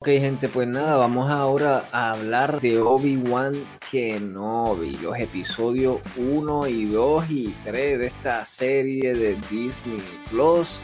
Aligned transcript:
Ok, 0.00 0.10
gente, 0.10 0.48
pues 0.48 0.68
nada, 0.68 0.94
vamos 0.94 1.28
ahora 1.28 1.88
a 1.90 2.12
hablar 2.12 2.60
de 2.60 2.78
Obi-Wan 2.78 3.66
Kenobi, 3.90 4.96
los 4.98 5.18
episodios 5.18 6.00
1 6.16 6.68
y 6.68 6.84
2 6.84 7.30
y 7.30 7.54
3 7.64 7.98
de 7.98 8.06
esta 8.06 8.44
serie 8.44 9.12
de 9.12 9.36
Disney 9.50 10.00
Plus. 10.30 10.82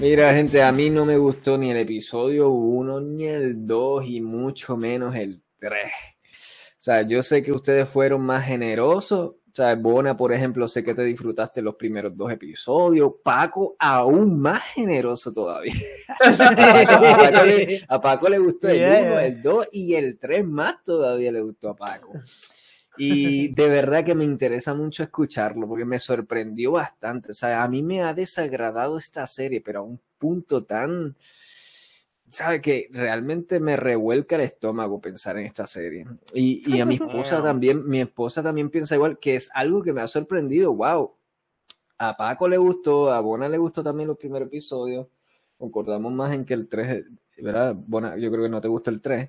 Mira, 0.00 0.34
gente, 0.34 0.64
a 0.64 0.72
mí 0.72 0.90
no 0.90 1.04
me 1.04 1.16
gustó 1.16 1.56
ni 1.58 1.70
el 1.70 1.76
episodio 1.76 2.48
1 2.50 3.00
ni 3.02 3.26
el 3.26 3.64
2 3.68 4.04
y 4.06 4.20
mucho 4.20 4.76
menos 4.76 5.14
el 5.14 5.40
3. 5.58 5.84
O 5.84 6.82
sea, 6.82 7.02
yo 7.02 7.22
sé 7.22 7.44
que 7.44 7.52
ustedes 7.52 7.88
fueron 7.88 8.22
más 8.22 8.44
generosos 8.46 9.36
sea, 9.62 9.74
Bona, 9.74 10.16
por 10.16 10.32
ejemplo, 10.32 10.66
sé 10.68 10.82
que 10.82 10.94
te 10.94 11.02
disfrutaste 11.04 11.62
los 11.62 11.74
primeros 11.74 12.16
dos 12.16 12.30
episodios. 12.32 13.12
Paco, 13.22 13.76
aún 13.78 14.40
más 14.40 14.62
generoso 14.74 15.32
todavía. 15.32 15.74
a, 17.88 18.00
Paco 18.00 18.28
le, 18.28 18.38
gustó 18.38 18.68
el 18.68 18.82
1, 18.82 19.20
el 19.20 19.42
2 19.42 19.68
y 19.72 19.94
el 19.94 20.18
3 20.18 20.46
más 20.46 20.82
todavía 20.84 21.32
le 21.32 21.40
gustó 21.40 21.70
a 21.70 21.76
Paco. 21.76 22.12
Y 22.96 23.48
de 23.54 23.68
verdad 23.68 24.04
que 24.04 24.14
me 24.14 24.24
interesa 24.24 24.74
mucho 24.74 25.02
escucharlo 25.02 25.66
porque 25.66 25.84
me 25.84 25.98
sorprendió 25.98 26.72
bastante. 26.72 27.30
O 27.30 27.34
sea, 27.34 27.62
a 27.62 27.68
mí 27.68 27.82
me 27.82 28.02
ha 28.02 28.12
desagradado 28.12 28.98
esta 28.98 29.26
serie, 29.26 29.60
pero 29.60 29.80
a 29.80 29.82
un 29.82 30.00
punto 30.18 30.64
tan 30.64 31.16
sabe 32.30 32.60
que 32.60 32.88
realmente 32.92 33.60
me 33.60 33.76
revuelca 33.76 34.36
el 34.36 34.42
estómago 34.42 35.00
pensar 35.00 35.38
en 35.38 35.46
esta 35.46 35.66
serie. 35.66 36.06
Y, 36.34 36.62
y 36.74 36.80
a 36.80 36.86
mi 36.86 36.94
esposa 36.96 37.42
también, 37.42 37.88
mi 37.88 38.00
esposa 38.00 38.42
también 38.42 38.70
piensa 38.70 38.94
igual, 38.94 39.18
que 39.18 39.36
es 39.36 39.50
algo 39.54 39.82
que 39.82 39.92
me 39.92 40.00
ha 40.00 40.08
sorprendido. 40.08 40.74
Wow. 40.74 41.14
A 41.98 42.16
Paco 42.16 42.48
le 42.48 42.56
gustó, 42.56 43.12
a 43.12 43.20
Bona 43.20 43.48
le 43.48 43.58
gustó 43.58 43.82
también 43.82 44.08
los 44.08 44.16
primeros 44.16 44.48
episodios. 44.48 45.06
Concordamos 45.58 46.12
más 46.12 46.32
en 46.32 46.44
que 46.44 46.54
el 46.54 46.68
3, 46.68 47.04
¿verdad? 47.42 47.76
Bona, 47.76 48.16
yo 48.16 48.30
creo 48.30 48.44
que 48.44 48.48
no 48.48 48.60
te 48.60 48.68
gusta 48.68 48.90
el 48.90 49.00
3. 49.00 49.28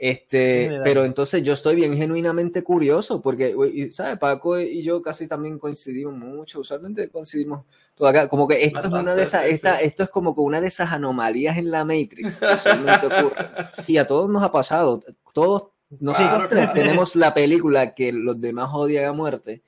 Este, 0.00 0.78
pero 0.84 1.04
entonces 1.04 1.42
yo 1.42 1.52
estoy 1.52 1.74
bien 1.74 1.92
genuinamente 1.92 2.62
curioso 2.62 3.20
porque, 3.20 3.56
¿sabes? 3.90 4.16
Paco 4.16 4.56
y 4.60 4.80
yo 4.84 5.02
casi 5.02 5.26
también 5.26 5.58
coincidimos 5.58 6.14
mucho, 6.14 6.60
usualmente 6.60 7.08
coincidimos 7.08 7.64
todo 7.96 8.06
acá, 8.06 8.28
como 8.28 8.46
que 8.46 8.64
esto 8.64 8.78
es 8.78 8.92
una 8.92 9.16
de 9.16 9.24
esas, 9.24 9.46
esta, 9.46 9.80
esto 9.80 10.04
es 10.04 10.08
como 10.10 10.36
que 10.36 10.40
una 10.40 10.60
de 10.60 10.68
esas 10.68 10.92
anomalías 10.92 11.58
en 11.58 11.72
la 11.72 11.84
Matrix 11.84 12.38
que 12.38 12.46
usualmente 12.54 13.06
ocurre. 13.06 13.48
Y 13.88 13.96
a 13.96 14.06
todos 14.06 14.30
nos 14.30 14.44
ha 14.44 14.52
pasado, 14.52 15.00
todos 15.32 15.70
nosotros 15.98 16.46
tres 16.48 16.72
tenemos 16.74 17.16
la 17.16 17.34
película 17.34 17.92
que 17.92 18.12
los 18.12 18.40
demás 18.40 18.70
odian 18.72 19.06
a 19.06 19.12
muerte. 19.12 19.64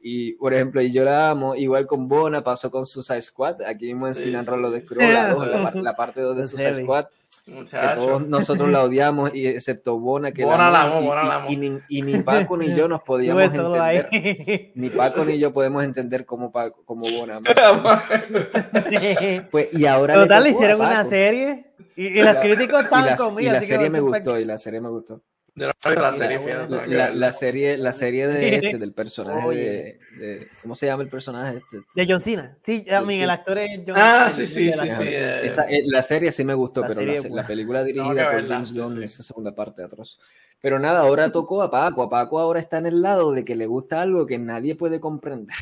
Y, 0.00 0.32
por 0.34 0.54
ejemplo, 0.54 0.80
y 0.80 0.92
yo 0.92 1.04
la 1.04 1.30
amo, 1.30 1.54
igual 1.54 1.86
con 1.86 2.08
Bona, 2.08 2.42
pasó 2.42 2.70
con 2.70 2.86
Suicide 2.86 3.20
Squad, 3.20 3.62
aquí 3.62 3.86
mismo 3.86 4.06
en 4.06 4.14
Sin 4.14 4.46
Rollo 4.46 4.70
de 4.70 4.80
Scroll, 4.80 5.12
la, 5.12 5.72
la, 5.74 5.96
parte 5.96 6.20
2 6.20 6.36
de 6.36 6.44
Suicide 6.44 6.74
Squad 6.74 7.06
que 7.44 7.78
todos 7.94 8.26
nosotros 8.26 8.70
la 8.70 8.82
odiamos, 8.82 9.34
y 9.34 9.46
excepto 9.46 9.98
Bona, 9.98 10.32
que 10.32 10.44
Bona 10.44 10.70
la, 10.70 10.82
amo, 10.82 11.00
y, 11.48 11.56
la 11.56 11.82
y, 11.88 12.02
ni, 12.02 12.22
Paco 12.22 12.56
ni 12.56 12.74
yo 12.74 12.88
nos 12.88 13.02
podíamos 13.06 13.42
entender. 13.42 14.72
Ni 14.74 14.90
Paco 14.90 15.24
ni 15.24 15.38
yo 15.38 15.52
podemos 15.52 15.84
entender 15.84 16.24
cómo, 16.24 16.50
Paco, 16.50 16.82
cómo 16.84 17.04
Bona. 17.18 17.40
pues, 19.50 19.68
y 19.72 19.86
ahora 19.86 20.14
Total, 20.14 20.42
le, 20.42 20.50
hicieron 20.50 20.80
una 20.80 21.04
serie 21.04 21.66
y, 21.96 22.06
y 22.06 22.22
los 22.22 22.36
críticos 22.36 22.84
estaban 22.84 23.16
conmigo. 23.16 23.50
Y 23.50 23.52
la 23.52 23.62
serie 23.62 23.90
me 23.90 24.00
gustó, 24.00 24.38
y 24.38 24.44
la 24.44 24.56
serie 24.56 24.80
me 24.80 24.88
gustó 24.88 25.22
la, 25.54 25.72
serie, 26.12 27.14
la, 27.14 27.32
serie, 27.32 27.76
la 27.78 27.92
serie 27.92 28.26
de 28.26 28.56
este, 28.56 28.78
del 28.78 28.92
personaje 28.92 29.48
de, 29.48 30.48
¿Cómo 30.62 30.74
se 30.74 30.86
llama 30.86 31.04
el 31.04 31.08
personaje 31.08 31.58
este? 31.58 31.80
De 31.94 32.06
John 32.08 32.20
Cena. 32.20 32.56
Sí, 32.60 32.84
a 32.90 33.00
mí 33.02 33.20
el 33.20 33.30
actor 33.30 33.58
es 33.58 33.80
John 33.86 33.94
Ah, 33.96 34.30
sí, 34.34 34.46
sí, 34.46 34.72
sí. 34.72 34.88
sí 34.90 35.08
esa, 35.08 35.64
eh, 35.68 35.82
la 35.86 36.02
serie 36.02 36.32
sí 36.32 36.44
me 36.44 36.54
gustó, 36.54 36.82
pero 36.82 37.00
la, 37.02 37.46
película 37.46 37.84
dirigida 37.84 38.32
por 38.32 38.48
James 38.48 38.74
Gunn, 38.74 39.02
esa 39.02 39.22
segunda 39.22 39.54
parte 39.54 39.82
atroz. 39.82 40.18
Pero 40.60 40.78
nada, 40.78 41.00
ahora 41.00 41.30
tocó 41.30 41.62
a 41.62 41.70
Paco. 41.70 42.02
A 42.02 42.08
Paco 42.10 42.40
ahora 42.40 42.58
está 42.58 42.78
en 42.78 42.86
el 42.86 43.02
lado 43.02 43.32
de 43.32 43.44
que 43.44 43.54
le 43.54 43.66
gusta 43.66 44.00
algo 44.00 44.24
que 44.26 44.38
nadie 44.38 44.74
puede 44.74 45.00
comprender. 45.00 45.56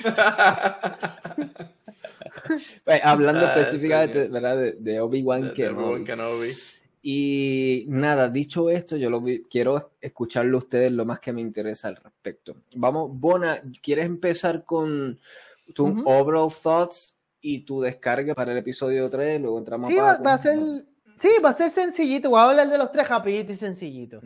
Pues, 2.84 3.00
hablando 3.02 3.46
ah, 3.46 3.54
específicamente 3.54 4.28
¿verdad? 4.28 4.56
de, 4.58 4.72
de 4.72 5.00
Obi-Wan 5.00 5.54
Kenobi. 5.54 6.04
Y 7.06 7.84
nada, 7.88 8.30
dicho 8.30 8.70
esto, 8.70 8.96
yo 8.96 9.10
lo 9.10 9.22
quiero 9.50 9.90
escucharlo 10.00 10.56
a 10.56 10.60
ustedes 10.60 10.90
lo 10.90 11.04
más 11.04 11.20
que 11.20 11.34
me 11.34 11.42
interesa 11.42 11.88
al 11.88 11.96
respecto. 11.96 12.56
Vamos, 12.76 13.10
Bona, 13.12 13.60
¿quieres 13.82 14.06
empezar 14.06 14.64
con 14.64 15.18
tus 15.74 15.92
overall 16.06 16.50
thoughts 16.50 17.20
y 17.42 17.58
tu 17.58 17.82
descarga 17.82 18.34
para 18.34 18.52
el 18.52 18.58
episodio 18.58 19.10
3? 19.10 19.38
Luego 19.38 19.58
entramos 19.58 19.90
sí, 19.90 19.98
a 19.98 20.16
va, 20.16 20.32
a 20.32 20.38
ser 20.38 20.58
Sí, 21.18 21.28
va 21.44 21.50
a 21.50 21.52
ser 21.52 21.70
sencillito. 21.70 22.30
Voy 22.30 22.40
a 22.40 22.44
hablar 22.48 22.70
de 22.70 22.78
los 22.78 22.90
tres 22.90 23.06
rapidito 23.06 23.52
y 23.52 23.56
sencillito. 23.56 24.22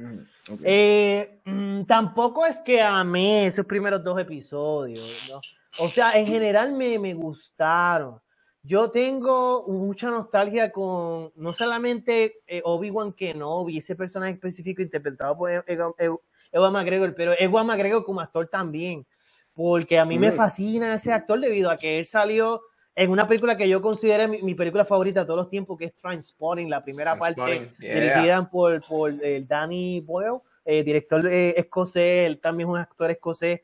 Eh, 0.62 1.40
mm, 1.44 1.82
tampoco 1.82 2.46
es 2.46 2.60
que 2.60 2.80
amé 2.80 3.48
esos 3.48 3.66
primeros 3.66 4.04
dos 4.04 4.20
episodios. 4.20 5.32
O 5.80 5.88
sea, 5.88 6.12
en 6.12 6.28
general 6.28 6.72
me, 6.74 6.96
me 6.96 7.12
gustaron. 7.12 8.20
Yo 8.62 8.90
tengo 8.90 9.64
mucha 9.68 10.10
nostalgia 10.10 10.72
con 10.72 11.32
no 11.36 11.52
solamente 11.52 12.40
eh, 12.46 12.60
Obi-Wan 12.64 13.12
Kenobi, 13.12 13.78
ese 13.78 13.94
personaje 13.96 14.32
específico 14.32 14.82
interpretado 14.82 15.36
por 15.38 15.50
Ewan 15.50 16.72
McGregor, 16.72 17.14
pero 17.14 17.34
Ewan 17.38 17.66
McGregor 17.66 18.04
como 18.04 18.20
actor 18.20 18.48
también, 18.48 19.06
porque 19.54 19.98
a 19.98 20.04
mí 20.04 20.18
me 20.18 20.30
mm. 20.30 20.34
fascina 20.34 20.94
ese 20.94 21.12
actor 21.12 21.40
debido 21.40 21.70
a 21.70 21.76
que 21.76 21.98
él 21.98 22.06
salió 22.06 22.60
en 22.94 23.10
una 23.10 23.28
película 23.28 23.56
que 23.56 23.68
yo 23.68 23.80
considero 23.80 24.26
mi, 24.26 24.54
película 24.56 24.84
favorita 24.84 25.20
de 25.20 25.26
todos 25.26 25.38
los 25.38 25.50
tiempos, 25.50 25.78
que 25.78 25.84
es 25.84 25.94
Transporting, 25.94 26.68
la 26.68 26.82
primera 26.82 27.16
parte, 27.16 27.70
dirigida 27.78 28.50
por, 28.50 28.84
por 28.84 29.12
eh, 29.22 29.44
Danny 29.46 30.00
Boyle, 30.00 30.40
eh, 30.64 30.82
director 30.82 31.24
escocés, 31.26 32.26
él 32.26 32.40
también 32.40 32.68
es 32.68 32.72
un 32.72 32.78
actor 32.80 33.08
escocés 33.10 33.60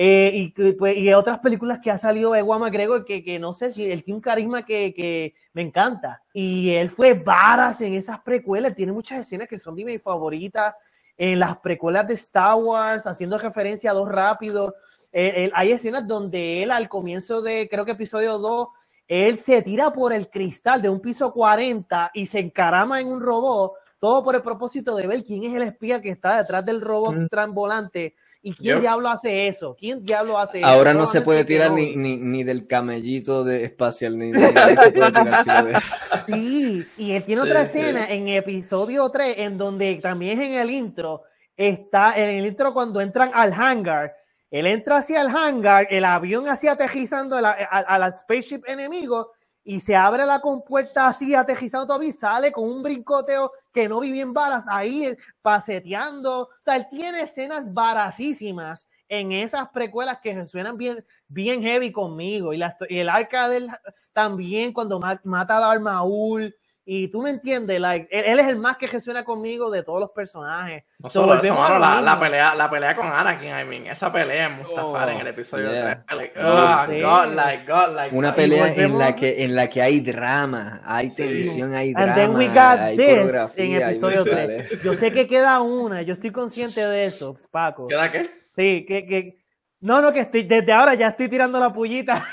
eh, 0.00 0.30
y, 0.32 0.72
pues, 0.74 0.96
y 0.96 1.12
otras 1.12 1.40
películas 1.40 1.80
que 1.82 1.90
ha 1.90 1.98
salido 1.98 2.30
de 2.30 2.40
Guama 2.40 2.70
Grego 2.70 3.04
que, 3.04 3.24
que 3.24 3.40
no 3.40 3.52
sé 3.52 3.72
si 3.72 3.90
él 3.90 4.04
tiene 4.04 4.18
un 4.18 4.20
carisma 4.20 4.64
que, 4.64 4.94
que, 4.94 5.34
me 5.52 5.62
encanta. 5.62 6.22
Y 6.32 6.70
él 6.70 6.88
fue 6.88 7.14
varas 7.14 7.80
en 7.80 7.94
esas 7.94 8.20
precuelas, 8.20 8.76
tiene 8.76 8.92
muchas 8.92 9.18
escenas 9.18 9.48
que 9.48 9.58
son 9.58 9.74
de 9.74 9.84
mis 9.84 10.00
favoritas. 10.00 10.76
En 11.16 11.40
las 11.40 11.58
precuelas 11.58 12.06
de 12.06 12.14
Star 12.14 12.54
Wars, 12.54 13.08
haciendo 13.08 13.38
referencia 13.38 13.90
a 13.90 13.94
dos 13.94 14.08
rápidos. 14.08 14.72
Eh, 15.10 15.50
hay 15.52 15.72
escenas 15.72 16.06
donde 16.06 16.62
él 16.62 16.70
al 16.70 16.88
comienzo 16.88 17.42
de, 17.42 17.68
creo 17.68 17.84
que 17.84 17.90
episodio 17.90 18.38
2, 18.38 18.68
él 19.08 19.36
se 19.36 19.62
tira 19.62 19.92
por 19.92 20.12
el 20.12 20.30
cristal 20.30 20.80
de 20.80 20.90
un 20.90 21.00
piso 21.00 21.32
40 21.32 22.12
y 22.14 22.26
se 22.26 22.38
encarama 22.38 23.00
en 23.00 23.08
un 23.08 23.20
robot, 23.20 23.72
todo 23.98 24.22
por 24.22 24.36
el 24.36 24.42
propósito 24.42 24.94
de 24.94 25.08
ver 25.08 25.24
quién 25.24 25.42
es 25.42 25.56
el 25.56 25.62
espía 25.62 26.00
que 26.00 26.10
está 26.10 26.36
detrás 26.36 26.64
del 26.64 26.80
robot 26.80 27.16
mm. 27.16 27.26
transvolante 27.26 28.14
¿Y 28.40 28.54
quién 28.54 28.80
diablo 28.80 29.08
hace 29.08 29.48
eso? 29.48 29.76
¿Quién 29.78 30.04
diablo 30.04 30.38
hace 30.38 30.60
eso? 30.60 30.68
Ahora 30.68 30.94
no 30.94 31.06
se 31.06 31.22
puede 31.22 31.44
tirar 31.44 31.72
ni, 31.72 31.96
ni, 31.96 32.16
ni, 32.16 32.44
del 32.44 32.66
camellito 32.66 33.42
de 33.42 33.64
espacial, 33.64 34.16
ni, 34.16 34.30
ni 34.30 34.40
se 34.76 34.92
puede 34.92 35.12
tirar. 35.12 35.82
Sí, 36.26 36.86
y 36.96 37.12
él 37.12 37.24
tiene 37.24 37.42
otra 37.42 37.62
escena 37.62 38.06
en 38.08 38.28
episodio 38.28 39.08
3, 39.10 39.34
en 39.38 39.58
donde 39.58 39.96
también 39.96 40.40
en 40.40 40.52
el 40.52 40.70
intro, 40.70 41.22
está 41.56 42.16
en 42.16 42.38
el 42.38 42.46
intro 42.46 42.72
cuando 42.72 43.00
entran 43.00 43.32
al 43.34 43.52
hangar, 43.52 44.14
él 44.50 44.66
entra 44.66 44.98
hacia 44.98 45.20
el 45.20 45.28
hangar, 45.28 45.86
el 45.90 46.04
avión 46.04 46.48
así 46.48 46.68
aterrizando 46.68 47.36
a 47.36 47.40
la, 47.42 47.50
a, 47.50 48.12
spaceship 48.12 48.62
enemigo, 48.66 49.32
y 49.68 49.80
se 49.80 49.94
abre 49.94 50.24
la 50.24 50.40
compuerta 50.40 51.08
así 51.08 51.34
aterrizando 51.34 51.88
todavía 51.88 52.08
y 52.08 52.12
sale 52.12 52.52
con 52.52 52.64
un 52.64 52.82
brincoteo 52.82 53.52
que 53.70 53.86
no 53.86 54.00
vi 54.00 54.10
bien 54.10 54.32
varas 54.32 54.64
ahí 54.66 55.04
eh, 55.04 55.18
paseteando. 55.42 56.44
O 56.44 56.48
sea, 56.62 56.76
él 56.76 56.86
tiene 56.88 57.20
escenas 57.20 57.70
varasísimas 57.74 58.88
en 59.10 59.32
esas 59.32 59.68
precuelas 59.68 60.20
que 60.22 60.42
suenan 60.46 60.78
bien, 60.78 61.04
bien 61.26 61.60
heavy 61.60 61.92
conmigo. 61.92 62.54
Y, 62.54 62.62
y 62.88 62.98
el 62.98 63.10
arca 63.10 63.50
del 63.50 63.68
también 64.14 64.72
cuando 64.72 64.98
mata 65.24 65.58
a 65.58 65.60
Darth 65.60 65.82
Maul 65.82 66.56
y 66.90 67.08
tú 67.08 67.20
me 67.20 67.28
entiendes, 67.28 67.78
like, 67.78 68.08
él, 68.10 68.40
es 68.40 68.46
el 68.46 68.56
más 68.56 68.78
que 68.78 68.86
resuena 68.86 69.22
conmigo 69.22 69.70
de 69.70 69.82
todos 69.82 70.00
los 70.00 70.10
personajes. 70.12 70.84
No 70.98 71.10
solo 71.10 71.34
eso, 71.34 71.54
mano, 71.54 71.78
la, 71.78 72.00
la, 72.00 72.18
pelea, 72.18 72.54
la 72.54 72.70
pelea 72.70 72.96
con 72.96 73.06
Anakin, 73.06 73.48
I 73.48 73.64
mean, 73.66 73.86
esa 73.88 74.10
pelea 74.10 74.46
en 74.46 74.56
Mustafar 74.56 75.10
en 75.10 75.20
el 75.20 75.26
episodio 75.26 75.68
3. 75.68 76.30
oh, 76.38 76.86
God, 76.88 77.34
like, 77.34 77.70
God, 77.70 77.94
like, 77.94 78.16
Una 78.16 78.34
pelea 78.34 78.72
en 78.72 78.96
la, 78.96 79.14
que, 79.14 79.44
en 79.44 79.54
la 79.54 79.68
que 79.68 79.82
hay 79.82 80.00
drama, 80.00 80.80
hay 80.82 81.10
tensión, 81.10 81.74
hay 81.74 81.92
drama. 81.92 82.06
And 82.06 82.14
then 82.14 82.34
we 82.34 82.46
got 82.46 82.78
hay 82.78 82.96
this 82.96 83.58
en 83.58 83.82
episodio 83.82 84.24
3. 84.24 84.82
Yo 84.82 84.94
sé 84.94 85.12
que 85.12 85.28
queda 85.28 85.60
una, 85.60 86.00
yo 86.00 86.14
estoy 86.14 86.30
consciente 86.30 86.80
de 86.80 87.04
eso, 87.04 87.36
Paco. 87.50 87.86
¿Queda 87.88 88.10
qué? 88.10 88.22
Sí, 88.56 88.86
que, 88.88 89.04
que 89.04 89.38
no, 89.80 90.00
no, 90.02 90.12
que 90.12 90.20
estoy, 90.20 90.44
desde 90.44 90.72
ahora 90.72 90.94
ya 90.94 91.08
estoy 91.08 91.28
tirando 91.28 91.60
la 91.60 91.72
pullita 91.72 92.26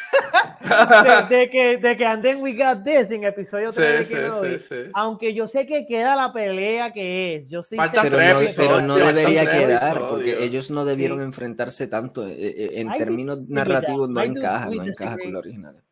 de, 1.29 1.49
que, 1.49 1.77
de 1.77 1.97
que 1.97 2.05
anden 2.05 2.41
We 2.41 2.53
Got 2.53 2.83
This 2.83 3.11
en 3.11 3.23
episodio 3.23 3.71
3 3.71 4.07
sí, 4.07 4.15
sí, 4.15 4.59
sí, 4.59 4.75
Aunque 4.93 5.33
yo 5.33 5.47
sé 5.47 5.65
que 5.65 5.85
queda 5.85 6.15
la 6.15 6.33
pelea 6.33 6.91
que 6.91 7.35
es. 7.35 7.49
Yo 7.49 7.61
sí 7.61 7.77
pero, 7.77 8.19
no, 8.19 8.39
pero 8.55 8.81
no 8.81 8.95
debería 8.95 9.49
quedar, 9.49 10.07
porque 10.09 10.43
ellos 10.43 10.71
no 10.71 10.85
debieron 10.85 11.21
enfrentarse 11.21 11.87
tanto. 11.87 12.27
Eh, 12.27 12.33
eh, 12.37 12.69
en 12.75 12.91
términos 12.93 13.39
narrativos 13.47 14.09
no 14.09 14.21
encaja, 14.21 14.69
no 14.69 14.83
encaja 14.83 15.17
con 15.17 15.33
lo 15.33 15.39
original. 15.39 15.85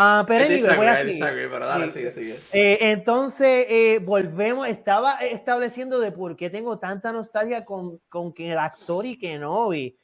Ah, 0.00 0.24
pero 0.28 0.46
voy 0.76 0.86
a 0.86 1.02
eh, 2.52 2.78
entonces, 2.80 3.66
eh, 3.68 3.98
volvemos, 4.00 4.68
estaba 4.68 5.16
estableciendo 5.16 5.98
de 5.98 6.12
por 6.12 6.36
qué 6.36 6.50
tengo 6.50 6.78
tanta 6.78 7.10
nostalgia 7.10 7.64
con, 7.64 7.98
con 8.08 8.32
que 8.32 8.52
el 8.52 8.58
actor 8.58 9.06
y 9.06 9.18
que 9.18 9.38
no 9.38 9.70
vi. 9.70 9.98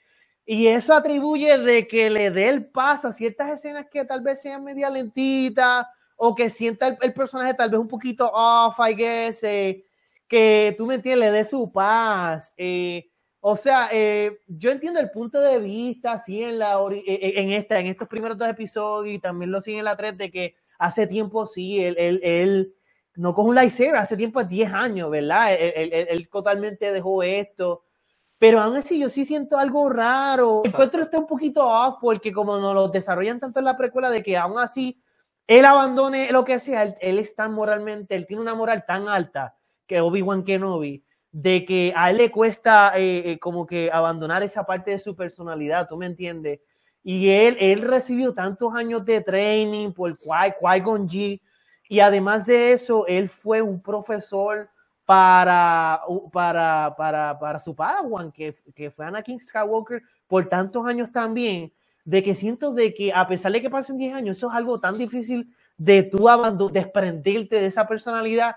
Y 0.46 0.66
eso 0.66 0.94
atribuye 0.94 1.58
de 1.58 1.86
que 1.86 2.10
le 2.10 2.30
dé 2.30 2.48
el 2.48 2.66
paso 2.66 3.08
a 3.08 3.12
ciertas 3.12 3.50
escenas 3.50 3.86
que 3.90 4.04
tal 4.04 4.20
vez 4.20 4.42
sean 4.42 4.62
media 4.62 4.90
lentitas 4.90 5.86
o 6.16 6.34
que 6.34 6.50
sienta 6.50 6.96
el, 7.00 7.14
personaje 7.14 7.54
tal 7.54 7.70
vez 7.70 7.80
un 7.80 7.88
poquito 7.88 8.30
off, 8.32 8.78
I 8.78 8.94
guess, 8.94 9.42
eh, 9.44 9.84
que 10.28 10.74
tú 10.76 10.86
me 10.86 10.96
entiendes, 10.96 11.26
le 11.26 11.32
dé 11.32 11.44
su 11.44 11.72
paz. 11.72 12.52
Eh, 12.56 13.10
o 13.40 13.56
sea, 13.56 13.88
eh, 13.92 14.38
yo 14.46 14.70
entiendo 14.70 15.00
el 15.00 15.10
punto 15.10 15.40
de 15.40 15.58
vista, 15.58 16.18
sí, 16.18 16.42
en, 16.42 16.58
la, 16.58 16.78
en, 16.88 17.52
esta, 17.52 17.78
en 17.78 17.86
estos 17.86 18.08
primeros 18.08 18.38
dos 18.38 18.48
episodios 18.48 19.16
y 19.16 19.18
también 19.18 19.50
lo 19.50 19.60
sigue 19.60 19.78
en 19.78 19.84
la 19.84 19.96
3 19.96 20.16
de 20.16 20.30
que 20.30 20.56
hace 20.78 21.06
tiempo 21.06 21.46
sí, 21.46 21.82
él, 21.82 21.96
él, 21.98 22.20
él 22.22 22.74
no 23.16 23.34
coge 23.34 23.48
un 23.50 23.54
lightsaber, 23.54 23.96
hace 23.96 24.16
tiempo, 24.16 24.42
10 24.42 24.72
años, 24.72 25.10
¿verdad? 25.10 25.54
Él, 25.54 25.92
él, 25.92 26.28
totalmente 26.28 26.90
dejó 26.92 27.22
esto. 27.22 27.83
Pero 28.38 28.60
aún 28.60 28.76
así 28.76 28.98
yo 28.98 29.08
sí 29.08 29.24
siento 29.24 29.58
algo 29.58 29.88
raro. 29.88 30.62
Encuentro 30.64 31.02
esto 31.02 31.20
un 31.20 31.26
poquito 31.26 31.66
off 31.66 31.96
porque 32.00 32.32
como 32.32 32.58
nos 32.58 32.74
lo 32.74 32.88
desarrollan 32.88 33.40
tanto 33.40 33.58
en 33.58 33.64
la 33.64 33.76
precuela 33.76 34.10
de 34.10 34.22
que 34.22 34.36
aún 34.36 34.58
así 34.58 35.00
él 35.46 35.64
abandone 35.64 36.32
lo 36.32 36.44
que 36.44 36.58
sea, 36.58 36.82
él, 36.82 37.18
está 37.18 37.48
moralmente, 37.48 38.14
él 38.14 38.26
tiene 38.26 38.42
una 38.42 38.54
moral 38.54 38.84
tan 38.86 39.08
alta 39.08 39.56
que 39.86 40.00
Obi-Wan 40.00 40.42
Kenobi, 40.42 41.04
de 41.30 41.64
que 41.66 41.92
a 41.94 42.10
él 42.10 42.16
le 42.16 42.30
cuesta 42.30 42.92
eh, 42.96 43.32
eh, 43.32 43.38
como 43.38 43.66
que 43.66 43.90
abandonar 43.92 44.42
esa 44.42 44.64
parte 44.64 44.92
de 44.92 44.98
su 44.98 45.14
personalidad, 45.14 45.88
¿tú 45.88 45.96
me 45.96 46.06
entiendes? 46.06 46.60
Y 47.02 47.28
él, 47.28 47.58
él 47.60 47.82
recibió 47.82 48.32
tantos 48.32 48.74
años 48.74 49.04
de 49.04 49.20
training 49.20 49.92
por 49.92 50.14
Qui-Gon 50.14 51.06
Qui 51.06 51.42
y 51.88 52.00
además 52.00 52.46
de 52.46 52.72
eso, 52.72 53.06
él 53.06 53.28
fue 53.28 53.60
un 53.60 53.82
profesor 53.82 54.70
para, 55.04 56.00
para, 56.32 56.94
para, 56.96 57.38
para 57.38 57.60
su 57.60 57.74
Padawan, 57.74 58.32
que, 58.32 58.54
que 58.74 58.90
fue 58.90 59.06
Anakin 59.06 59.40
Skywalker 59.40 60.02
por 60.26 60.48
tantos 60.48 60.86
años 60.86 61.12
también 61.12 61.72
de 62.04 62.22
que 62.22 62.34
siento 62.34 62.74
de 62.74 62.94
que 62.94 63.12
a 63.12 63.26
pesar 63.26 63.52
de 63.52 63.62
que 63.62 63.70
pasen 63.70 63.96
10 63.96 64.14
años, 64.14 64.36
eso 64.36 64.50
es 64.50 64.56
algo 64.56 64.78
tan 64.78 64.98
difícil 64.98 65.54
de 65.76 66.02
tú 66.02 66.28
desprenderte 66.72 67.60
de 67.60 67.66
esa 67.66 67.86
personalidad, 67.86 68.56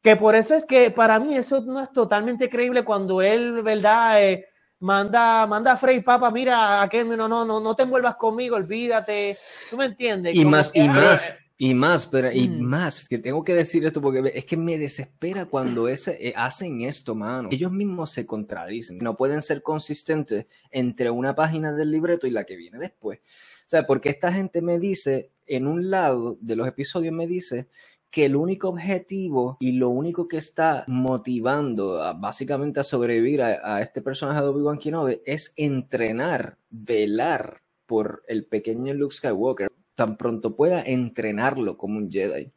que 0.00 0.16
por 0.16 0.34
eso 0.34 0.54
es 0.54 0.64
que 0.64 0.90
para 0.90 1.18
mí 1.18 1.36
eso 1.36 1.60
no 1.62 1.80
es 1.80 1.90
totalmente 1.92 2.48
creíble 2.48 2.84
cuando 2.84 3.20
él, 3.20 3.62
¿verdad? 3.62 4.22
Eh, 4.22 4.46
manda, 4.78 5.46
manda 5.46 5.72
a 5.72 5.76
Frey, 5.76 6.02
Papa, 6.02 6.30
mira, 6.30 6.86
no, 6.86 7.28
no, 7.28 7.44
no, 7.44 7.60
no 7.60 7.74
te 7.74 7.82
envuelvas 7.82 8.16
conmigo, 8.16 8.56
olvídate, 8.56 9.36
tú 9.70 9.76
me 9.76 9.86
entiendes. 9.86 10.36
Y 10.36 10.44
más, 10.44 10.70
y 10.74 10.88
más, 10.88 11.36
y 11.56 11.74
más, 11.74 12.06
pero 12.06 12.32
y 12.32 12.48
mm. 12.48 12.60
más, 12.62 13.08
que 13.08 13.18
tengo 13.18 13.44
que 13.44 13.54
decir 13.54 13.86
esto 13.86 14.00
porque 14.00 14.32
es 14.34 14.44
que 14.44 14.56
me 14.56 14.76
desespera 14.76 15.46
cuando 15.46 15.86
ese, 15.86 16.16
eh, 16.20 16.34
hacen 16.36 16.82
esto, 16.82 17.14
mano. 17.14 17.48
Ellos 17.52 17.70
mismos 17.70 18.10
se 18.10 18.26
contradicen, 18.26 18.98
no 18.98 19.16
pueden 19.16 19.40
ser 19.40 19.62
consistentes 19.62 20.46
entre 20.70 21.10
una 21.10 21.34
página 21.36 21.72
del 21.72 21.92
libreto 21.92 22.26
y 22.26 22.32
la 22.32 22.44
que 22.44 22.56
viene 22.56 22.78
después. 22.78 23.20
O 23.20 23.68
sea, 23.68 23.86
porque 23.86 24.08
esta 24.08 24.32
gente 24.32 24.62
me 24.62 24.80
dice, 24.80 25.30
en 25.46 25.68
un 25.68 25.90
lado 25.90 26.38
de 26.40 26.56
los 26.56 26.66
episodios 26.66 27.14
me 27.14 27.28
dice 27.28 27.68
que 28.10 28.26
el 28.26 28.36
único 28.36 28.68
objetivo 28.68 29.56
y 29.60 29.72
lo 29.72 29.90
único 29.90 30.28
que 30.28 30.36
está 30.38 30.84
motivando 30.86 31.98
básicamente 32.16 32.80
a 32.80 32.84
sobrevivir 32.84 33.42
a, 33.42 33.80
este 33.80 34.02
personaje 34.02 34.40
de 34.40 34.46
Obi-Wan 34.46 34.78
Kenobi 34.78 35.20
es 35.24 35.52
entrenar, 35.56 36.58
velar 36.70 37.62
por 37.86 38.22
el 38.28 38.46
pequeño 38.46 38.94
Luke 38.94 39.14
Skywalker 39.14 39.68
tan 39.94 40.16
pronto 40.16 40.56
pueda 40.56 40.82
entrenarlo 40.82 41.76
como 41.76 41.98
un 41.98 42.10
Jedi. 42.10 42.52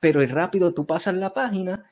Pero 0.00 0.22
es 0.22 0.30
rápido, 0.30 0.74
tú 0.74 0.86
pasas 0.86 1.14
la 1.14 1.32
página 1.34 1.84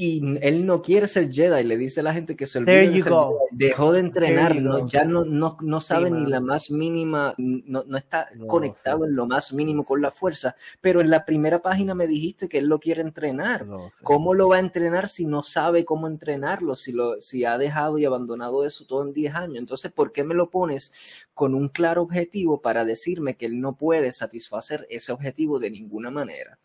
y 0.00 0.22
él 0.42 0.64
no 0.64 0.80
quiere 0.80 1.08
ser 1.08 1.28
Jedi, 1.28 1.64
le 1.64 1.76
dice 1.76 1.98
a 1.98 2.02
la 2.04 2.14
gente 2.14 2.36
que 2.36 2.46
se 2.46 2.58
olvidó 2.58 2.92
de 2.92 3.02
ser 3.02 3.12
dejó 3.50 3.92
de 3.92 3.98
entrenarlo, 3.98 4.86
ya 4.86 5.02
no, 5.02 5.24
no, 5.24 5.56
no 5.60 5.80
sabe 5.80 6.08
ni 6.08 6.24
la 6.24 6.40
más 6.40 6.70
mínima, 6.70 7.34
no, 7.36 7.82
no 7.84 7.98
está 7.98 8.28
conectado 8.46 9.06
en 9.06 9.16
lo 9.16 9.26
más 9.26 9.52
mínimo 9.52 9.84
con 9.84 10.00
la 10.00 10.12
fuerza, 10.12 10.54
pero 10.80 11.00
en 11.00 11.10
la 11.10 11.24
primera 11.24 11.60
página 11.60 11.96
me 11.96 12.06
dijiste 12.06 12.48
que 12.48 12.58
él 12.58 12.66
lo 12.66 12.78
quiere 12.78 13.02
entrenar. 13.02 13.66
¿Cómo 14.04 14.34
lo 14.34 14.48
va 14.48 14.56
a 14.56 14.60
entrenar 14.60 15.08
si 15.08 15.26
no 15.26 15.42
sabe 15.42 15.84
cómo 15.84 16.06
entrenarlo, 16.06 16.76
si, 16.76 16.92
lo, 16.92 17.20
si 17.20 17.44
ha 17.44 17.58
dejado 17.58 17.98
y 17.98 18.04
abandonado 18.04 18.64
eso 18.64 18.86
todo 18.86 19.02
en 19.02 19.12
10 19.12 19.34
años? 19.34 19.58
Entonces, 19.58 19.90
¿por 19.90 20.12
qué 20.12 20.22
me 20.22 20.36
lo 20.36 20.48
pones 20.48 21.26
con 21.34 21.56
un 21.56 21.68
claro 21.68 22.02
objetivo 22.02 22.60
para 22.62 22.84
decirme 22.84 23.36
que 23.36 23.46
él 23.46 23.60
no 23.60 23.76
puede 23.76 24.12
satisfacer 24.12 24.86
ese 24.90 25.10
objetivo 25.10 25.58
de 25.58 25.72
ninguna 25.72 26.12
manera? 26.12 26.56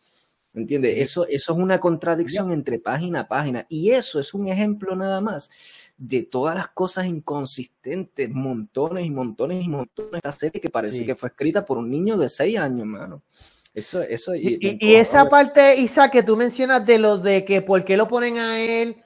¿Me 0.54 0.62
entiendes? 0.62 0.96
Eso, 0.98 1.28
eso 1.28 1.54
es 1.54 1.60
una 1.60 1.80
contradicción 1.80 2.52
entre 2.52 2.80
página 2.80 3.22
a 3.22 3.28
página. 3.28 3.66
Y 3.70 3.92
eso 3.92 4.20
es 4.20 4.34
un 4.34 4.48
ejemplo 4.48 4.96
nada 4.96 5.20
más 5.20 5.50
de 5.98 6.24
todas 6.24 6.56
las 6.56 6.68
cosas 6.70 7.08
inconsistentes, 7.08 8.30
montones 8.30 9.06
y 9.06 9.10
montones 9.10 9.64
y 9.64 9.68
montones 9.68 10.12
de 10.12 10.18
esta 10.18 10.32
serie 10.32 10.62
que 10.62 10.70
parece 10.70 11.06
que 11.06 11.16
fue 11.16 11.30
escrita 11.30 11.66
por 11.66 11.78
un 11.78 11.90
niño 11.90 12.18
de 12.18 12.30
seis 12.30 12.58
años, 12.58 12.86
mano. 12.86 13.24
Eso, 13.74 14.02
eso. 14.04 14.36
Y, 14.36 14.78
y 14.80 14.96
esa 14.96 15.28
parte, 15.28 15.76
Isa, 15.80 16.12
que 16.12 16.22
tú 16.22 16.38
mencionas 16.38 16.86
de 16.86 17.00
lo 17.00 17.18
de 17.18 17.44
que 17.44 17.64
por 17.64 17.84
qué 17.84 17.98
lo 17.98 18.08
ponen 18.08 18.38
a 18.38 18.60
él 18.60 19.03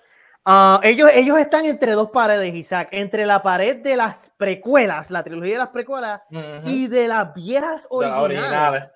Ah, 0.49 0.79
ellos, 0.81 1.09
ellos 1.13 1.37
están 1.39 1.65
entre 1.65 1.91
dos 1.91 2.09
paredes, 2.09 2.55
Isaac, 2.55 2.87
entre 2.91 3.25
la 3.25 3.43
pared 3.43 3.83
de 3.83 3.97
las 3.97 4.31
precuelas, 4.37 5.11
la 5.11 5.21
trilogía 5.21 5.55
de 5.55 5.59
las 5.59 5.67
precuelas, 5.71 6.21
y 6.63 6.87
de 6.87 7.09
las 7.09 7.33
viejas 7.33 7.85
originales. 7.89 8.89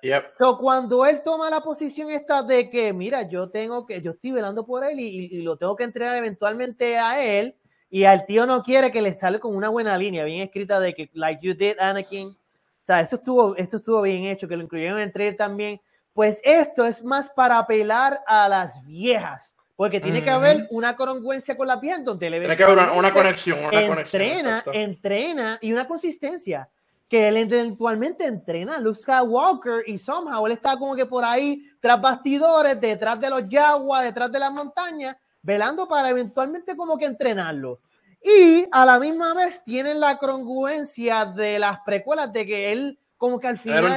cuando 0.58 1.04
él 1.04 1.20
toma 1.22 1.50
la 1.50 1.60
posición 1.60 2.08
esta 2.08 2.42
de 2.42 2.70
que, 2.70 2.94
mira, 2.94 3.28
yo 3.28 3.50
tengo 3.50 3.84
que, 3.84 4.00
yo 4.00 4.12
estoy 4.12 4.30
velando 4.30 4.64
por 4.64 4.82
él 4.82 4.98
y, 4.98 5.42
lo 5.42 5.58
tengo 5.58 5.76
que 5.76 5.84
entregar 5.84 6.16
eventualmente 6.16 6.96
a 6.96 7.22
él, 7.22 7.54
y 7.90 8.04
al 8.04 8.24
tío 8.24 8.46
no 8.46 8.62
quiere 8.62 8.90
que 8.90 9.02
le 9.02 9.12
sale 9.12 9.38
con 9.38 9.54
una 9.54 9.68
buena 9.68 9.98
línea, 9.98 10.24
bien 10.24 10.40
escrita 10.40 10.80
de 10.80 10.94
que, 10.94 11.10
like 11.12 11.46
you 11.46 11.52
did, 11.52 11.78
Anakin. 11.78 12.28
O 12.28 12.86
sea, 12.86 13.02
eso 13.02 13.16
estuvo, 13.16 13.56
esto 13.56 13.76
estuvo 13.76 14.00
bien 14.00 14.24
hecho, 14.24 14.48
que 14.48 14.56
lo 14.56 14.62
incluyeron 14.62 14.98
entre 15.00 15.28
él 15.28 15.36
también. 15.36 15.82
Pues 16.14 16.40
esto 16.44 16.86
es 16.86 17.04
más 17.04 17.28
para 17.28 17.58
apelar 17.58 18.22
a 18.26 18.48
las 18.48 18.82
viejas 18.86 19.54
porque 19.76 20.00
tiene 20.00 20.22
que 20.22 20.30
haber 20.30 20.66
una 20.70 20.94
congruencia 20.94 21.56
con 21.56 21.66
la 21.66 21.80
piel 21.80 22.04
donde 22.04 22.30
le 22.30 22.38
Tiene 22.40 22.56
que 22.56 22.64
haber 22.64 22.90
una, 22.90 23.12
conexión, 23.12 23.64
una 23.64 23.80
entrena, 23.80 24.64
entrena 24.72 25.58
y 25.60 25.72
una 25.72 25.86
consistencia. 25.86 26.68
Que 27.08 27.28
él 27.28 27.36
eventualmente 27.36 28.24
entrena 28.24 28.78
Luke 28.78 28.98
Skywalker 28.98 29.82
y 29.86 29.98
somehow 29.98 30.46
él 30.46 30.52
está 30.52 30.78
como 30.78 30.94
que 30.94 31.04
por 31.04 31.24
ahí 31.24 31.62
tras 31.78 32.00
bastidores, 32.00 32.80
detrás 32.80 33.20
de 33.20 33.28
los 33.28 33.48
yaguas, 33.48 34.04
detrás 34.04 34.32
de 34.32 34.38
las 34.38 34.50
montañas, 34.50 35.16
velando 35.42 35.86
para 35.86 36.08
eventualmente 36.08 36.74
como 36.74 36.96
que 36.96 37.04
entrenarlo. 37.04 37.80
Y 38.24 38.66
a 38.70 38.86
la 38.86 38.98
misma 38.98 39.34
vez 39.34 39.62
tienen 39.64 40.00
la 40.00 40.16
congruencia 40.16 41.26
de 41.26 41.58
las 41.58 41.80
precuelas 41.80 42.32
de 42.32 42.46
que 42.46 42.72
él 42.72 42.98
como 43.18 43.38
que 43.38 43.48
al 43.48 43.58
final 43.58 43.94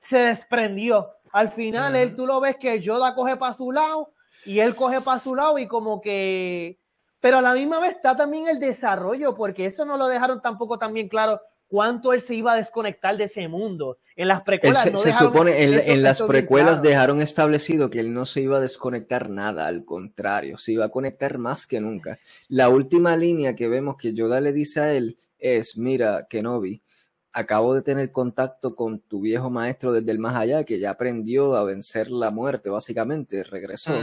se, 0.00 0.18
desprendió. 0.18 1.10
Al 1.30 1.50
final 1.50 1.94
él 1.94 2.16
tú 2.16 2.26
lo 2.26 2.40
ves 2.40 2.56
que 2.56 2.80
Yoda 2.80 3.14
coge 3.14 3.36
para 3.36 3.54
su 3.54 3.70
lado 3.70 4.12
y 4.44 4.60
él 4.60 4.74
coge 4.74 5.00
para 5.00 5.20
su 5.20 5.34
lado 5.34 5.58
y 5.58 5.66
como 5.66 6.00
que... 6.00 6.78
Pero 7.20 7.38
a 7.38 7.42
la 7.42 7.54
misma 7.54 7.80
vez 7.80 7.96
está 7.96 8.16
también 8.16 8.46
el 8.48 8.60
desarrollo, 8.60 9.34
porque 9.34 9.66
eso 9.66 9.84
no 9.84 9.96
lo 9.96 10.06
dejaron 10.06 10.40
tampoco 10.40 10.78
también 10.78 11.08
claro 11.08 11.40
cuánto 11.68 12.12
él 12.12 12.20
se 12.20 12.34
iba 12.34 12.52
a 12.52 12.56
desconectar 12.56 13.16
de 13.16 13.24
ese 13.24 13.46
mundo. 13.46 13.98
En 14.16 14.26
las 14.26 14.42
precuelas. 14.42 14.82
Se, 14.82 15.12
supone, 15.12 15.62
en, 15.62 16.02
las 16.02 16.20
precuelas 16.22 16.82
dejaron 16.82 17.20
establecido 17.20 17.88
que 17.88 18.00
él 18.00 18.12
no 18.12 18.24
se 18.24 18.40
iba 18.40 18.56
a 18.56 18.60
desconectar 18.60 19.30
nada, 19.30 19.66
al 19.66 19.84
contrario, 19.84 20.58
se 20.58 20.72
iba 20.72 20.86
a 20.86 20.88
conectar 20.88 21.38
más 21.38 21.66
que 21.66 21.80
nunca. 21.80 22.18
La 22.48 22.68
última 22.68 23.16
línea 23.16 23.54
que 23.54 23.68
vemos 23.68 23.96
que 23.96 24.14
Yoda 24.14 24.40
le 24.40 24.52
dice 24.52 24.80
a 24.80 24.92
él 24.92 25.18
es: 25.38 25.76
Mira, 25.76 26.26
Kenobi, 26.28 26.82
acabo 27.38 27.72
de 27.74 27.82
tener 27.82 28.10
contacto 28.10 28.74
con 28.74 28.98
tu 28.98 29.20
viejo 29.20 29.48
maestro 29.48 29.92
desde 29.92 30.10
el 30.10 30.18
más 30.18 30.34
allá, 30.34 30.64
que 30.64 30.80
ya 30.80 30.90
aprendió 30.90 31.54
a 31.54 31.64
vencer 31.64 32.10
la 32.10 32.32
muerte, 32.32 32.68
básicamente, 32.68 33.44
regresó. 33.44 33.94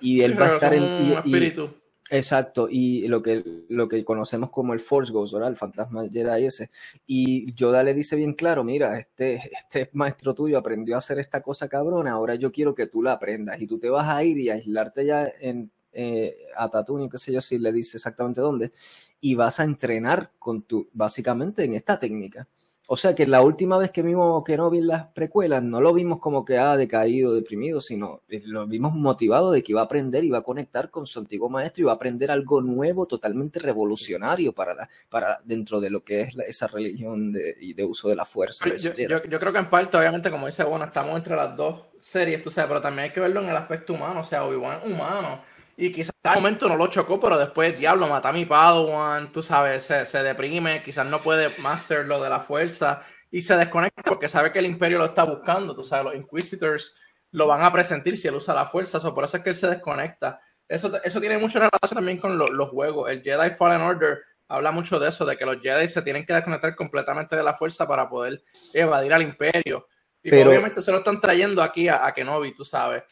Y 0.00 0.20
él 0.20 0.38
va 0.38 0.46
a 0.46 0.54
estar 0.54 0.74
en... 0.74 0.84
espíritu. 0.84 1.70
exacto, 2.10 2.68
y 2.70 3.08
lo 3.08 3.22
que, 3.22 3.42
lo 3.70 3.88
que 3.88 4.04
conocemos 4.04 4.50
como 4.50 4.74
el 4.74 4.80
Force 4.80 5.10
Ghost, 5.10 5.32
¿verdad? 5.32 5.48
El 5.48 5.56
fantasma 5.56 6.06
Jedi 6.06 6.44
ese. 6.44 6.68
Y 7.06 7.54
Yoda 7.54 7.82
le 7.82 7.94
dice 7.94 8.14
bien 8.14 8.34
claro, 8.34 8.62
mira, 8.62 8.98
este, 8.98 9.40
este 9.58 9.88
maestro 9.94 10.34
tuyo 10.34 10.58
aprendió 10.58 10.94
a 10.94 10.98
hacer 10.98 11.18
esta 11.18 11.40
cosa 11.40 11.68
cabrona, 11.68 12.12
ahora 12.12 12.34
yo 12.34 12.52
quiero 12.52 12.74
que 12.74 12.86
tú 12.86 13.02
la 13.02 13.12
aprendas 13.12 13.58
y 13.58 13.66
tú 13.66 13.78
te 13.78 13.88
vas 13.88 14.08
a 14.08 14.22
ir 14.22 14.36
y 14.38 14.50
a 14.50 14.54
aislarte 14.54 15.06
ya 15.06 15.32
en, 15.40 15.70
eh, 15.94 16.36
a 16.58 16.68
Tatooine, 16.68 17.08
qué 17.08 17.16
sé 17.16 17.32
yo, 17.32 17.40
si 17.40 17.58
le 17.58 17.72
dice 17.72 17.96
exactamente 17.96 18.42
dónde, 18.42 18.70
y 19.18 19.34
vas 19.34 19.60
a 19.60 19.64
entrenar 19.64 20.30
con 20.38 20.60
tu, 20.62 20.90
básicamente 20.92 21.64
en 21.64 21.74
esta 21.74 21.98
técnica 21.98 22.46
O 22.86 22.96
sea 22.96 23.14
que 23.14 23.26
la 23.26 23.42
última 23.42 23.78
vez 23.78 23.90
que 23.90 24.02
vimos 24.02 24.42
Kenobi 24.44 24.78
en 24.78 24.88
las 24.88 25.06
precuelas, 25.06 25.62
no 25.62 25.80
lo 25.80 25.94
vimos 25.94 26.18
como 26.18 26.44
que 26.44 26.58
ha 26.58 26.76
decaído, 26.76 27.34
deprimido, 27.34 27.80
sino 27.80 28.22
eh, 28.28 28.42
lo 28.44 28.66
vimos 28.66 28.92
motivado 28.92 29.52
de 29.52 29.62
que 29.62 29.72
iba 29.72 29.80
a 29.80 29.84
aprender, 29.84 30.24
iba 30.24 30.38
a 30.38 30.42
conectar 30.42 30.90
con 30.90 31.06
su 31.06 31.20
antiguo 31.20 31.48
maestro, 31.48 31.80
y 31.80 31.82
iba 31.84 31.92
a 31.92 31.94
aprender 31.94 32.30
algo 32.30 32.60
nuevo, 32.60 33.06
totalmente 33.06 33.60
revolucionario 33.60 34.52
para, 34.52 34.88
para 35.08 35.40
dentro 35.44 35.80
de 35.80 35.90
lo 35.90 36.02
que 36.02 36.22
es 36.22 36.36
esa 36.46 36.66
religión 36.66 37.32
de, 37.32 37.56
y 37.60 37.72
de 37.72 37.84
uso 37.84 38.08
de 38.08 38.16
la 38.16 38.24
fuerza. 38.24 38.66
Yo, 38.76 38.94
yo, 38.94 39.38
creo 39.38 39.52
que 39.52 39.58
en 39.58 39.70
parte, 39.70 39.96
obviamente, 39.96 40.30
como 40.30 40.46
dice, 40.46 40.64
bueno, 40.64 40.84
estamos 40.84 41.16
entre 41.16 41.36
las 41.36 41.56
dos 41.56 41.82
series, 41.98 42.42
tú 42.42 42.50
sabes, 42.50 42.68
pero 42.68 42.82
también 42.82 43.04
hay 43.04 43.12
que 43.12 43.20
verlo 43.20 43.40
en 43.40 43.48
el 43.48 43.56
aspecto 43.56 43.94
humano, 43.94 44.20
o 44.20 44.24
sea, 44.24 44.44
Obi-Wan 44.44 44.90
humano 44.90 45.52
y 45.82 45.90
quizás 45.90 46.14
en 46.22 46.30
un 46.30 46.36
momento 46.36 46.68
no 46.68 46.76
lo 46.76 46.86
chocó, 46.86 47.18
pero 47.18 47.36
después, 47.36 47.76
diablo, 47.76 48.06
mata 48.06 48.28
a 48.28 48.32
mi 48.32 48.44
Padawan, 48.44 49.32
tú 49.32 49.42
sabes, 49.42 49.82
se, 49.82 50.06
se 50.06 50.22
deprime, 50.22 50.80
quizás 50.80 51.04
no 51.04 51.20
puede 51.20 51.50
master 51.60 52.06
lo 52.06 52.22
de 52.22 52.30
la 52.30 52.38
fuerza 52.38 53.02
y 53.32 53.42
se 53.42 53.56
desconecta 53.56 54.00
porque 54.02 54.28
sabe 54.28 54.52
que 54.52 54.60
el 54.60 54.66
imperio 54.66 54.98
lo 54.98 55.06
está 55.06 55.24
buscando, 55.24 55.74
tú 55.74 55.82
sabes, 55.82 56.04
los 56.04 56.14
Inquisitors 56.14 57.00
lo 57.32 57.48
van 57.48 57.64
a 57.64 57.72
presentir 57.72 58.16
si 58.16 58.28
él 58.28 58.36
usa 58.36 58.54
la 58.54 58.66
fuerza, 58.66 59.00
por 59.12 59.24
eso 59.24 59.38
es 59.38 59.42
que 59.42 59.50
él 59.50 59.56
se 59.56 59.66
desconecta. 59.66 60.40
Eso, 60.68 61.02
eso 61.02 61.20
tiene 61.20 61.36
mucha 61.38 61.58
relación 61.58 61.96
también 61.96 62.18
con 62.18 62.38
los 62.38 62.70
juegos. 62.70 63.10
El 63.10 63.20
Jedi 63.22 63.50
Fallen 63.50 63.80
Order 63.80 64.20
habla 64.46 64.70
mucho 64.70 65.00
de 65.00 65.08
eso, 65.08 65.26
de 65.26 65.36
que 65.36 65.44
los 65.44 65.60
Jedi 65.60 65.88
se 65.88 66.02
tienen 66.02 66.24
que 66.24 66.32
desconectar 66.32 66.76
completamente 66.76 67.34
de 67.34 67.42
la 67.42 67.54
fuerza 67.54 67.88
para 67.88 68.08
poder 68.08 68.40
evadir 68.72 69.12
al 69.12 69.22
imperio. 69.22 69.88
Y 70.22 70.32
obviamente 70.32 70.80
se 70.80 70.92
lo 70.92 70.98
están 70.98 71.20
trayendo 71.20 71.60
aquí 71.60 71.88
a, 71.88 72.06
a 72.06 72.14
Kenobi, 72.14 72.54
tú 72.54 72.64
sabes. 72.64 73.02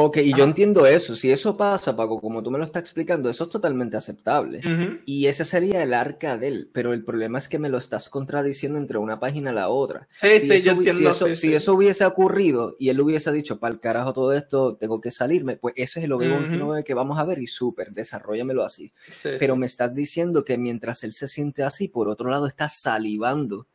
Ok, 0.00 0.18
y 0.18 0.32
yo 0.32 0.44
entiendo 0.44 0.86
eso. 0.86 1.16
Si 1.16 1.32
eso 1.32 1.56
pasa, 1.56 1.96
Paco, 1.96 2.20
como 2.20 2.40
tú 2.40 2.52
me 2.52 2.58
lo 2.58 2.62
estás 2.62 2.82
explicando, 2.82 3.28
eso 3.28 3.42
es 3.42 3.50
totalmente 3.50 3.96
aceptable. 3.96 4.60
Y 5.04 5.26
ese 5.26 5.44
sería 5.44 5.82
el 5.82 5.92
arca 5.92 6.36
de 6.36 6.46
él. 6.46 6.70
Pero 6.72 6.92
el 6.92 7.02
problema 7.02 7.38
es 7.38 7.48
que 7.48 7.58
me 7.58 7.68
lo 7.68 7.78
estás 7.78 8.08
contradiciendo 8.08 8.78
entre 8.78 8.98
una 8.98 9.18
página 9.18 9.50
y 9.50 9.54
la 9.56 9.68
otra. 9.70 10.06
Sí, 10.12 10.38
sí, 10.38 10.60
yo 10.60 10.72
entiendo. 10.72 11.12
Si, 11.12 11.24
eso, 11.24 11.34
si 11.34 11.52
eso, 11.52 11.74
hubiese 11.74 12.04
ocurrido 12.04 12.76
y 12.78 12.90
él 12.90 13.00
hubiese 13.00 13.32
dicho, 13.32 13.58
para 13.58 13.74
el 13.74 13.80
carajo 13.80 14.12
todo 14.12 14.32
esto, 14.34 14.76
tengo 14.76 15.00
que 15.00 15.10
salirme, 15.10 15.56
pues 15.56 15.74
ese 15.76 15.98
es 15.98 16.04
el 16.04 16.12
OB29 16.12 16.84
que 16.84 16.94
vamos 16.94 17.18
a 17.18 17.24
ver 17.24 17.40
y 17.40 17.48
súper, 17.48 17.90
desarrollamelo 17.90 18.64
así. 18.64 18.92
pero 19.40 19.56
me 19.56 19.66
estás 19.66 19.92
diciendo 19.92 20.44
que 20.44 20.58
mientras 20.58 21.02
él 21.02 21.12
se 21.12 21.26
siente 21.26 21.64
así, 21.64 21.88
por 21.88 22.08
otro 22.08 22.30
lado 22.30 22.46
está 22.46 22.68
salivando 22.68 23.66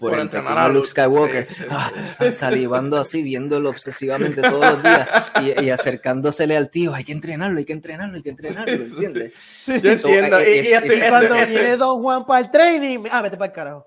por, 0.00 0.18
entrenar 0.18 0.58
a 0.58 0.68
Luke 0.68 0.88
Skywalker, 0.88 1.46
ah, 1.68 1.92
salivando 2.30 2.98
así, 2.98 3.22
viéndolo 3.22 3.68
obsesivamente 3.68 4.40
todos 4.40 4.60
los 4.60 4.82
días 4.82 5.32
y, 5.62 5.68
acercándosele 5.68 6.56
al 6.56 6.70
tío, 6.70 6.94
hay 6.94 7.04
que 7.04 7.12
entrenarlo, 7.12 7.58
hay 7.58 7.66
que 7.66 7.74
entrenarlo, 7.74 8.16
hay 8.16 8.22
que 8.22 8.30
entrenarlo, 8.30 8.72
¿entiendes? 8.72 9.34
Yo 9.66 9.74
entiendo. 9.74 10.40
y, 10.40 11.08
cuando 11.08 11.34
viene 11.34 11.76
Don 11.76 12.02
Juan 12.02 12.24
para 12.24 12.40
el 12.40 12.50
training, 12.50 13.04
ah, 13.10 13.20
vete 13.20 13.36
para 13.36 13.50
el 13.50 13.52
carajo. 13.52 13.86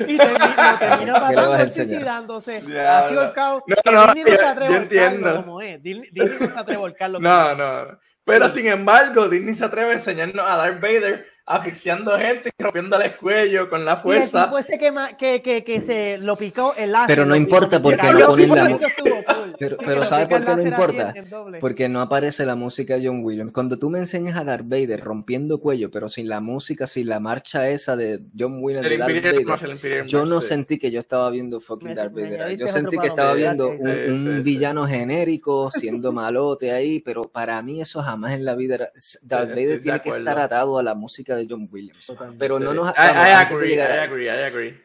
y 0.00 0.16
termina, 0.18 0.78
termina 0.78 1.66
suicidándose. 1.66 2.56
Así 2.56 3.14
el 3.14 3.32
caos. 3.32 3.62
No, 3.66 3.92
no, 3.92 4.14
yo, 4.14 4.68
yo 4.68 4.76
entiendo. 4.76 5.36
Como 5.36 5.62
es. 5.62 5.82
Disney, 5.82 6.10
no 6.12 6.26
se 6.26 6.44
atreve 6.44 6.74
a 6.74 6.78
volcarlo. 6.78 7.20
No, 7.20 7.54
no. 7.54 7.98
Pero 8.24 8.48
sin 8.50 8.66
embargo, 8.66 9.28
Disney 9.28 9.54
se 9.54 9.64
atreve 9.64 9.92
a 9.92 9.94
enseñarnos 9.94 10.44
a 10.46 10.56
Darth 10.56 10.80
Vader 10.80 11.26
asfixiando 11.50 12.16
gente 12.16 12.50
y 12.56 12.62
rompiéndole 12.62 13.06
el 13.06 13.16
cuello 13.16 13.68
con 13.68 13.84
la 13.84 13.96
fuerza. 13.96 14.50
Y 14.68 14.72
el 14.72 15.16
que, 15.16 15.42
que, 15.42 15.64
que, 15.64 15.80
se 15.80 16.18
lo 16.18 16.36
picó 16.36 16.74
el 16.76 16.92
láser. 16.92 17.16
Pero 17.16 17.26
no 17.26 17.34
importa 17.34 17.82
porque 17.82 18.12
lo 18.12 18.28
ponen 18.28 18.48
la 18.50 18.78
Pero, 19.58 19.76
pero 19.78 20.04
¿sabe 20.04 20.26
por 20.26 20.44
qué 20.44 20.54
no 20.54 20.62
importa? 20.62 21.14
Porque 21.60 21.88
no 21.88 22.00
aparece 22.00 22.46
la 22.46 22.54
música 22.54 22.96
de 22.96 23.06
John 23.06 23.24
Williams. 23.24 23.52
Cuando 23.52 23.78
tú 23.78 23.90
me 23.90 23.98
enseñas 23.98 24.36
a 24.36 24.44
Darth 24.44 24.66
Vader 24.66 25.00
rompiendo 25.00 25.60
cuello, 25.60 25.90
pero 25.90 26.08
sin 26.08 26.28
la 26.28 26.40
música, 26.40 26.86
sin 26.86 27.08
la 27.08 27.20
marcha 27.20 27.68
esa 27.68 27.96
de 27.96 28.20
John 28.38 28.62
Williams 28.62 28.88
de 28.88 28.96
Darth 28.96 29.12
Vader, 29.12 30.06
yo 30.06 30.24
no 30.24 30.40
sentí 30.40 30.78
que 30.78 30.90
yo 30.90 31.00
estaba 31.00 31.28
viendo 31.30 31.60
fucking 31.60 31.94
Darth 31.94 32.14
Vader. 32.14 32.56
Yo 32.56 32.68
sentí 32.68 32.96
que 32.96 33.08
estaba 33.08 33.34
viendo 33.34 33.68
un, 33.70 34.42
villano 34.44 34.86
genérico 34.86 35.70
siendo 35.70 36.12
malote 36.12 36.72
ahí, 36.72 37.00
pero 37.00 37.24
para 37.24 37.60
mí 37.60 37.80
eso 37.80 38.02
jamás 38.02 38.32
en 38.32 38.44
la 38.44 38.54
vida 38.54 38.76
era... 38.76 38.90
Darth 39.22 39.50
Vader 39.50 39.80
tiene 39.80 40.00
que 40.00 40.10
estar 40.10 40.38
atado 40.38 40.78
a 40.78 40.82
la 40.82 40.94
música 40.94 41.36
de 41.36 41.39
John 41.48 41.68
Williams. 41.70 42.12
Pero 42.38 42.58
no 42.58 42.74
nos. 42.74 42.90
I, 42.90 43.00
I 43.00 43.30
agree, 43.32 43.74
I 43.74 43.98
agree, 43.98 44.26
I 44.26 44.42
agree. 44.44 44.80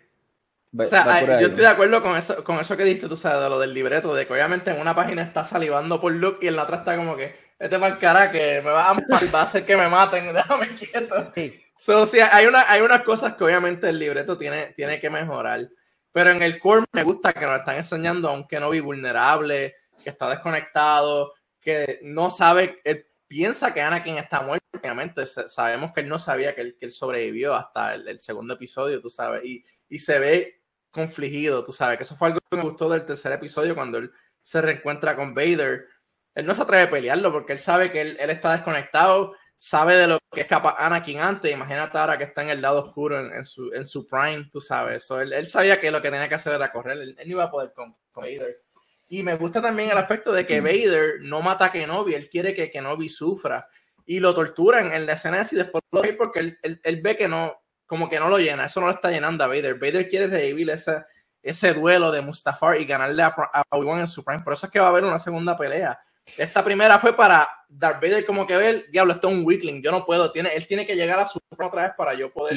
o 0.78 0.86
sea, 0.86 1.40
yo 1.40 1.48
estoy 1.48 1.64
de 1.64 1.68
acuerdo 1.68 2.02
con 2.02 2.18
eso, 2.18 2.44
con 2.44 2.60
eso 2.60 2.76
que 2.76 2.84
diste, 2.84 3.08
tú 3.08 3.16
sabes, 3.16 3.42
de 3.42 3.50
lo 3.50 3.60
del 3.60 3.74
libreto, 3.74 4.14
de 4.14 4.28
que 4.28 4.34
obviamente 4.34 4.72
en 4.72 4.80
una 4.80 4.96
página 4.96 5.22
está 5.22 5.44
salivando 5.44 6.02
por 6.02 6.12
Luke 6.12 6.40
y 6.42 6.48
en 6.48 6.56
la 6.56 6.64
otra 6.64 6.78
está 6.78 6.96
como 6.96 7.16
que, 7.16 7.36
este 7.58 7.80
para 7.80 7.94
el 7.94 8.00
cara 8.00 8.32
que 8.32 8.62
me 8.62 8.72
va 8.72 8.90
a, 8.90 8.94
va 8.94 9.40
a 9.40 9.44
hacer 9.44 9.66
que 9.66 9.78
me 9.78 9.88
maten, 9.88 10.26
déjame 10.34 10.68
quieto. 10.70 11.34
So, 11.78 12.06
sí, 12.06 12.20
hay, 12.20 12.46
una, 12.46 12.70
hay 12.70 12.82
unas 12.82 13.04
cosas 13.04 13.36
que 13.36 13.44
obviamente 13.44 13.90
el 13.90 14.00
libreto 14.00 14.38
tiene, 14.38 14.68
tiene 14.76 15.00
que 15.00 15.10
mejorar, 15.10 15.70
pero 16.12 16.32
en 16.32 16.42
el 16.42 16.60
core 16.60 16.86
me 16.94 17.04
gusta 17.04 17.34
que 17.34 17.46
nos 17.46 17.60
están 17.60 17.76
enseñando 17.76 18.30
a 18.30 18.34
un 18.34 18.48
Kenobi 18.48 18.80
vulnerable, 18.80 19.76
que 20.04 20.10
está 20.10 20.30
desconectado, 20.30 21.34
que 21.60 22.00
no 22.04 22.30
sabe, 22.30 22.80
el 22.84 23.06
piensa 23.28 23.74
que 23.74 23.82
Anakin 23.82 24.18
está 24.18 24.42
muerto, 24.42 24.66
obviamente 24.80 25.26
sabemos 25.26 25.92
que 25.94 26.02
él 26.02 26.10
no 26.10 26.20
sabía 26.20 26.56
que 26.56 26.76
él, 26.80 26.92
sobrevivió 26.92 27.56
hasta 27.56 27.96
el, 27.96 28.20
segundo 28.20 28.54
episodio, 28.54 29.02
tú 29.02 29.10
sabes, 29.10 29.44
y, 29.44 29.64
y, 29.90 30.00
se 30.00 30.20
ve 30.20 30.62
confligido, 30.92 31.64
tú 31.64 31.72
sabes, 31.72 31.98
que 31.98 32.04
eso 32.04 32.16
fue 32.16 32.30
algo 32.30 32.40
que 32.50 32.58
me 32.58 32.64
gustó 32.64 32.90
del 32.90 33.06
tercer 33.06 33.32
episodio 33.32 33.76
cuando 33.76 33.98
él 33.98 34.12
se 34.42 34.62
reencuentra 34.62 35.16
con 35.16 35.34
Vader. 35.34 35.88
Él 36.36 36.46
no 36.46 36.54
se 36.54 36.62
atreve 36.62 36.84
a 36.84 36.90
pelearlo 36.90 37.32
porque 37.32 37.54
él 37.54 37.60
sabe 37.60 37.92
que 37.92 38.02
él, 38.02 38.18
está 38.20 38.54
desconectado, 38.54 39.34
sabe 39.56 39.96
de 39.96 40.08
lo 40.08 40.20
que 40.32 40.42
es 40.42 40.48
capaz 40.48 40.76
Anakin 40.78 41.20
antes, 41.20 41.52
imagínate 41.52 41.98
ahora 41.98 42.18
que 42.18 42.26
está 42.26 42.44
en 42.44 42.50
el 42.50 42.62
lado 42.62 42.84
oscuro, 42.84 43.20
en, 43.20 43.46
su, 43.46 43.72
en 43.74 43.88
su 43.88 44.06
prime, 44.06 44.50
tú 44.52 44.60
sabes, 44.60 45.10
él, 45.12 45.48
sabía 45.48 45.80
que 45.80 45.92
lo 45.92 46.02
que 46.02 46.12
tenía 46.12 46.30
que 46.30 46.36
hacer 46.36 46.54
era 46.54 46.72
correr, 46.72 46.98
él, 46.98 47.16
no 47.16 47.24
iba 47.24 47.46
a 47.46 47.52
poder 47.52 47.74
con 47.74 47.96
Vader. 48.14 48.65
Y 49.08 49.24
me 49.24 49.36
gusta 49.36 49.62
también 49.62 49.92
el 49.92 49.98
aspecto 49.98 50.32
de 50.32 50.46
que 50.46 50.62
Vader 50.62 51.22
no 51.22 51.42
mata 51.42 51.66
a 51.66 51.72
Kenobi, 51.72 52.16
él 52.16 52.30
quiere 52.30 52.54
que 52.54 52.72
Kenobi 52.72 53.10
sufra. 53.10 53.68
Y 54.06 54.20
lo 54.20 54.34
torturan 54.34 54.94
en 54.94 55.06
la 55.06 55.14
escena 55.14 55.46
y 55.50 55.56
después 55.56 55.84
lo 55.92 56.02
ve 56.02 56.14
porque 56.14 56.40
él, 56.40 56.60
él, 56.62 57.02
ve 57.02 57.16
que 57.16 57.28
no, 57.28 57.54
como 57.86 58.10
que 58.10 58.20
no 58.20 58.30
lo 58.30 58.38
llena, 58.38 58.66
eso 58.66 58.80
no 58.80 58.88
lo 58.88 58.94
está 58.94 59.12
llenando 59.12 59.44
a 59.44 59.48
Vader. 59.48 59.76
Vader 59.76 60.08
quiere 60.08 60.28
revivir 60.28 60.70
ese, 60.70 61.04
ese 61.42 61.74
duelo 61.74 62.12
de 62.12 62.22
Mustafar 62.22 62.80
y 62.82 62.86
ganarle 62.86 63.22
a, 63.22 63.36
Obi-Wan 63.70 64.00
en 64.00 64.08
su 64.08 64.24
prime. 64.24 64.44
Por 64.44 64.54
eso 64.54 64.66
es 64.66 64.72
que 64.72 64.80
va 64.80 64.88
a 64.88 64.90
haber 64.90 65.06
una 65.06 65.20
segunda 65.20 65.56
pelea. 65.56 66.00
Esta 66.38 66.64
primera 66.64 66.98
fue 66.98 67.16
para 67.16 67.48
Darth 67.70 68.02
Vader 68.02 68.26
como 68.26 68.48
que 68.48 68.58
ver, 68.58 68.86
diablo, 68.92 69.14
esto 69.14 69.30
es 69.30 69.36
un 69.36 69.46
weakling, 69.46 69.82
yo 69.84 69.92
no 69.92 70.06
puedo, 70.06 70.32
tiene, 70.32 70.50
él 70.56 70.66
tiene 70.66 70.88
que 70.88 70.96
llegar 70.96 71.20
a 71.20 71.28
su 71.28 71.40
otra 71.56 71.84
vez 71.84 71.92
para 71.96 72.16
yo 72.16 72.34
poder 72.34 72.56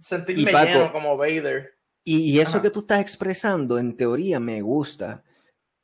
sentirme 0.00 0.52
lleno 0.52 0.92
como 0.92 1.16
Vader. 1.16 1.74
Y, 2.04 2.40
eso 2.40 2.62
que 2.62 2.70
tú 2.70 2.80
estás 2.80 3.00
expresando, 3.00 3.78
en 3.78 3.94
teoría, 3.94 4.40
me 4.40 4.62
gusta. 4.62 5.22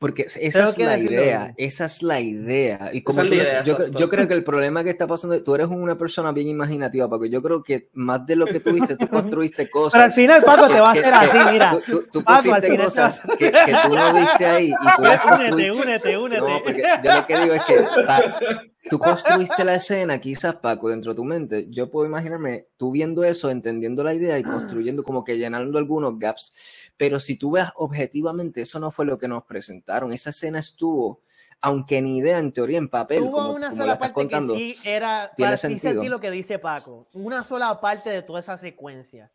Porque 0.04 0.26
esa 0.38 0.68
es 0.68 0.76
la 0.76 0.99
idea, 0.99 1.54
esa 1.56 1.87
es 1.87 2.02
la 2.02 2.20
idea. 2.20 2.90
Y 2.92 3.00
como 3.00 3.23
yo, 3.23 4.11
creo 4.11 4.28
que 4.28 4.34
el 4.34 4.44
problema 4.44 4.84
que 4.84 4.90
está 4.90 5.06
pasando, 5.06 5.42
tú 5.42 5.54
eres 5.54 5.68
una 5.68 5.96
persona 5.96 6.30
bien 6.30 6.46
imaginativa, 6.46 7.08
Paco. 7.08 7.25
Yo 7.25 7.42
creo 7.42 7.62
que 7.62 7.88
más 7.94 8.26
de 8.26 8.37
lo 8.37 8.44
que 8.44 8.61
tuviste, 8.61 8.99
tú 8.99 9.08
construiste 9.08 9.70
cosas. 9.70 9.94
Pero 9.94 10.04
al 10.04 10.12
final, 10.12 10.42
Paco, 10.44 10.68
te 10.68 10.78
va 10.78 10.88
a 10.88 10.92
hacer 10.92 11.14
así, 11.14 11.38
mira. 11.52 11.78
Tú, 11.87 12.23
pusiste 12.23 12.76
cosas 12.76 13.23
que, 13.38 13.50
tú 13.50 13.94
no 13.94 14.12
viste 14.12 14.44
ahí. 14.44 14.66
Y 14.66 14.96
tú 14.96 15.02
únete, 15.37 15.73
únete, 15.73 16.18
únete. 16.18 16.40
No, 16.42 16.62
porque 16.62 16.82
yo 17.02 17.14
lo 17.14 17.26
que 17.26 17.38
digo 17.38 17.54
es 17.54 17.64
que 17.64 17.75
tú 18.88 18.98
construiste 18.98 19.64
la 19.64 19.74
escena, 19.74 20.20
quizás, 20.20 20.56
Paco, 20.56 20.88
dentro 20.88 21.12
de 21.12 21.16
tu 21.16 21.24
mente. 21.24 21.66
Yo 21.70 21.90
puedo 21.90 22.06
imaginarme 22.06 22.68
tú 22.76 22.90
viendo 22.90 23.24
eso, 23.24 23.50
entendiendo 23.50 24.02
la 24.02 24.14
idea 24.14 24.38
y 24.38 24.42
construyendo 24.42 25.02
como 25.02 25.24
que 25.24 25.38
llenando 25.38 25.78
algunos 25.78 26.18
gaps. 26.18 26.52
Pero 26.96 27.20
si 27.20 27.36
tú 27.36 27.52
ves 27.52 27.66
objetivamente, 27.76 28.62
eso 28.62 28.78
no 28.78 28.90
fue 28.90 29.06
lo 29.06 29.18
que 29.18 29.28
nos 29.28 29.44
presentaron. 29.44 30.12
Esa 30.12 30.30
escena 30.30 30.58
estuvo, 30.58 31.20
aunque 31.60 32.00
ni 32.02 32.18
idea 32.18 32.38
en 32.38 32.52
teoría 32.52 32.78
en 32.78 32.88
papel, 32.88 33.20
Tuvo 33.20 33.32
como, 33.32 33.52
una 33.52 33.74
sola 33.74 33.98
parte 33.98 34.14
contando, 34.14 34.54
que 34.54 34.58
sí 34.58 34.76
era, 34.84 35.32
tiene 35.36 35.56
sentido. 35.56 36.02
lo 36.04 36.20
que 36.20 36.30
dice 36.30 36.58
Paco. 36.58 37.06
Una 37.12 37.42
sola 37.42 37.80
parte 37.80 38.10
de 38.10 38.22
toda 38.22 38.40
esa 38.40 38.56
secuencia. 38.56 39.30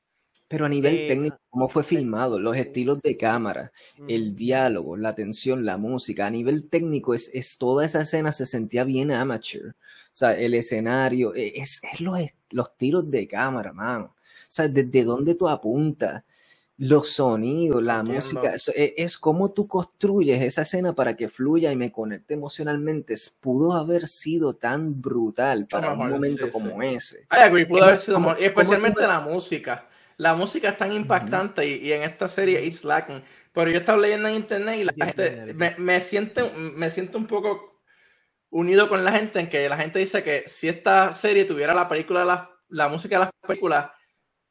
Pero 0.49 0.65
a 0.65 0.69
nivel 0.69 0.95
eh, 0.95 1.07
técnico, 1.07 1.39
cómo 1.51 1.69
fue 1.69 1.83
filmado, 1.83 2.39
los 2.39 2.57
estilos 2.57 2.99
de 3.03 3.15
cámara, 3.15 3.71
el 4.07 4.35
diálogo, 4.35 4.97
la 4.97 5.13
tensión, 5.13 5.63
la 5.63 5.77
música, 5.77 6.25
a 6.25 6.31
nivel 6.31 6.67
técnico 6.67 7.13
es, 7.13 7.29
es 7.35 7.59
toda 7.59 7.85
esa 7.85 8.01
escena 8.01 8.31
se 8.31 8.47
sentía 8.47 8.83
bien 8.83 9.11
amateur. 9.11 9.69
O 9.69 10.17
sea, 10.19 10.33
el 10.33 10.55
escenario, 10.55 11.35
e, 11.35 11.59
es, 11.59 11.81
es 11.83 12.01
los, 12.01 12.19
los 12.49 12.75
tiros 12.77 13.11
de 13.11 13.27
cámara, 13.27 13.73
mano. 13.73 14.15
O 14.15 14.51
sea, 14.51 14.67
desde 14.67 15.03
dónde 15.03 15.35
tú 15.35 15.47
apuntas, 15.47 16.23
los 16.79 17.11
sonidos, 17.11 17.83
la 17.83 18.01
música, 18.01 18.55
es, 18.55 18.71
es, 18.73 19.17
como 19.19 19.51
tú 19.51 19.67
construyes 19.67 20.41
esa 20.41 20.63
escena 20.63 20.95
para 20.95 21.15
que 21.15 21.29
fluya 21.29 21.71
y 21.71 21.75
me 21.75 21.91
conecte 21.91 22.33
emocionalmente. 22.33 23.13
Pudo 23.39 23.73
haber 23.73 24.07
sido 24.07 24.55
tan 24.55 24.99
brutal 24.99 25.67
para 25.67 25.93
un 25.93 26.09
momento 26.09 26.49
como 26.49 26.81
ese. 26.81 27.27
pudo 27.67 27.83
haber 27.83 27.99
sido, 27.99 28.35
y 28.39 28.45
especialmente 28.45 29.05
la 29.05 29.19
música 29.19 29.85
la 30.19 30.35
música 30.35 30.67
es 30.67 30.77
tan 30.77 30.91
impactante 30.91 31.65
y, 31.65 31.93
en 31.93 32.03
esta 32.03 32.27
serie 32.27 32.63
it's 32.65 32.83
lacking. 32.83 33.23
Pero 33.53 33.71
yo 33.71 33.79
estaba 33.79 33.97
leyendo 33.97 34.27
en 34.27 34.35
internet 34.35 34.79
y 34.79 34.83
la 34.83 34.93
gente 34.93 35.53
me, 35.53 35.75
me, 35.77 36.01
siente, 36.01 36.51
me 36.51 36.89
siento 36.89 37.17
un 37.17 37.25
poco 37.25 37.81
unido 38.49 38.89
con 38.89 39.05
la 39.05 39.13
gente 39.13 39.39
en 39.39 39.47
que 39.47 39.69
la 39.69 39.77
gente 39.77 39.97
dice 39.97 40.21
que 40.21 40.43
si 40.45 40.67
esta 40.67 41.13
serie 41.13 41.45
tuviera 41.45 41.73
la 41.73 41.88
película 41.88 42.25
la, 42.25 42.51
la 42.67 42.89
música 42.89 43.17
de 43.17 43.25
las 43.25 43.31
películas, 43.47 43.91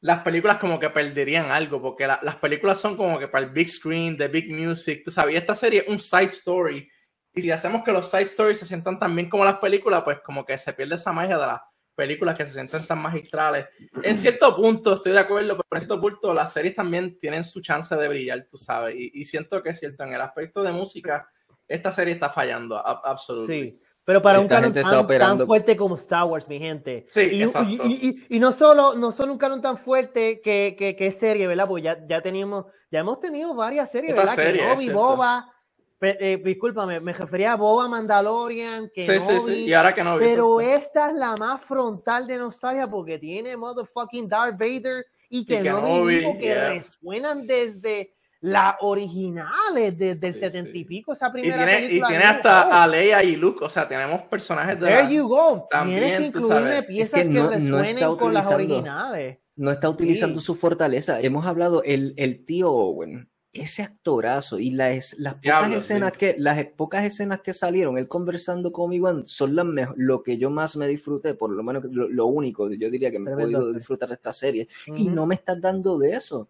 las 0.00 0.20
películas 0.20 0.56
como 0.56 0.80
que 0.80 0.88
perderían 0.88 1.50
algo, 1.50 1.82
porque 1.82 2.06
las 2.06 2.36
películas 2.36 2.78
son 2.78 2.96
como 2.96 3.18
que 3.18 3.28
para 3.28 3.44
el 3.44 3.52
big 3.52 3.68
screen, 3.68 4.16
the 4.16 4.28
big 4.28 4.50
music, 4.50 5.02
tú 5.04 5.10
sabes, 5.10 5.36
esta 5.36 5.54
serie 5.54 5.82
es 5.82 5.88
un 5.88 6.00
side 6.00 6.28
story, 6.28 6.88
y 7.34 7.42
si 7.42 7.50
hacemos 7.50 7.84
que 7.84 7.92
los 7.92 8.10
side 8.10 8.22
stories 8.22 8.58
se 8.58 8.64
sientan 8.64 8.98
tan 8.98 9.14
bien 9.14 9.28
como 9.28 9.44
las 9.44 9.58
películas, 9.58 10.02
pues 10.02 10.20
como 10.20 10.46
que 10.46 10.56
se 10.56 10.72
pierde 10.72 10.94
esa 10.94 11.12
magia 11.12 11.36
de 11.36 11.46
las 11.46 11.60
películas 11.98 12.38
que 12.38 12.46
se 12.46 12.52
sienten 12.52 12.86
tan 12.86 13.02
magistrales. 13.02 13.66
En 14.04 14.16
cierto 14.16 14.54
punto 14.54 14.92
estoy 14.92 15.10
de 15.10 15.18
acuerdo, 15.18 15.56
pero 15.56 15.66
en 15.72 15.80
cierto 15.80 16.00
punto 16.00 16.32
las 16.32 16.52
series 16.52 16.76
también 16.76 17.18
tienen 17.18 17.42
su 17.42 17.60
chance 17.60 17.92
de 17.96 18.08
brillar, 18.08 18.46
tú 18.48 18.56
sabes, 18.56 18.94
y, 18.96 19.24
siento 19.24 19.60
que 19.64 19.70
es 19.70 19.80
cierto, 19.80 20.04
en 20.04 20.12
el 20.12 20.20
aspecto 20.20 20.62
de 20.62 20.70
música, 20.70 21.28
esta 21.66 21.90
serie 21.90 22.14
está 22.14 22.28
fallando, 22.28 22.78
absolutamente. 22.78 23.70
Sí. 23.70 23.82
Pero 24.04 24.22
para 24.22 24.38
un 24.38 24.46
canon 24.46 24.72
tan, 24.72 25.44
fuerte 25.44 25.76
como 25.76 25.96
Star 25.96 26.24
Wars, 26.24 26.48
mi 26.48 26.58
gente. 26.60 27.04
Sí, 27.08 27.28
y, 27.32 27.42
exacto. 27.42 27.84
Y, 27.84 28.38
no, 28.38 28.52
solo, 28.52 28.94
no 28.94 29.10
solo 29.10 29.32
un 29.32 29.38
canon 29.38 29.60
tan 29.60 29.76
fuerte 29.76 30.40
que, 30.40 30.76
que, 30.78 30.94
que 30.94 31.08
es 31.08 31.18
serie, 31.18 31.48
¿verdad? 31.48 31.66
Porque 31.66 31.82
ya, 31.82 32.06
ya, 32.06 32.22
teníamos, 32.22 32.66
ya 32.92 33.00
hemos 33.00 33.18
tenido 33.18 33.54
varias 33.54 33.90
series, 33.90 34.14
¿verdad? 34.14 34.36
que 34.36 34.62
Novi, 34.62 34.88
Boba, 34.88 35.52
eh, 36.00 36.40
discúlpame, 36.44 37.00
me 37.00 37.12
refería 37.12 37.52
a 37.52 37.56
Boba 37.56 37.88
Mandalorian, 37.88 38.90
que 38.94 39.02
sí, 39.02 39.20
sí, 39.20 39.40
sí. 39.44 39.54
Y 39.64 39.72
ahora 39.72 39.92
que 39.92 40.04
no 40.04 40.18
Pero 40.18 40.60
esta 40.60 41.10
es 41.10 41.16
la 41.16 41.36
más 41.36 41.62
frontal 41.62 42.26
de 42.26 42.38
nostalgia 42.38 42.88
porque 42.88 43.18
tiene 43.18 43.56
motherfucking 43.56 44.28
Darth 44.28 44.58
Vader 44.58 45.04
y 45.28 45.44
que, 45.44 45.62
no 45.62 46.06
que 46.06 46.54
resuenan 46.68 47.46
desde 47.46 48.14
las 48.40 48.76
originales 48.80 49.98
desde 49.98 50.26
el 50.28 50.34
setenta 50.34 50.76
y 50.76 50.84
pico, 50.84 51.12
esa 51.12 51.32
primera 51.32 51.56
y 51.56 51.58
tiene, 51.58 51.88
película. 51.88 52.08
Y 52.08 52.10
tiene 52.10 52.24
hasta 52.24 52.82
a 52.82 52.86
Leia 52.86 53.22
y 53.24 53.36
Luke, 53.36 53.64
o 53.64 53.68
sea, 53.68 53.88
tenemos 53.88 54.22
personajes 54.22 54.78
de. 54.78 54.86
There 54.86 55.12
you 55.12 55.26
go. 55.26 55.66
También, 55.68 56.00
Tienes 56.00 56.18
que 56.20 56.26
incluirme 56.26 56.82
piezas 56.84 57.28
que, 57.28 57.42
resuenen 57.42 58.16
con 58.16 58.32
las 58.32 58.46
originales. 58.46 59.38
No 59.56 59.72
está 59.72 59.90
utilizando 59.90 60.40
su 60.40 60.54
fortaleza. 60.54 61.20
Hemos 61.20 61.44
hablado, 61.44 61.82
el, 61.82 62.14
el 62.16 62.44
tío 62.44 62.70
Owen, 62.70 63.28
ese 63.52 63.82
actorazo 63.82 64.58
y 64.58 64.70
las, 64.70 65.18
las 65.18 65.34
pocas 65.34 65.72
escenas 65.72 66.12
que 66.12 66.36
las 66.38 66.62
pocas 66.76 67.04
escenas 67.04 67.40
que 67.40 67.54
salieron 67.54 67.96
él 67.96 68.06
conversando 68.06 68.72
con 68.72 68.92
Iwan 68.92 69.24
son 69.24 69.56
las 69.56 69.66
lo 69.96 70.22
que 70.22 70.36
yo 70.36 70.50
más 70.50 70.76
me 70.76 70.86
disfruté 70.86 71.32
por 71.34 71.50
lo 71.50 71.62
menos 71.62 71.84
lo, 71.90 72.08
lo 72.08 72.26
único 72.26 72.70
yo 72.70 72.90
diría 72.90 73.10
que 73.10 73.18
me 73.18 73.32
he 73.32 73.34
podido 73.34 73.72
disfrutar 73.72 74.08
de 74.08 74.14
esta 74.14 74.32
serie. 74.32 74.68
Y 74.86 75.08
no 75.08 75.26
me 75.26 75.34
estás 75.34 75.60
dando 75.60 75.98
de 75.98 76.12
eso. 76.12 76.48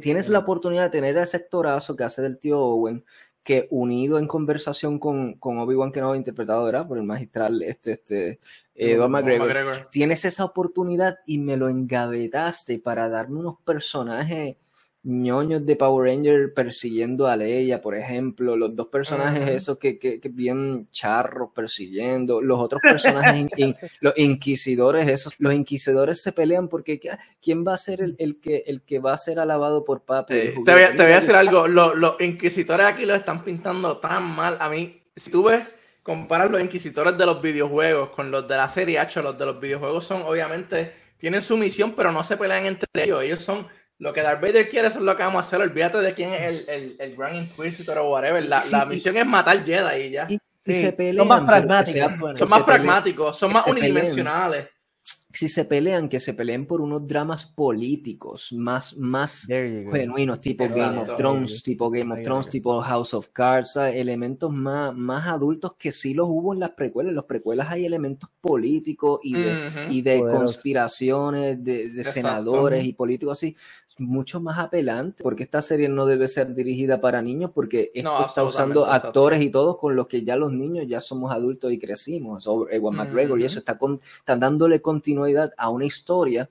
Tienes 0.00 0.28
la 0.28 0.40
oportunidad 0.40 0.84
de 0.84 0.90
tener 0.90 1.16
ese 1.16 1.36
actorazo 1.36 1.96
que 1.96 2.04
hace 2.04 2.22
del 2.22 2.38
tío 2.38 2.60
Owen, 2.60 3.04
que 3.42 3.66
unido 3.70 4.18
en 4.18 4.28
conversación 4.28 4.98
con, 4.98 5.34
con 5.34 5.58
Obi-Wan 5.58 5.92
Kenobi, 5.92 6.16
interpretado 6.16 6.86
por 6.86 6.98
el 6.98 7.04
magistral 7.04 7.62
este, 7.62 7.92
este, 7.92 8.40
Edward 8.74 9.10
McGregor, 9.10 9.88
tienes 9.90 10.24
esa 10.24 10.44
oportunidad 10.44 11.18
y 11.26 11.38
me 11.38 11.56
lo 11.56 11.68
engavetaste 11.68 12.78
para 12.78 13.08
darme 13.08 13.40
unos 13.40 13.56
personajes 13.64 14.56
ñoños 15.04 15.66
de 15.66 15.76
Power 15.76 16.08
Ranger 16.08 16.54
persiguiendo 16.54 17.28
a 17.28 17.36
Leia, 17.36 17.82
por 17.82 17.94
ejemplo, 17.94 18.56
los 18.56 18.74
dos 18.74 18.88
personajes 18.88 19.46
esos 19.48 19.76
que, 19.76 19.98
que, 19.98 20.18
que, 20.18 20.28
bien 20.30 20.88
charros 20.90 21.50
persiguiendo, 21.54 22.40
los 22.40 22.58
otros 22.58 22.80
personajes, 22.80 23.48
los 24.00 24.16
inquisidores 24.16 25.06
esos, 25.08 25.34
los 25.38 25.52
inquisidores 25.52 26.22
se 26.22 26.32
pelean 26.32 26.68
porque 26.68 27.00
¿quién 27.42 27.66
va 27.66 27.74
a 27.74 27.78
ser 27.78 28.00
el, 28.00 28.16
el 28.18 28.40
que, 28.40 28.64
el 28.66 28.80
que 28.80 28.98
va 28.98 29.12
a 29.12 29.18
ser 29.18 29.38
alabado 29.38 29.84
por 29.84 30.00
Papi? 30.00 30.34
te, 30.64 30.72
voy 30.72 30.82
a, 30.82 30.96
te, 30.96 31.02
voy 31.02 31.12
a, 31.12 31.16
decir 31.16 31.34
algo, 31.34 31.68
los, 31.68 31.94
los 31.96 32.18
inquisidores 32.20 32.86
aquí 32.86 33.04
lo 33.04 33.14
están 33.14 33.44
pintando 33.44 33.98
tan 33.98 34.24
mal, 34.24 34.56
a 34.58 34.70
mí, 34.70 35.02
si 35.14 35.30
tú 35.30 35.44
ves 35.44 35.66
comparar 36.02 36.50
los 36.50 36.62
inquisitores 36.62 37.18
de 37.18 37.26
los 37.26 37.42
videojuegos 37.42 38.08
con 38.10 38.30
los 38.30 38.48
de 38.48 38.56
la 38.56 38.68
serie 38.68 38.98
H, 38.98 39.22
los 39.22 39.38
de 39.38 39.44
los 39.44 39.60
videojuegos 39.60 40.06
son 40.06 40.22
obviamente, 40.22 40.94
tienen 41.18 41.42
su 41.42 41.58
misión, 41.58 41.92
pero 41.92 42.10
no 42.10 42.24
se 42.24 42.38
pelean 42.38 42.64
entre 42.64 42.88
ellos, 42.94 43.22
ellos 43.22 43.44
son 43.44 43.66
lo 43.98 44.12
que 44.12 44.22
Darth 44.22 44.40
Vader 44.40 44.68
quiere, 44.68 44.88
eso 44.88 44.98
es 44.98 45.04
lo 45.04 45.16
que 45.16 45.22
vamos 45.22 45.44
a 45.44 45.46
hacer. 45.46 45.60
Olvídate 45.60 45.98
de 45.98 46.14
quién 46.14 46.32
es 46.32 46.42
el, 46.42 46.68
el, 46.68 46.96
el 46.98 47.16
Grand 47.16 47.36
Inquisitor 47.36 47.98
o 47.98 48.10
whatever. 48.10 48.44
La, 48.46 48.62
la 48.70 48.84
misión 48.86 49.16
es 49.16 49.26
matar 49.26 49.64
Jedi 49.64 50.02
y 50.02 50.10
ya. 50.10 50.26
son 50.26 51.28
más 51.28 51.42
pragmáticos. 51.42 52.38
son 52.38 52.48
más 52.48 52.62
pragmáticos, 52.62 53.38
son 53.38 53.52
más 53.52 53.66
unidimensionales 53.66 54.68
si 55.34 55.48
se 55.48 55.64
pelean, 55.64 56.08
que 56.08 56.20
se 56.20 56.32
peleen 56.32 56.64
por 56.64 56.80
unos 56.80 57.06
dramas 57.06 57.44
políticos 57.44 58.52
más, 58.52 58.96
más 58.96 59.46
genuinos, 59.46 60.40
tipo 60.40 60.68
Game 60.68 60.98
of 61.00 61.16
Thrones, 61.16 61.62
tipo 61.62 61.90
Game 61.90 62.14
of 62.14 62.22
Thrones, 62.22 62.48
tipo 62.48 62.80
House 62.80 63.14
of 63.14 63.28
Cards, 63.32 63.76
elementos 63.76 64.52
más, 64.52 64.94
más 64.94 65.26
adultos 65.26 65.74
que 65.76 65.90
sí 65.90 66.14
los 66.14 66.28
hubo 66.28 66.54
en 66.54 66.60
las 66.60 66.70
precuelas. 66.70 67.10
En 67.10 67.16
las 67.16 67.24
precuelas 67.24 67.68
hay 67.68 67.84
elementos 67.84 68.30
políticos 68.40 69.20
y 69.24 69.34
de, 69.34 69.88
y 69.90 70.02
de 70.02 70.20
conspiraciones 70.20 71.62
de, 71.62 71.90
de 71.90 72.04
senadores 72.04 72.84
y 72.84 72.92
políticos 72.92 73.38
así 73.38 73.56
mucho 73.98 74.40
más 74.40 74.58
apelante, 74.58 75.22
porque 75.22 75.44
esta 75.44 75.62
serie 75.62 75.88
no 75.88 76.06
debe 76.06 76.28
ser 76.28 76.54
dirigida 76.54 77.00
para 77.00 77.22
niños, 77.22 77.50
porque 77.54 77.92
esto 77.94 78.26
está 78.26 78.42
usando 78.42 78.86
actores 78.86 79.40
y 79.42 79.50
todos 79.50 79.78
con 79.78 79.94
los 79.94 80.06
que 80.06 80.24
ya 80.24 80.36
los 80.36 80.52
niños 80.52 80.86
ya 80.88 81.00
somos 81.00 81.32
adultos 81.32 81.72
y 81.72 81.78
crecimos, 81.78 82.46
Ewan 82.70 82.96
McGregor, 82.96 83.40
y 83.40 83.44
eso 83.44 83.58
está 83.58 83.78
están 84.18 84.40
dándole 84.40 84.80
continuidad 84.80 85.52
a 85.56 85.68
una 85.68 85.84
historia 85.84 86.48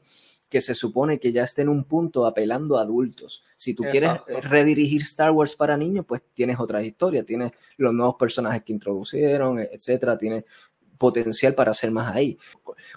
que 0.54 0.62
se 0.62 0.76
supone 0.76 1.20
que 1.20 1.32
ya 1.32 1.44
está 1.44 1.64
en 1.64 1.70
un 1.70 1.84
punto 1.84 2.28
apelando 2.28 2.78
a 2.78 2.84
adultos. 2.84 3.44
Si 3.58 3.74
tú 3.74 3.82
quieres 3.90 4.12
redirigir 4.44 5.02
Star 5.02 5.32
Wars 5.32 5.56
para 5.56 5.76
niños, 5.76 6.06
pues 6.08 6.22
tienes 6.32 6.60
otra 6.60 6.84
historia, 6.84 7.26
tienes 7.26 7.54
los 7.78 7.92
nuevos 7.92 8.18
personajes 8.20 8.62
que 8.62 8.72
introducieron, 8.72 9.58
etcétera, 9.58 10.16
tienes 10.16 10.44
potencial 10.98 11.56
para 11.56 11.72
hacer 11.72 11.92
más 11.92 12.14
ahí. 12.14 12.38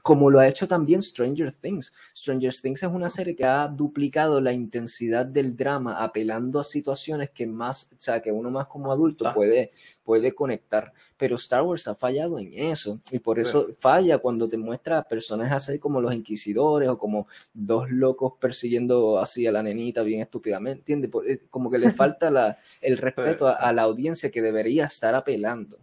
Como 0.02 0.30
lo 0.30 0.38
ha 0.38 0.48
hecho 0.48 0.66
también 0.66 1.02
Stranger 1.02 1.52
Things. 1.52 1.92
Stranger 2.14 2.54
Things 2.54 2.82
es 2.82 2.88
una 2.88 3.10
serie 3.10 3.34
que 3.34 3.44
ha 3.44 3.68
duplicado 3.68 4.40
la 4.40 4.52
intensidad 4.52 5.26
del 5.26 5.56
drama, 5.56 6.02
apelando 6.02 6.60
a 6.60 6.64
situaciones 6.64 7.30
que 7.30 7.46
más, 7.46 7.90
o 7.92 7.96
sea, 7.98 8.20
que 8.20 8.32
uno 8.32 8.50
más 8.50 8.66
como 8.66 8.92
adulto 8.92 9.32
puede, 9.34 9.72
puede 10.02 10.32
conectar. 10.32 10.92
Pero 11.16 11.36
Star 11.36 11.62
Wars 11.62 11.88
ha 11.88 11.94
fallado 11.94 12.38
en 12.38 12.52
eso. 12.54 13.00
Y 13.10 13.18
por 13.18 13.38
eso 13.38 13.68
falla 13.80 14.18
cuando 14.18 14.48
te 14.48 14.56
muestra 14.56 15.02
personajes 15.02 15.68
así 15.68 15.78
como 15.78 16.00
los 16.00 16.14
inquisidores 16.14 16.88
o 16.88 16.98
como 16.98 17.26
dos 17.52 17.90
locos 17.90 18.34
persiguiendo 18.38 19.18
así 19.18 19.46
a 19.46 19.52
la 19.52 19.62
nenita 19.62 20.02
bien 20.02 20.20
estúpidamente. 20.20 20.92
¿Entiendes? 20.92 21.10
Eh, 21.26 21.46
como 21.50 21.70
que 21.70 21.78
le 21.78 21.90
falta 21.92 22.30
la, 22.30 22.58
el 22.80 22.98
respeto 22.98 23.46
a, 23.46 23.72
la 23.72 23.82
audiencia 23.82 24.30
que 24.30 24.42
debería 24.42 24.86
estar 24.86 25.14
apelando. 25.14 25.78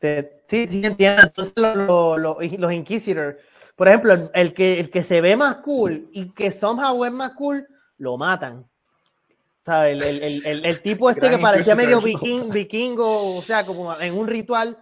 Este, 0.00 0.42
sí, 0.46 0.68
sí, 0.68 0.86
entiendo. 0.86 1.22
Entonces, 1.24 1.54
los 1.56 2.72
Inquisitors, 2.72 3.36
por 3.74 3.88
ejemplo, 3.88 4.30
el 4.32 4.54
que, 4.54 4.78
el 4.78 4.90
que 4.90 5.02
se 5.02 5.20
ve 5.20 5.36
más 5.36 5.56
cool 5.56 6.08
y 6.12 6.32
que 6.32 6.52
somehow 6.52 7.04
es 7.04 7.12
más 7.12 7.32
cool, 7.34 7.66
lo 7.96 8.16
matan. 8.16 8.64
¿Sabes? 9.64 9.94
El, 9.94 10.02
el, 10.02 10.46
el, 10.46 10.64
el, 10.64 10.82
tipo 10.82 11.10
este 11.10 11.28
que 11.28 11.38
parecía 11.38 11.74
medio 11.74 12.00
viking, 12.00 12.48
vikingo, 12.48 13.36
o 13.36 13.42
sea, 13.42 13.66
como 13.66 13.98
en 14.00 14.16
un 14.16 14.26
ritual, 14.26 14.78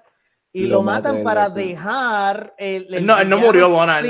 y 0.57 0.67
lo, 0.67 0.83
matan 0.83 1.23
para 1.23 1.51
dejar 1.51 2.55
el, 2.57 3.05
no 3.05 3.19
él 3.19 3.29
no 3.29 3.39
murió 3.39 3.69
Bona 3.69 4.01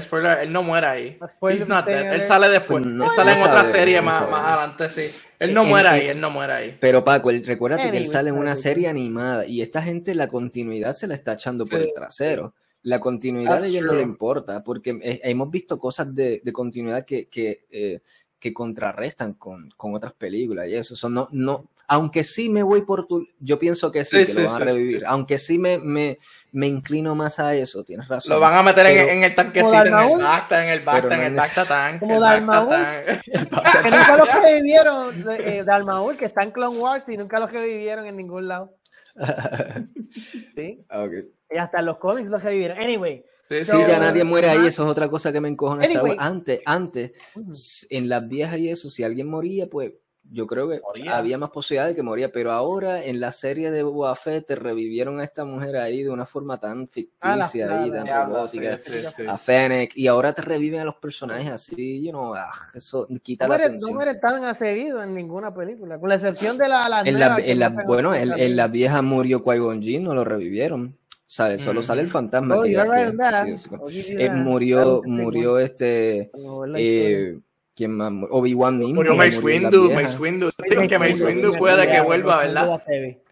spoiler, 0.00 0.40
él 0.42 0.52
no 0.52 0.62
muere 0.62 0.86
ahí. 0.86 1.18
He's 1.48 1.66
not 1.66 1.86
dead. 1.86 2.12
él 2.12 2.20
sale 2.20 2.50
después 2.50 2.84
él 2.84 3.00
sale 3.16 3.32
en 3.32 3.42
otra 3.42 3.64
serie 3.64 4.02
más, 4.02 4.28
más 4.30 4.44
adelante 4.44 4.88
sí. 4.90 5.16
Él 5.38 5.54
no 5.54 5.64
muere 5.64 5.88
ahí 5.88 6.06
él 6.08 6.20
no 6.20 6.30
muere 6.30 6.52
ahí. 6.52 6.76
Pero 6.78 7.02
Paco 7.02 7.30
recuérdate 7.30 7.90
que 7.90 7.96
él 7.96 8.06
sale 8.06 8.28
en 8.28 8.36
una 8.36 8.56
serie 8.56 8.88
animada 8.88 9.46
y 9.46 9.62
esta 9.62 9.80
gente 9.80 10.14
la 10.14 10.28
continuidad 10.28 10.92
se 10.92 11.06
la 11.06 11.14
está 11.14 11.32
echando 11.32 11.64
por 11.64 11.80
el 11.80 11.94
trasero. 11.94 12.52
La 12.82 13.00
continuidad 13.00 13.62
de 13.62 13.68
ellos 13.68 13.84
no 13.84 13.94
le 13.94 14.02
importa 14.02 14.62
porque 14.62 14.98
eh, 15.02 15.20
hemos 15.24 15.50
visto 15.50 15.78
cosas 15.78 16.14
de, 16.14 16.42
de 16.44 16.52
continuidad 16.52 17.06
que, 17.06 17.28
que 17.28 17.66
eh, 17.70 18.00
que 18.40 18.54
contrarrestan 18.54 19.34
con, 19.34 19.70
con, 19.76 19.94
otras 19.94 20.14
películas 20.14 20.66
y 20.66 20.74
eso. 20.74 21.08
no, 21.10 21.28
no, 21.30 21.68
aunque 21.90 22.22
sí 22.22 22.48
me 22.48 22.62
voy 22.62 22.82
por 22.82 23.08
tu, 23.08 23.26
yo 23.40 23.58
pienso 23.58 23.90
que 23.90 24.04
sí, 24.04 24.24
que 24.24 24.32
lo 24.34 24.48
van 24.48 24.62
a 24.62 24.64
revivir. 24.64 25.02
Aunque 25.08 25.38
sí 25.38 25.58
me, 25.58 25.76
me, 25.76 26.20
me, 26.52 26.68
inclino 26.68 27.16
más 27.16 27.40
a 27.40 27.52
eso, 27.56 27.82
tienes 27.82 28.06
razón. 28.06 28.32
Lo 28.32 28.38
van 28.38 28.54
a 28.54 28.62
meter 28.62 28.86
en, 28.86 29.08
en, 29.08 29.24
el 29.24 29.34
tanquecito, 29.34 29.74
en 29.74 29.86
el 29.88 30.18
Bacta, 30.22 30.64
en 30.64 30.70
el 30.70 30.84
Bacta, 30.84 31.14
en 31.16 31.20
el 31.22 31.34
Bacta 31.34 31.64
tank. 31.64 31.98
Como 31.98 32.20
Dalmaul. 32.20 32.70
que 33.24 33.90
nunca 33.90 34.16
los 34.16 34.28
revivieron, 34.40 35.24
eh, 35.30 35.64
Dalmaul, 35.66 36.16
que 36.16 36.26
está 36.26 36.44
en 36.44 36.52
Clone 36.52 36.78
Wars 36.78 37.08
y 37.08 37.16
nunca 37.16 37.40
los 37.40 37.50
revivieron 37.50 38.06
en 38.06 38.16
ningún 38.16 38.46
lado. 38.46 38.72
sí. 40.54 40.86
Okay. 40.88 41.28
Y 41.50 41.58
hasta 41.58 41.82
los 41.82 41.98
cómics 41.98 42.30
los 42.30 42.40
revivieron. 42.40 42.78
Anyway. 42.78 43.24
Sí, 43.48 43.76
ya 43.88 43.98
nadie 43.98 44.22
muere 44.22 44.48
ahí, 44.48 44.68
eso 44.68 44.84
es 44.84 44.90
otra 44.90 45.08
cosa 45.08 45.32
que 45.32 45.40
me 45.40 45.48
encojona. 45.48 45.84
Antes, 46.18 46.60
antes, 46.64 47.10
en 47.90 48.08
las 48.08 48.28
viejas 48.28 48.58
y 48.58 48.68
eso, 48.70 48.88
si 48.88 49.02
alguien 49.02 49.26
moría, 49.26 49.68
pues 49.68 49.94
yo 50.32 50.46
creo 50.46 50.68
que 50.68 50.80
había 51.08 51.38
más 51.38 51.50
posibilidad 51.50 51.88
de 51.88 51.94
que 51.94 52.02
moría, 52.02 52.30
pero 52.30 52.52
ahora 52.52 53.02
en 53.02 53.20
la 53.20 53.32
serie 53.32 53.70
de 53.70 53.82
Boba 53.82 54.14
Fett 54.14 54.46
te 54.46 54.54
revivieron 54.54 55.20
a 55.20 55.24
esta 55.24 55.44
mujer 55.44 55.76
ahí 55.76 56.02
de 56.02 56.10
una 56.10 56.26
forma 56.26 56.58
tan 56.58 56.86
ficticia 56.88 57.80
ah, 57.80 57.86
y 57.86 57.90
tan 57.90 58.06
robótica, 58.06 58.78
a 59.28 59.36
Fennec, 59.36 59.96
y 59.96 60.06
ahora 60.06 60.32
te 60.32 60.42
reviven 60.42 60.80
a 60.80 60.84
los 60.84 60.96
personajes 60.96 61.50
así, 61.50 62.02
you 62.02 62.10
know, 62.10 62.34
ah, 62.34 62.52
eso 62.74 63.08
quita 63.22 63.48
la 63.48 63.56
atención. 63.56 63.90
No 63.90 63.96
muere 63.96 64.14
tan 64.16 64.44
acebido 64.44 65.02
en 65.02 65.14
ninguna 65.14 65.52
película, 65.52 65.98
con 65.98 66.08
la 66.08 66.14
excepción 66.14 66.56
de 66.56 66.68
la, 66.68 67.02
en 67.04 67.18
la, 67.18 67.36
en 67.38 67.58
la 67.58 67.68
Bueno, 67.86 68.14
en, 68.14 68.56
la 68.56 68.68
vieja 68.68 69.02
murió 69.02 69.42
Qui-Gon 69.42 69.80
no 70.02 70.14
lo 70.14 70.24
revivieron. 70.24 70.96
sale, 71.26 71.58
solo 71.58 71.82
sale 71.82 72.02
el 72.02 72.08
fantasma. 72.08 72.56
Oh, 72.56 72.64
eh, 72.64 74.30
murió, 74.30 75.00
murió 75.06 75.58
este. 75.58 76.30
Eh, 76.76 77.38
¿Quién 77.80 77.92
más? 77.92 78.12
Obi-Wan 78.28 78.78
mismo. 78.78 78.96
Murió 78.96 79.14
Mace 79.14 79.40
Windu. 79.40 79.90
Mace 79.94 80.18
Windu. 80.18 80.50
que 80.86 80.98
Mace 80.98 81.24
Windu 81.24 81.54
puede 81.54 81.88
que 81.88 82.02
vuelva, 82.02 82.40
¿verdad? 82.40 82.78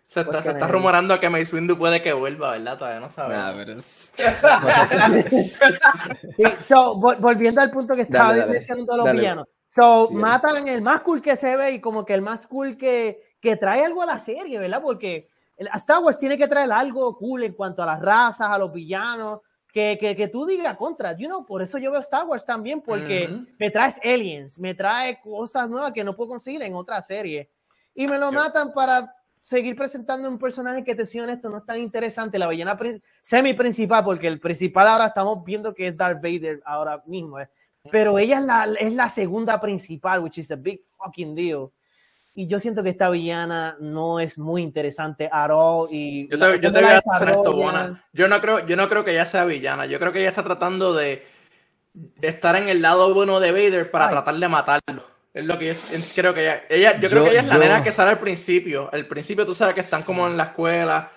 Se 0.06 0.22
está, 0.22 0.42
se 0.42 0.52
está 0.52 0.66
rumorando 0.66 1.20
que 1.20 1.28
Mace 1.28 1.54
Windu 1.54 1.76
puede 1.76 2.00
que 2.00 2.14
vuelva, 2.14 2.52
¿verdad? 2.52 2.78
Todavía 2.78 3.00
no 3.00 3.10
sabemos. 3.10 4.14
so, 6.66 6.94
volviendo 6.94 7.60
al 7.60 7.70
punto 7.70 7.94
que 7.94 8.00
estaba 8.00 8.46
diciendo 8.46 8.96
los 8.96 9.12
villanos. 9.12 9.46
So, 9.68 10.08
matan 10.12 10.66
el 10.66 10.80
más 10.80 11.02
cool 11.02 11.20
que 11.20 11.36
se 11.36 11.54
ve 11.58 11.72
y 11.72 11.82
como 11.82 12.06
que 12.06 12.14
el 12.14 12.22
más 12.22 12.46
cool 12.46 12.78
que, 12.78 13.20
que 13.42 13.56
trae 13.56 13.84
algo 13.84 14.00
a 14.00 14.06
la 14.06 14.18
serie, 14.18 14.58
¿verdad? 14.58 14.80
Porque 14.80 15.26
Star 15.58 16.02
Wars 16.02 16.18
tiene 16.18 16.38
que 16.38 16.48
traer 16.48 16.72
algo 16.72 17.18
cool 17.18 17.44
en 17.44 17.52
cuanto 17.52 17.82
a 17.82 17.86
las 17.86 18.00
razas, 18.00 18.48
a 18.50 18.56
los 18.56 18.72
villanos, 18.72 19.40
que, 19.72 19.98
que, 20.00 20.16
que 20.16 20.28
tú 20.28 20.46
digas 20.46 20.76
contra, 20.76 21.16
you 21.16 21.26
know, 21.26 21.44
por 21.44 21.62
eso 21.62 21.78
yo 21.78 21.90
veo 21.90 22.00
Star 22.00 22.26
Wars 22.26 22.44
también, 22.44 22.80
porque 22.80 23.28
me 23.58 23.70
traes 23.70 24.00
aliens, 24.02 24.58
me 24.58 24.74
trae 24.74 25.20
cosas 25.20 25.68
nuevas 25.68 25.92
que 25.92 26.04
no 26.04 26.16
puedo 26.16 26.30
conseguir 26.30 26.62
en 26.62 26.74
otra 26.74 27.02
serie. 27.02 27.50
Y 27.94 28.06
me 28.06 28.18
lo 28.18 28.32
matan 28.32 28.72
para 28.72 29.14
seguir 29.40 29.76
presentando 29.76 30.28
un 30.28 30.38
personaje 30.38 30.84
que 30.84 30.94
te 30.94 31.06
sido 31.06 31.26
esto 31.26 31.48
no 31.48 31.58
es 31.58 31.64
tan 31.64 31.78
interesante, 31.78 32.38
la 32.38 32.48
villana 32.48 32.78
semi 33.22 33.54
principal, 33.54 34.04
porque 34.04 34.26
el 34.26 34.40
principal 34.40 34.86
ahora 34.86 35.06
estamos 35.06 35.42
viendo 35.42 35.74
que 35.74 35.88
es 35.88 35.96
Darth 35.96 36.22
Vader 36.22 36.60
ahora 36.66 37.02
mismo, 37.06 37.40
eh. 37.40 37.48
pero 37.90 38.18
ella 38.18 38.40
es 38.40 38.44
la, 38.44 38.64
es 38.78 38.92
la 38.92 39.08
segunda 39.08 39.58
principal, 39.58 40.20
which 40.22 40.36
is 40.36 40.50
a 40.50 40.56
big 40.56 40.82
fucking 40.98 41.34
deal. 41.34 41.70
Y 42.38 42.46
yo 42.46 42.60
siento 42.60 42.84
que 42.84 42.90
esta 42.90 43.10
villana 43.10 43.76
no 43.80 44.20
es 44.20 44.38
muy 44.38 44.62
interesante 44.62 45.28
at 45.32 45.50
all. 45.50 45.88
Y 45.90 46.28
yo 46.28 46.38
te, 46.38 46.60
yo 46.60 46.70
te 46.70 46.80
voy 46.80 46.92
a 46.92 46.98
hacer 46.98 47.30
esto, 47.30 47.52
buena. 47.52 48.04
Yo 48.12 48.28
no, 48.28 48.40
creo, 48.40 48.64
yo 48.64 48.76
no 48.76 48.88
creo 48.88 49.04
que 49.04 49.10
ella 49.10 49.26
sea 49.26 49.44
villana. 49.44 49.86
Yo 49.86 49.98
creo 49.98 50.12
que 50.12 50.20
ella 50.20 50.28
está 50.28 50.44
tratando 50.44 50.94
de, 50.94 51.26
estar 52.22 52.54
en 52.54 52.68
el 52.68 52.80
lado 52.80 53.12
bueno 53.12 53.40
de 53.40 53.50
Vader 53.50 53.90
para 53.90 54.08
tratar 54.08 54.36
de 54.36 54.46
matarlo. 54.46 55.04
Es 55.34 55.44
lo 55.44 55.58
que 55.58 55.74
yo 55.74 55.98
creo 56.14 56.32
que 56.32 56.42
ella, 56.42 56.62
ella 56.68 57.00
yo 57.00 57.10
creo 57.10 57.24
que 57.24 57.30
ella 57.30 57.40
es 57.40 57.48
la 57.48 57.58
nena 57.58 57.82
que 57.82 57.90
sale 57.90 58.12
al 58.12 58.20
principio. 58.20 58.88
Al 58.92 59.08
principio 59.08 59.44
tú 59.44 59.56
sabes 59.56 59.74
que 59.74 59.80
están 59.80 60.04
como 60.04 60.24
en 60.28 60.36
la 60.36 60.44
escuela. 60.44 61.10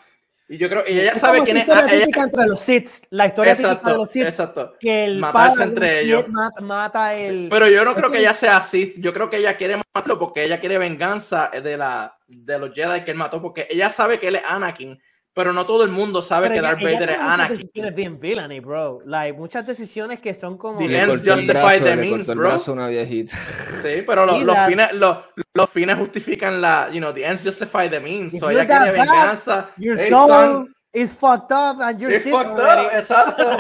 Y 0.52 0.58
yo 0.58 0.68
creo, 0.68 0.84
y 0.86 1.00
ella 1.00 1.16
sabe 1.16 1.44
quién 1.44 1.56
es. 1.56 1.66
La 1.66 1.76
historia 1.76 2.04
ella... 2.04 2.24
entre 2.24 2.46
los 2.46 2.60
Sith, 2.60 2.90
la 3.10 3.28
historia 3.28 3.54
exacto, 3.54 3.90
de 3.90 3.96
los 3.96 4.10
Sith. 4.12 4.26
Exacto. 4.26 4.74
Que 4.82 5.06
el 5.06 5.18
Matarse 5.18 5.64
entre 5.64 6.02
ellos. 6.02 6.26
Mata, 6.60 7.16
el. 7.16 7.48
Pero 7.50 7.70
yo 7.70 7.86
no 7.86 7.96
creo 7.96 8.12
que 8.12 8.20
ella 8.20 8.34
sea 8.34 8.60
Sith. 8.60 8.96
Yo 8.98 9.14
creo 9.14 9.30
que 9.30 9.38
ella 9.38 9.56
quiere 9.56 9.78
matarlo 9.78 10.20
porque 10.20 10.44
ella 10.44 10.60
quiere 10.60 10.78
venganza 10.78 11.50
de, 11.64 11.78
la, 11.78 12.18
de 12.28 12.60
los 12.60 12.74
Jedi 12.74 13.06
que 13.06 13.12
él 13.12 13.18
mató. 13.18 13.42
Porque 13.42 13.66
ella 13.70 13.90
sabe 13.90 14.20
que 14.20 14.28
él 14.28 14.36
es 14.36 14.44
Anakin. 14.46 15.02
Pero 15.34 15.54
no 15.54 15.66
todo 15.66 15.86
el 15.86 15.92
mundo 15.92 16.22
sabe 16.22 16.52
que 16.52 16.60
Darth 16.60 16.82
Vader 16.82 17.12
es 17.12 17.18
Anakin. 17.18 17.58
decisiones 17.58 17.96
bien 17.96 18.20
villainy, 18.20 18.60
bro. 18.60 19.00
Like, 19.06 19.38
muchas 19.38 19.66
decisiones 19.66 20.20
que 20.20 20.34
son 20.34 20.58
como... 20.58 20.78
The 20.78 21.00
ends 21.00 21.24
justify 21.26 21.80
the 21.82 21.96
means, 21.96 22.28
bro. 22.36 22.58
Una 22.68 22.88
viejita. 22.88 23.38
Sí, 23.82 24.04
pero 24.06 24.26
lo, 24.26 24.40
los, 24.40 24.58
fines, 24.68 24.94
los, 24.94 25.18
los, 25.54 25.70
fines 25.70 25.98
justifican 25.98 26.60
la... 26.60 26.90
You 26.92 27.00
know, 27.00 27.14
the 27.14 27.24
ends 27.24 27.44
justify 27.46 27.90
the 27.90 28.02
means. 28.02 28.38
So 28.38 28.50
ella 28.50 28.68
quiere 28.68 28.92
venganza. 28.92 29.70
Your 29.78 29.98
hey, 29.98 30.10
soul 30.10 30.28
son, 30.28 30.76
is 30.94 31.14
fucked 31.14 31.52
up 31.52 31.80
and 31.80 31.98
you're 31.98 32.14
It's 32.14 32.30
fucked 32.30 32.60
up, 32.60 32.92
exacto. 32.94 33.58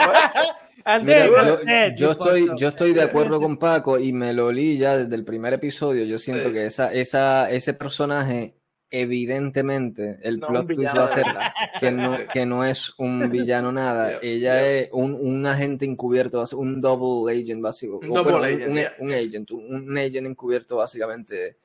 Mira, 1.03 1.27
yo, 1.27 1.95
yo, 1.95 2.12
estoy, 2.12 2.49
yo 2.57 2.67
estoy 2.69 2.93
de 2.93 3.03
acuerdo 3.03 3.39
con 3.39 3.57
Paco 3.60 3.99
y 3.99 4.12
me 4.12 4.34
lo 4.34 4.51
li 4.51 4.77
ya 4.77 4.97
desde 4.97 5.15
el 5.15 5.23
primer 5.23 5.53
episodio. 5.53 6.03
Yo 6.03 6.19
siento 6.19 6.49
sí. 6.49 6.53
que 6.53 6.65
esa, 6.65 6.91
esa, 6.91 7.49
ese 7.49 7.73
personaje 7.73 8.55
evidentemente 8.91 10.19
el 10.21 10.39
plot 10.39 10.67
twist 10.67 10.95
va 10.95 11.06
a 11.06 11.08
ser 11.08 11.25
que 11.80 11.91
no, 11.91 12.17
que 12.32 12.45
no 12.45 12.65
es 12.65 12.93
un 12.97 13.30
villano 13.32 13.71
nada. 13.71 14.19
Ella 14.21 14.67
es 14.67 14.89
un, 14.91 15.13
un, 15.13 15.45
agente 15.45 15.86
encubierto, 15.86 16.43
un 16.58 16.82
double 16.82 17.32
agent 17.32 17.62
básico. 17.62 17.99
Un, 17.99 18.12
un, 18.12 18.43
agent, 19.13 19.51
un, 19.51 19.97
agent 19.97 20.27
encubierto 20.27 20.75
básicamente 20.75 21.58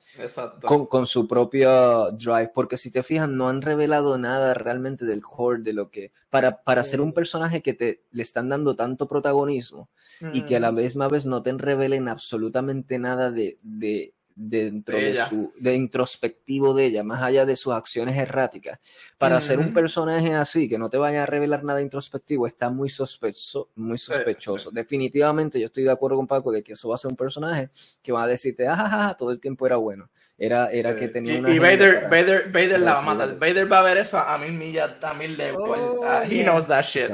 con, 0.63 0.87
con, 0.87 1.05
su 1.05 1.27
propio 1.27 2.13
drive. 2.13 2.53
Porque 2.55 2.77
si 2.77 2.91
te 2.91 3.03
fijas, 3.03 3.29
no 3.29 3.49
han 3.49 3.61
revelado 3.61 4.17
nada 4.19 4.55
realmente 4.55 5.05
del 5.05 5.21
core 5.21 5.63
de 5.63 5.73
lo 5.73 5.91
que. 5.91 6.13
Para, 6.31 6.63
para 6.63 6.85
ser 6.85 7.01
un 7.01 7.13
personaje 7.13 7.61
que 7.61 7.75
te 7.75 8.05
le 8.13 8.23
están 8.23 8.49
dando 8.49 8.77
tanto 8.77 9.09
protagonismo 9.09 9.91
y 10.33 10.43
que 10.43 10.57
a 10.57 10.61
la 10.61 10.71
misma 10.71 11.09
vez 11.09 11.27
no 11.27 11.43
te 11.43 11.53
revelen 11.53 12.09
absolutamente 12.09 12.99
nada 12.99 13.31
de, 13.31 13.59
de 13.63 14.15
dentro 14.37 14.99
de, 14.99 15.15
su 15.25 15.53
de 15.59 15.75
introspectivo 15.75 16.75
de 16.75 16.85
ella, 16.85 17.03
más 17.03 17.23
allá 17.23 17.47
de 17.47 17.57
sus 17.57 17.73
acciones 17.73 18.17
erráticas. 18.17 18.79
Para 19.17 19.41
ser 19.41 19.59
un 19.59 19.73
personaje 19.73 20.35
así, 20.35 20.69
que 20.69 20.79
no 20.79 20.91
te 20.91 20.99
vaya 20.99 21.23
a 21.23 21.27
revelar 21.27 21.65
nada 21.65 21.81
introspectivo, 21.81 22.47
está 22.47 22.69
muy 22.69 22.91
sospechoso, 22.91 23.71
muy 23.75 23.97
sospechoso. 23.97 24.71
Definitivamente 24.71 25.59
yo 25.59 25.67
estoy 25.67 25.85
de 25.85 25.91
acuerdo 25.91 26.19
con 26.19 26.27
Paco 26.27 26.53
de 26.53 26.63
que 26.63 26.75
eso 26.75 26.91
va 26.91 26.97
a 26.97 26.99
ser 26.99 27.11
un 27.11 27.17
personaje 27.17 27.71
que 28.03 28.13
va 28.13 28.25
a 28.25 28.27
decirte, 28.27 28.67
ah, 28.69 29.17
todo 29.19 29.31
el 29.31 29.41
tiempo 29.41 29.67
era 29.67 29.77
bueno. 29.77 30.11
Era, 30.39 30.67
era 30.67 30.95
que 30.95 31.09
tenía 31.09 31.39
una. 31.39 31.51
Y, 31.51 31.59
Vader, 31.59 32.09
Vader, 32.11 32.51
Vader 32.53 32.81
la 32.81 32.95
va 32.95 32.99
a 32.99 33.03
matar. 33.03 33.39
Vader 33.39 33.73
va 33.73 33.81
a 33.81 33.83
ver 33.83 33.97
eso 33.97 34.19
a 34.19 34.37
mil 34.37 34.53
millas, 34.53 34.93
a 35.03 35.15
mil 35.15 35.35
de. 35.35 35.53
Oh, 35.53 36.23
he 36.25 36.43
knows 36.43 36.67
that 36.67 36.85
shit. 36.85 37.11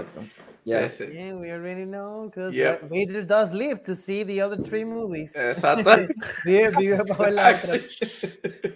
Yeah. 0.64 0.88
yeah, 1.12 1.34
we 1.34 1.50
already 1.50 1.84
know 1.84 2.30
because 2.30 2.54
yep. 2.54 2.88
Vader 2.88 3.26
does 3.26 3.52
live 3.52 3.82
to 3.82 3.96
see 3.96 4.22
the 4.22 4.40
other 4.40 4.56
three 4.56 4.84
movies. 4.84 5.34
Exacto. 5.34 5.90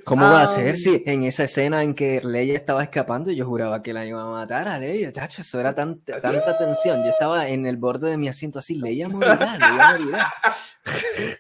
¿Cómo 0.05 0.25
va 0.25 0.43
a 0.43 0.47
ser 0.49 0.73
um, 0.73 0.77
si 0.77 1.05
en 1.07 1.23
esa 1.23 1.45
escena 1.45 1.85
en 1.85 1.95
que 1.95 2.21
Leia 2.25 2.57
estaba 2.57 2.83
escapando 2.83 3.31
yo 3.31 3.47
juraba 3.47 3.85
que 3.85 3.93
la 3.93 4.05
iba 4.05 4.21
a 4.21 4.27
matar 4.27 4.67
a 4.67 4.79
Leia? 4.79 5.13
Chacho, 5.13 5.43
eso 5.43 5.61
era 5.61 5.77
tan, 5.77 6.01
tanta 6.01 6.59
tensión. 6.59 7.05
Yo 7.05 7.11
estaba 7.11 7.49
en 7.49 7.67
el 7.67 7.77
borde 7.77 8.11
de 8.11 8.17
mi 8.17 8.27
asiento 8.27 8.59
así, 8.59 8.75
Leia 8.75 9.09
morirá, 9.09 9.57
Leia 9.57 9.99
morirá. 9.99 10.35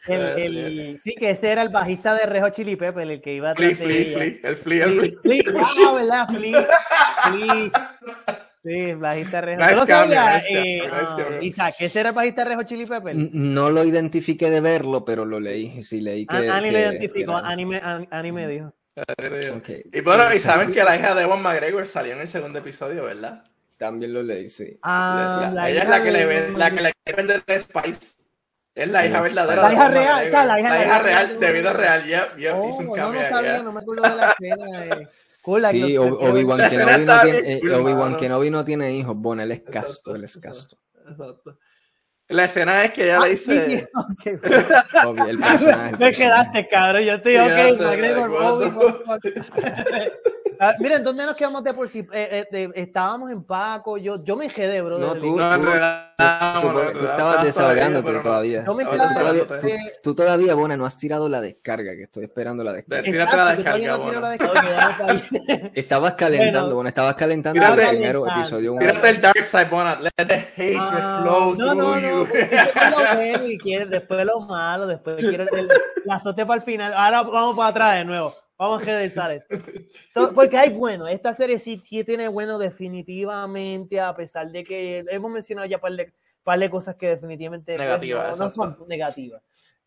El, 0.09 0.59
el, 0.59 0.99
sí, 0.99 1.15
que 1.15 1.31
ese 1.31 1.51
era 1.51 1.63
el 1.63 1.69
bajista 1.69 2.15
de 2.15 2.27
Rejo 2.27 2.51
Chili 2.51 2.75
Pepper, 2.75 3.09
el 3.09 3.21
que 3.21 3.35
iba 3.35 3.53
a 3.53 3.55
Flea, 3.55 3.77
Flea, 3.77 4.41
el 4.43 4.57
Flea, 4.57 4.85
el 4.85 5.17
Flea. 5.23 5.53
Flea, 5.53 5.93
¿verdad? 5.93 6.27
Flea. 6.29 6.69
Flea. 7.23 7.97
Sí, 8.67 8.95
bajista 8.95 9.41
rejo. 9.41 9.65
Nice 9.65 9.87
cambio, 9.87 10.21
eh, 10.51 10.81
uh, 10.83 11.45
Isaac, 11.45 11.77
¿ese 11.79 12.01
era 12.01 12.11
bajista 12.11 12.43
rejo 12.43 12.65
Chili 12.65 12.85
Pepper? 12.85 13.15
No 13.15 13.71
lo 13.71 13.85
identifiqué 13.85 14.51
de 14.51 14.61
verlo, 14.61 15.05
pero 15.05 15.25
lo 15.25 15.39
leí. 15.39 15.85
Sí, 15.85 16.01
leí 16.01 16.27
que. 16.27 16.51
Ani 16.51 16.73
lo 16.73 16.79
identificó, 16.81 17.37
Ani 17.37 18.33
me 18.33 18.49
dijo. 18.49 18.75
Okay. 19.59 19.85
Y 19.93 20.01
bueno, 20.01 20.35
y 20.35 20.41
saben 20.41 20.73
que 20.73 20.83
la 20.83 20.97
hija 20.97 21.15
de 21.15 21.23
Ewan 21.23 21.43
McGregor 21.43 21.87
salió 21.87 22.15
en 22.15 22.23
el 22.23 22.29
segundo 22.29 22.59
episodio, 22.59 23.05
¿verdad? 23.05 23.45
También 23.77 24.13
lo 24.13 24.23
leí, 24.23 24.49
sí. 24.49 24.79
Ah, 24.83 25.53
la, 25.55 25.71
ella 25.71 25.83
es 25.83 25.89
la 25.89 26.03
que, 26.03 26.11
le 26.11 26.25
vende, 26.25 26.59
la 26.59 26.71
que 26.71 26.83
le 26.83 26.93
vende 27.15 27.43
el 27.47 27.61
Spice. 27.61 28.17
Es 28.75 28.91
la 28.91 29.07
hija 29.07 29.21
verdadera. 29.21 29.63
La 29.63 29.73
hija 29.73 29.89
real, 29.89 30.27
o 30.27 30.31
sea, 30.31 30.45
la 30.45 30.61
hija, 30.61 30.69
la 30.71 30.85
hija 30.85 30.99
real, 30.99 31.39
de 31.39 31.53
vida 31.53 31.73
real, 31.73 32.07
ya, 32.07 32.37
ya 32.37 32.51
hizo 32.67 32.79
un 32.79 32.95
cambio. 32.97 33.21
No, 33.21 33.23
no 33.23 33.29
sabía, 33.29 33.63
no 33.63 33.73
me 33.73 33.81
acuerdo 33.81 34.03
de 34.03 34.17
la 34.17 34.31
escena. 34.33 35.11
Sí, 35.71 35.97
Obi-Wan 35.97 36.61
Kenobi, 36.69 37.05
no 37.05 37.21
tiene, 37.23 37.53
eh, 37.53 37.75
Obi 37.75 38.17
Kenobi 38.17 38.51
no 38.51 38.65
tiene 38.65 38.97
hijos. 38.97 39.17
Bueno, 39.17 39.43
él 39.43 39.53
es 39.53 39.63
casto, 39.63 40.15
él 40.15 40.25
es 40.25 40.39
casto. 40.39 40.77
Exacto. 41.09 41.59
La 42.29 42.45
escena 42.45 42.85
es 42.85 42.93
que 42.93 43.05
ella 43.05 43.21
le 43.21 43.27
ah, 43.27 43.29
dice. 43.29 43.67
Sí, 43.67 43.85
okay. 44.39 44.39
Obvio, 45.07 45.25
el 45.27 45.39
personaje. 45.39 45.97
Me 45.97 46.12
quedaste, 46.12 46.69
cabrón. 46.69 47.03
Yo 47.03 47.12
estoy 47.15 47.37
ok, 47.37 47.79
McGregor. 47.79 49.03
Ah, 50.59 50.75
miren, 50.79 51.05
¿dónde 51.05 51.25
nos 51.27 51.37
quedamos 51.37 51.62
de 51.62 51.75
por 51.75 51.89
sí? 51.89 52.07
Eh, 52.12 52.47
eh, 52.51 52.69
estábamos 52.75 53.31
en 53.31 53.43
Paco, 53.45 53.99
yo, 53.99 54.25
yo 54.25 54.37
me 54.37 54.49
quedé, 54.49 54.81
bro. 54.81 54.99
No, 54.99 55.15
tú, 55.15 55.37
no, 55.37 55.61
tú, 55.61 57.05
estabas 57.05 57.45
desahogándote 57.45 58.15
todavía. 58.21 58.65
Tú, 58.65 58.75
todavía, 58.75 59.45
tú, 60.03 60.15
todavía, 60.15 60.55
Bona, 60.55 60.77
no 60.77 60.87
has 60.87 60.97
tirado 60.97 61.29
la 61.29 61.41
descarga, 61.41 61.95
que 61.95 62.05
estoy 62.05 62.25
esperando 62.25 62.65
la 62.65 62.73
descarga. 62.73 63.03
Tírate 63.03 63.37
la 63.37 63.55
descarga, 63.55 63.97
Bona. 63.97 64.37
estabas 65.75 66.15
calentando, 66.15 66.75
Bona, 66.75 66.89
estabas 66.89 67.15
calentando 67.15 67.62
el 67.62 67.89
primero 67.89 68.27
episodio. 68.27 68.77
Tírate 68.79 69.09
el 69.11 69.21
dark 69.21 69.45
side, 69.45 69.67
Bona. 69.67 69.99
Let 70.01 70.27
the 70.27 70.49
hate 70.57 70.79
ah, 70.81 71.21
flow 71.23 71.55
no, 71.55 71.73
through 71.73 71.79
no, 71.79 71.99
you. 71.99 72.16
No, 72.25 73.89
después 73.91 74.27
lo 74.27 74.41
malo, 74.41 74.87
después 74.87 75.17
quiero 75.17 75.45
el, 75.45 75.69
la 76.05 76.15
azote 76.15 76.47
para 76.47 76.59
el 76.59 76.63
final. 76.63 76.93
Ahora 76.95 77.23
vamos 77.23 77.57
para 77.57 77.69
atrás 77.69 77.99
de 77.99 78.05
nuevo. 78.05 78.33
Vamos 78.59 78.83
a 78.83 78.85
revisar 78.85 79.33
esto. 79.33 79.59
porque 80.35 80.57
hay 80.57 80.71
bueno, 80.71 81.07
esta 81.07 81.35
serie 81.35 81.59
sí, 81.59 81.81
sí, 81.85 82.05
tiene 82.05 82.29
bueno 82.29 82.59
definitivamente, 82.59 84.01
a 84.01 84.15
pesar 84.15 84.51
de 84.51 84.65
que 84.65 85.05
hemos 85.11 85.31
mencionado 85.31 85.67
ya 85.67 85.77
un 85.77 85.83
par 85.83 85.93
de, 85.93 86.13
par 86.43 86.59
de 86.59 86.71
cosas 86.71 86.97
que 86.97 87.09
definitivamente 87.09 87.77
no, 87.77 88.51
son 88.51 88.77
negativas. 88.89 89.43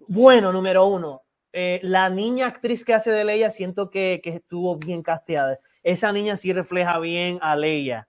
Bueno, 0.08 0.52
número 0.52 0.86
uno, 0.86 1.24
eh, 1.52 1.80
la 1.84 2.10
niña 2.10 2.48
actriz 2.48 2.86
que 2.86 2.94
hace 2.94 3.12
de 3.12 3.26
Leia 3.26 3.50
siento 3.50 3.90
que, 3.90 4.20
que, 4.22 4.30
estuvo 4.30 4.78
bien 4.78 5.02
casteada. 5.02 5.60
Esa 5.82 6.12
niña 6.12 6.38
sí 6.38 6.54
refleja 6.54 7.00
bien 7.00 7.40
a 7.42 7.56
Leia. 7.56 8.09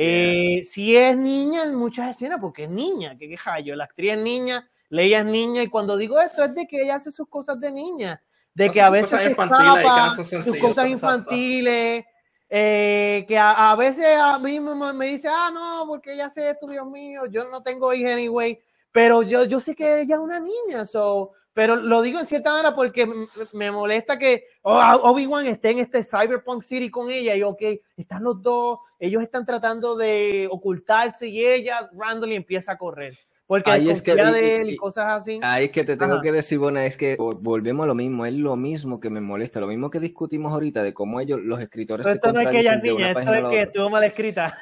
Eh, 0.00 0.62
Sí 0.64 0.96
es 0.96 1.16
niña 1.16 1.64
en 1.64 1.74
muchas 1.74 2.10
escenas, 2.12 2.38
porque 2.40 2.64
es 2.64 2.70
niña, 2.70 3.18
que 3.18 3.36
yo 3.64 3.76
la 3.76 3.84
actriz 3.84 4.12
es 4.12 4.18
niña, 4.18 4.68
Leia 4.88 5.20
es 5.20 5.26
niña, 5.26 5.62
y 5.62 5.68
cuando 5.68 5.96
digo 5.96 6.20
esto 6.20 6.44
es 6.44 6.54
de 6.54 6.66
que 6.66 6.82
ella 6.82 6.94
hace 6.94 7.10
sus 7.10 7.28
cosas 7.28 7.60
de 7.60 7.70
niña 7.70 8.22
de 8.58 8.70
que 8.70 8.80
a 8.82 8.90
veces 8.90 9.20
se 9.20 9.30
escapa, 9.30 10.10
sus 10.10 10.58
cosas 10.58 10.88
infantiles. 10.88 12.04
eh, 12.50 13.24
que 13.28 13.38
a, 13.38 13.74
veces 13.76 14.16
a 14.18 14.38
mí 14.38 14.58
me, 14.58 15.06
dice, 15.06 15.28
ah, 15.28 15.50
no, 15.52 15.84
porque 15.86 16.14
ella 16.14 16.26
hace 16.26 16.50
esto, 16.50 16.66
Dios 16.66 16.86
mío, 16.86 17.26
yo 17.26 17.44
no 17.50 17.62
tengo 17.62 17.94
hija 17.94 18.12
anyway, 18.12 18.58
pero 18.90 19.22
yo, 19.22 19.44
yo 19.44 19.60
sé 19.60 19.76
que 19.76 20.00
ella 20.00 20.16
es 20.16 20.20
una 20.20 20.40
niña, 20.40 20.84
so, 20.84 21.32
pero 21.58 21.74
lo 21.74 22.02
digo 22.02 22.20
en 22.20 22.26
cierta 22.26 22.52
manera 22.52 22.72
porque 22.72 23.04
me 23.52 23.72
molesta 23.72 24.16
que 24.16 24.44
oh, 24.62 24.78
Obi-Wan 25.02 25.44
esté 25.48 25.70
en 25.70 25.80
este 25.80 26.04
Cyberpunk 26.04 26.62
City 26.62 26.88
con 26.88 27.10
ella 27.10 27.34
y 27.34 27.42
ok, 27.42 27.60
están 27.96 28.22
los 28.22 28.40
dos, 28.40 28.78
ellos 29.00 29.24
están 29.24 29.44
tratando 29.44 29.96
de 29.96 30.46
ocultarse 30.52 31.26
y 31.26 31.44
ella, 31.44 31.90
Randall, 31.98 32.30
empieza 32.30 32.70
a 32.70 32.78
correr 32.78 33.18
porque 33.48 33.72
ahí 33.72 33.90
es 33.90 34.02
que, 34.02 34.14
de 34.14 34.58
él 34.58 34.70
y, 34.70 34.76
cosas 34.76 35.06
así. 35.06 35.40
Ahí 35.42 35.64
es 35.64 35.70
que 35.72 35.82
te 35.82 35.96
tengo 35.96 36.20
que 36.20 36.30
decir, 36.30 36.60
bueno, 36.60 36.78
es 36.78 36.96
que 36.96 37.16
volvemos 37.16 37.82
a 37.82 37.86
lo 37.88 37.96
mismo, 37.96 38.24
es 38.24 38.34
lo 38.34 38.54
mismo 38.54 39.00
que 39.00 39.10
me 39.10 39.20
molesta, 39.20 39.58
lo 39.58 39.66
mismo 39.66 39.90
que 39.90 39.98
discutimos 39.98 40.52
ahorita 40.52 40.84
de 40.84 40.94
cómo 40.94 41.18
ellos, 41.18 41.40
los 41.42 41.60
escritores 41.60 42.06
se 42.06 42.12
esto 42.12 42.32
no 42.32 42.40
es 42.40 42.50
que 42.50 42.58
ella 42.58 42.76
niña, 42.76 43.10
esto 43.10 43.34
es 43.34 43.44
que 43.46 43.62
estuvo 43.62 43.90
mal 43.90 44.04
escrita. 44.04 44.56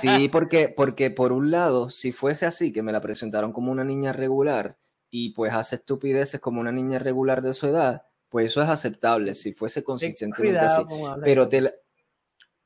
sí, 0.00 0.28
porque, 0.32 0.72
porque 0.74 1.10
por 1.10 1.32
un 1.32 1.50
lado, 1.50 1.90
si 1.90 2.12
fuese 2.12 2.46
así, 2.46 2.72
que 2.72 2.82
me 2.82 2.92
la 2.92 3.02
presentaron 3.02 3.52
como 3.52 3.72
una 3.72 3.84
niña 3.84 4.14
regular 4.14 4.76
y 5.10 5.30
pues 5.30 5.52
hace 5.52 5.76
estupideces 5.76 6.40
como 6.40 6.60
una 6.60 6.72
niña 6.72 6.98
regular 6.98 7.42
de 7.42 7.52
su 7.52 7.66
edad, 7.66 8.02
pues 8.28 8.46
eso 8.46 8.62
es 8.62 8.68
aceptable 8.68 9.34
si 9.34 9.52
fuese 9.52 9.82
consistentemente 9.82 10.64
así. 10.64 10.82
Pero 11.22 11.48
te 11.48 11.60
la... 11.60 11.72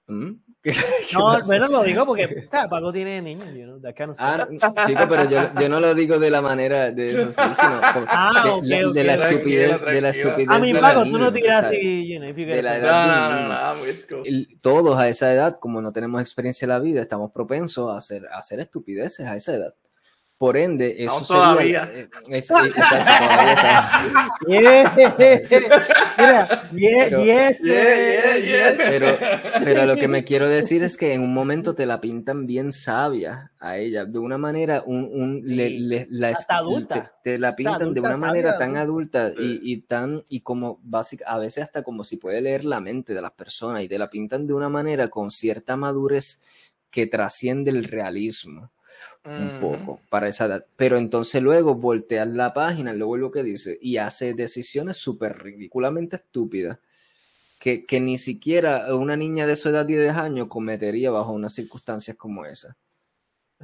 ¿Mm? 0.06 0.32
No, 1.12 1.38
bueno, 1.46 1.68
lo 1.68 1.82
digo 1.82 2.06
porque 2.06 2.48
Paco 2.50 2.90
tiene 2.90 3.20
niños, 3.20 3.52
you 3.54 3.64
know, 3.64 3.80
ah, 4.18 4.48
chico, 4.86 5.02
pero 5.08 5.28
yo, 5.28 5.60
yo, 5.60 5.68
no 5.68 5.78
lo 5.78 5.94
digo 5.94 6.18
de 6.18 6.30
la 6.30 6.40
manera 6.40 6.90
de 6.90 7.12
eso, 7.12 7.30
sí, 7.30 7.54
sino 7.54 7.80
ah, 8.08 8.60
de, 8.62 8.92
de, 8.92 9.04
la 9.04 9.14
estupidez, 9.14 9.80
de 9.82 10.00
la 10.00 10.08
estupidez. 10.08 10.48
A 10.48 10.58
mí, 10.58 10.72
Paco, 10.72 11.04
tú 11.04 11.18
no 11.18 11.30
tiras 11.30 11.66
así, 11.66 12.08
you 12.08 12.18
know, 12.18 12.32
de 12.34 12.62
la 12.62 12.78
edad 12.78 13.46
no, 13.74 13.74
no, 13.74 14.24
no, 14.24 14.46
Todos 14.62 14.96
a 14.98 15.08
esa 15.08 15.32
edad, 15.32 15.58
como 15.60 15.82
no 15.82 15.92
tenemos 15.92 16.20
experiencia 16.22 16.64
en 16.64 16.70
la 16.70 16.78
vida, 16.78 17.02
estamos 17.02 17.30
propensos 17.30 17.92
a 17.92 17.98
hacer, 17.98 18.26
a 18.32 18.38
hacer 18.38 18.60
estupideces 18.60 19.26
a 19.26 19.36
esa 19.36 19.54
edad. 19.54 19.74
Por 20.44 20.58
ende, 20.58 20.96
eso 20.98 21.20
no, 21.20 21.26
todavía. 21.26 21.90
Eh, 21.90 22.10
es, 22.28 22.50
exacto, 22.50 22.82
todavía 22.82 23.90
pero, 28.76 29.18
pero 29.64 29.86
lo 29.86 29.96
que 29.96 30.06
me 30.06 30.22
quiero 30.22 30.46
decir 30.46 30.82
es 30.82 30.98
que 30.98 31.14
en 31.14 31.22
un 31.22 31.32
momento 31.32 31.74
te 31.74 31.86
la 31.86 32.02
pintan 32.02 32.46
bien 32.46 32.72
sabia 32.72 33.52
a 33.58 33.78
ella, 33.78 34.04
de 34.04 34.18
una 34.18 34.36
manera, 34.36 34.82
un, 34.84 35.08
un 35.10 35.40
le, 35.46 36.06
la, 36.10 36.36
adulta. 36.50 37.14
Te, 37.24 37.38
la 37.38 37.56
pintan 37.56 37.94
de 37.94 38.00
una 38.00 38.18
manera 38.18 38.58
tan 38.58 38.76
adulta 38.76 39.30
y, 39.30 39.60
y, 39.62 39.78
tan, 39.78 40.24
y 40.28 40.42
como 40.42 40.78
básica, 40.82 41.24
a 41.26 41.38
veces 41.38 41.64
hasta 41.64 41.82
como 41.82 42.04
si 42.04 42.18
puede 42.18 42.42
leer 42.42 42.66
la 42.66 42.80
mente 42.80 43.14
de 43.14 43.22
las 43.22 43.32
personas 43.32 43.82
y 43.82 43.88
te 43.88 43.98
la 43.98 44.10
pintan 44.10 44.46
de 44.46 44.52
una 44.52 44.68
manera 44.68 45.08
con 45.08 45.30
cierta 45.30 45.78
madurez 45.78 46.42
que 46.90 47.06
trasciende 47.06 47.70
el 47.70 47.84
realismo 47.84 48.73
un 49.24 49.60
poco 49.60 50.00
para 50.10 50.28
esa 50.28 50.46
edad. 50.46 50.66
Pero 50.76 50.98
entonces 50.98 51.42
luego 51.42 51.74
volteas 51.74 52.28
la 52.28 52.52
página, 52.52 52.92
luego 52.92 53.16
lo 53.16 53.30
que 53.30 53.42
dice, 53.42 53.78
y 53.80 53.96
hace 53.96 54.34
decisiones 54.34 54.96
súper 54.96 55.38
ridículamente 55.42 56.16
estúpidas 56.16 56.78
que, 57.58 57.86
que, 57.86 58.00
ni 58.00 58.18
siquiera 58.18 58.94
una 58.94 59.16
niña 59.16 59.46
de 59.46 59.56
su 59.56 59.70
edad 59.70 59.86
de 59.86 60.02
10 60.02 60.16
años 60.16 60.48
cometería 60.48 61.10
bajo 61.10 61.32
unas 61.32 61.54
circunstancias 61.54 62.16
como 62.16 62.44
esa. 62.44 62.76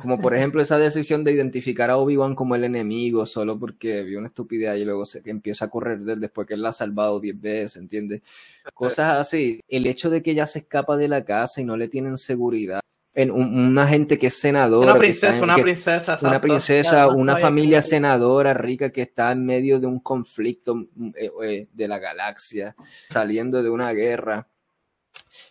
Como 0.00 0.18
por 0.18 0.34
ejemplo 0.34 0.62
esa 0.62 0.78
decisión 0.78 1.24
de 1.24 1.32
identificar 1.32 1.90
a 1.90 1.98
Obi-Wan 1.98 2.34
como 2.34 2.54
el 2.54 2.64
enemigo 2.64 3.26
solo 3.26 3.58
porque 3.58 4.02
vio 4.02 4.18
una 4.18 4.28
estupidez 4.28 4.78
y 4.78 4.84
luego 4.86 5.04
se 5.04 5.20
empieza 5.26 5.66
a 5.66 5.70
correr 5.70 6.00
después 6.00 6.46
que 6.46 6.54
él 6.54 6.62
la 6.62 6.70
ha 6.70 6.72
salvado 6.72 7.20
10 7.20 7.38
veces, 7.38 7.76
¿entiendes? 7.76 8.22
Cosas 8.74 9.18
así. 9.18 9.60
El 9.68 9.86
hecho 9.86 10.08
de 10.08 10.22
que 10.22 10.30
ella 10.30 10.46
se 10.46 10.60
escapa 10.60 10.96
de 10.96 11.08
la 11.08 11.24
casa 11.24 11.60
y 11.60 11.64
no 11.64 11.76
le 11.76 11.88
tienen 11.88 12.16
seguridad 12.16 12.80
en 13.14 13.30
una 13.30 13.86
gente 13.86 14.18
que 14.18 14.28
es 14.28 14.40
senadora. 14.40 14.92
Una 14.92 15.00
princesa, 15.00 15.42
una 15.42 15.56
princesa. 15.56 16.18
Una 16.22 16.40
princesa, 16.40 17.08
una 17.08 17.36
familia 17.36 17.82
senadora 17.82 18.54
rica 18.54 18.90
que 18.90 19.02
está 19.02 19.32
en 19.32 19.44
medio 19.44 19.80
de 19.80 19.86
un 19.86 20.00
conflicto 20.00 20.88
eh, 21.16 21.30
eh, 21.42 21.68
de 21.72 21.88
la 21.88 21.98
galaxia, 21.98 22.76
saliendo 23.08 23.62
de 23.62 23.70
una 23.70 23.92
guerra 23.92 24.48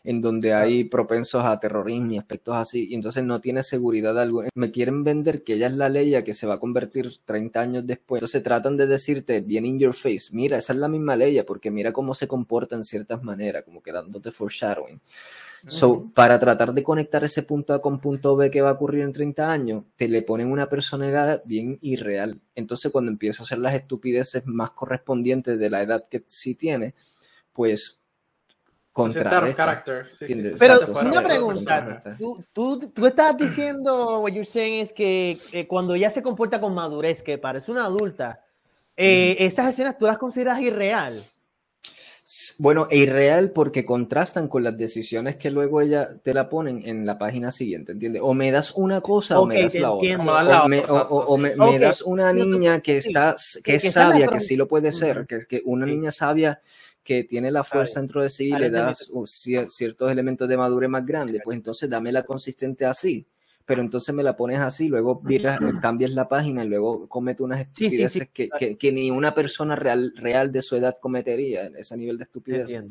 en 0.03 0.21
donde 0.21 0.53
hay 0.53 0.85
propensos 0.85 1.43
a 1.43 1.59
terrorismo 1.59 2.13
y 2.13 2.17
aspectos 2.17 2.55
así, 2.55 2.87
y 2.89 2.95
entonces 2.95 3.23
no 3.23 3.41
tiene 3.41 3.63
seguridad 3.63 4.17
alguna. 4.17 4.49
Me 4.55 4.71
quieren 4.71 5.03
vender 5.03 5.43
que 5.43 5.53
ella 5.53 5.67
es 5.67 5.73
la 5.73 5.89
ley 5.89 6.21
que 6.23 6.33
se 6.33 6.47
va 6.47 6.55
a 6.55 6.59
convertir 6.59 7.19
30 7.25 7.59
años 7.59 7.87
después. 7.87 8.19
Entonces 8.19 8.41
tratan 8.41 8.77
de 8.77 8.87
decirte 8.87 9.41
bien 9.41 9.65
in 9.65 9.79
your 9.79 9.93
face, 9.93 10.29
mira, 10.31 10.57
esa 10.57 10.73
es 10.73 10.79
la 10.79 10.87
misma 10.87 11.15
ley 11.15 11.41
porque 11.43 11.71
mira 11.71 11.91
cómo 11.91 12.13
se 12.13 12.27
comporta 12.27 12.75
en 12.75 12.83
ciertas 12.83 13.21
maneras, 13.23 13.63
como 13.63 13.81
que 13.81 13.91
dándote 13.91 14.31
foreshadowing. 14.31 15.01
So, 15.67 16.09
para 16.13 16.39
tratar 16.39 16.73
de 16.73 16.83
conectar 16.83 17.23
ese 17.23 17.43
punto 17.43 17.73
A 17.73 17.81
con 17.81 17.99
punto 17.99 18.35
B 18.35 18.49
que 18.49 18.61
va 18.61 18.69
a 18.69 18.73
ocurrir 18.73 19.01
en 19.01 19.11
30 19.11 19.51
años, 19.51 19.83
te 19.95 20.07
le 20.07 20.21
ponen 20.21 20.51
una 20.51 20.69
personalidad 20.69 21.41
bien 21.45 21.77
irreal. 21.81 22.39
Entonces, 22.55 22.91
cuando 22.91 23.11
empieza 23.11 23.43
a 23.43 23.45
hacer 23.45 23.59
las 23.59 23.73
estupideces 23.73 24.45
más 24.45 24.71
correspondientes 24.71 25.59
de 25.59 25.69
la 25.69 25.81
edad 25.81 26.07
que 26.09 26.23
sí 26.27 26.55
tiene, 26.55 26.95
pues 27.51 27.99
contra 28.91 29.41
Pero 30.59 30.79
una 31.05 31.23
pregunta, 31.23 32.03
tú, 32.17 32.43
tú, 32.51 32.89
tú, 32.89 33.05
estás 33.05 33.37
diciendo, 33.37 34.19
what 34.19 34.31
you're 34.31 34.45
saying 34.45 34.81
es 34.81 34.91
que 34.91 35.37
eh, 35.53 35.67
cuando 35.67 35.93
ella 35.93 36.09
se 36.09 36.21
comporta 36.21 36.59
con 36.59 36.73
madurez, 36.73 37.23
que 37.23 37.37
parece 37.37 37.71
una 37.71 37.85
adulta, 37.85 38.43
eh, 38.97 39.37
esas 39.39 39.69
escenas 39.69 39.97
tú 39.97 40.05
las 40.05 40.17
consideras 40.17 40.59
irreal. 40.59 41.17
Bueno, 42.59 42.87
e 42.91 42.97
irreal 42.97 43.51
porque 43.51 43.85
contrastan 43.85 44.47
con 44.47 44.63
las 44.63 44.77
decisiones 44.77 45.37
que 45.37 45.49
luego 45.49 45.81
ella 45.81 46.15
te 46.21 46.35
la 46.35 46.47
ponen 46.47 46.83
en 46.85 47.03
la 47.05 47.17
página 47.17 47.49
siguiente, 47.49 47.93
¿entiendes? 47.93 48.21
O 48.23 48.35
me 48.35 48.51
das 48.51 48.71
una 48.75 49.01
cosa 49.01 49.39
o 49.39 49.47
me 49.47 49.63
das 49.63 49.73
la 49.73 49.91
otra. 49.91 50.63
O, 51.09 51.37
me, 51.37 51.79
das 51.79 52.01
una 52.03 52.31
niña 52.31 52.81
que 52.81 52.97
está, 52.97 53.35
que 53.63 53.75
es 53.75 53.91
sabia, 53.91 54.27
que 54.27 54.39
sí 54.39 54.55
lo 54.55 54.67
puede 54.67 54.91
ser, 54.91 55.25
que, 55.25 55.47
que 55.47 55.63
una 55.65 55.87
niña 55.87 56.11
sabia 56.11 56.59
que 57.03 57.23
tiene 57.23 57.49
la 57.49 57.63
fuerza 57.63 57.99
dentro 57.99 58.21
de 58.21 58.29
sí 58.29 58.49
y 58.49 58.55
le 58.55 58.69
das 58.69 59.11
ciertos 59.67 60.11
elementos 60.11 60.47
de 60.47 60.57
madurez 60.57 60.89
más 60.89 61.05
grandes, 61.05 61.41
pues 61.43 61.57
entonces 61.57 61.89
dame 61.89 62.11
la 62.11 62.23
consistente 62.23 62.85
así 62.85 63.25
pero 63.69 63.83
entonces 63.83 64.15
me 64.15 64.23
la 64.23 64.35
pones 64.35 64.59
así, 64.61 64.87
luego 64.87 65.21
cambias 65.79 66.13
la 66.13 66.27
página 66.27 66.63
y 66.63 66.67
luego 66.67 67.07
comete 67.07 67.43
unas 67.43 67.59
estupideces 67.59 68.27
Que, 68.33 68.49
que, 68.79 68.91
ni 68.91 69.11
una 69.11 69.35
persona 69.35 69.75
real, 69.75 70.11
real 70.15 70.51
de 70.51 70.63
su 70.63 70.75
edad 70.75 70.97
cometería, 70.99 71.69
ese 71.77 71.95
nivel 71.95 72.17
de 72.17 72.23
estupidez. 72.23 72.83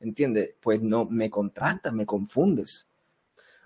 ¿Entiendes? 0.00 0.54
Pues 0.62 0.80
no, 0.80 1.04
me 1.04 1.28
contrastas, 1.28 1.92
me 1.92 2.06
confundes. 2.06 2.88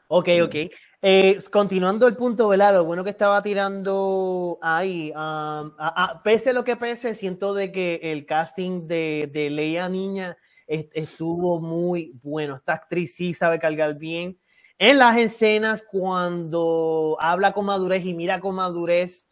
Ok, 0.09 0.31
ok. 0.42 0.55
Eh, 1.01 1.38
continuando 1.49 2.09
el 2.09 2.16
punto, 2.16 2.49
¿verdad? 2.49 2.75
Lo 2.75 2.85
bueno 2.85 3.05
que 3.05 3.11
estaba 3.11 3.40
tirando 3.40 4.59
ahí, 4.61 5.12
pese 6.25 6.51
a 6.51 6.55
lo 6.55 6.64
que 6.64 6.75
pese, 6.75 7.14
siento 7.14 7.55
de 7.55 7.71
que 7.71 8.01
el 8.03 8.27
casting 8.27 8.88
de, 8.88 9.31
de 9.33 9.49
Leia 9.49 9.88
Niña 9.88 10.37
estuvo 10.66 11.61
muy 11.61 12.18
bueno. 12.21 12.57
Esta 12.57 12.73
actriz 12.73 13.14
sí 13.14 13.33
sabe 13.33 13.61
cargar 13.61 13.97
bien 13.97 14.40
en 14.78 14.98
las 14.98 15.16
escenas 15.16 15.82
cuando 15.82 17.16
habla 17.20 17.52
con 17.52 17.66
madurez 17.66 18.04
y 18.04 18.14
mira 18.14 18.40
con 18.40 18.54
madurez, 18.54 19.28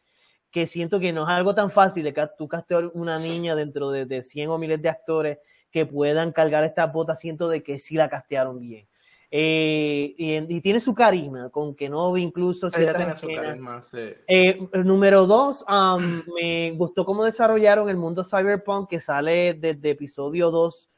que 0.50 0.66
siento 0.66 0.98
que 0.98 1.12
no 1.12 1.24
es 1.24 1.28
algo 1.28 1.54
tan 1.54 1.70
fácil 1.70 2.04
de 2.04 2.14
que 2.14 2.28
tú 2.36 2.48
castear 2.48 2.90
una 2.94 3.18
niña 3.18 3.54
dentro 3.54 3.90
de, 3.90 4.06
de 4.06 4.22
100 4.22 4.50
o 4.50 4.58
miles 4.58 4.80
de 4.80 4.88
actores 4.88 5.38
que 5.70 5.86
puedan 5.86 6.32
cargar 6.32 6.64
esta 6.64 6.86
botas, 6.86 7.20
siento 7.20 7.48
de 7.48 7.62
que 7.62 7.78
sí 7.78 7.96
la 7.96 8.08
castearon 8.08 8.58
bien. 8.58 8.86
Eh, 9.30 10.14
y, 10.16 10.60
tiene 10.60 10.80
su 10.80 10.94
carisma, 10.94 11.50
con 11.50 11.74
que 11.74 11.88
no 11.88 12.16
incluso 12.16 12.70
ciertas 12.70 13.22
escenas. 13.22 13.90
Eh, 14.28 14.58
número 14.72 15.26
dos, 15.26 15.64
me 16.40 16.70
gustó 16.72 17.04
cómo 17.04 17.24
desarrollaron 17.24 17.88
el 17.88 17.96
mundo 17.96 18.24
cyberpunk 18.24 18.88
que 18.88 19.00
sale 19.00 19.54
desde 19.54 19.90
episodio 19.90 20.50
2 20.50 20.88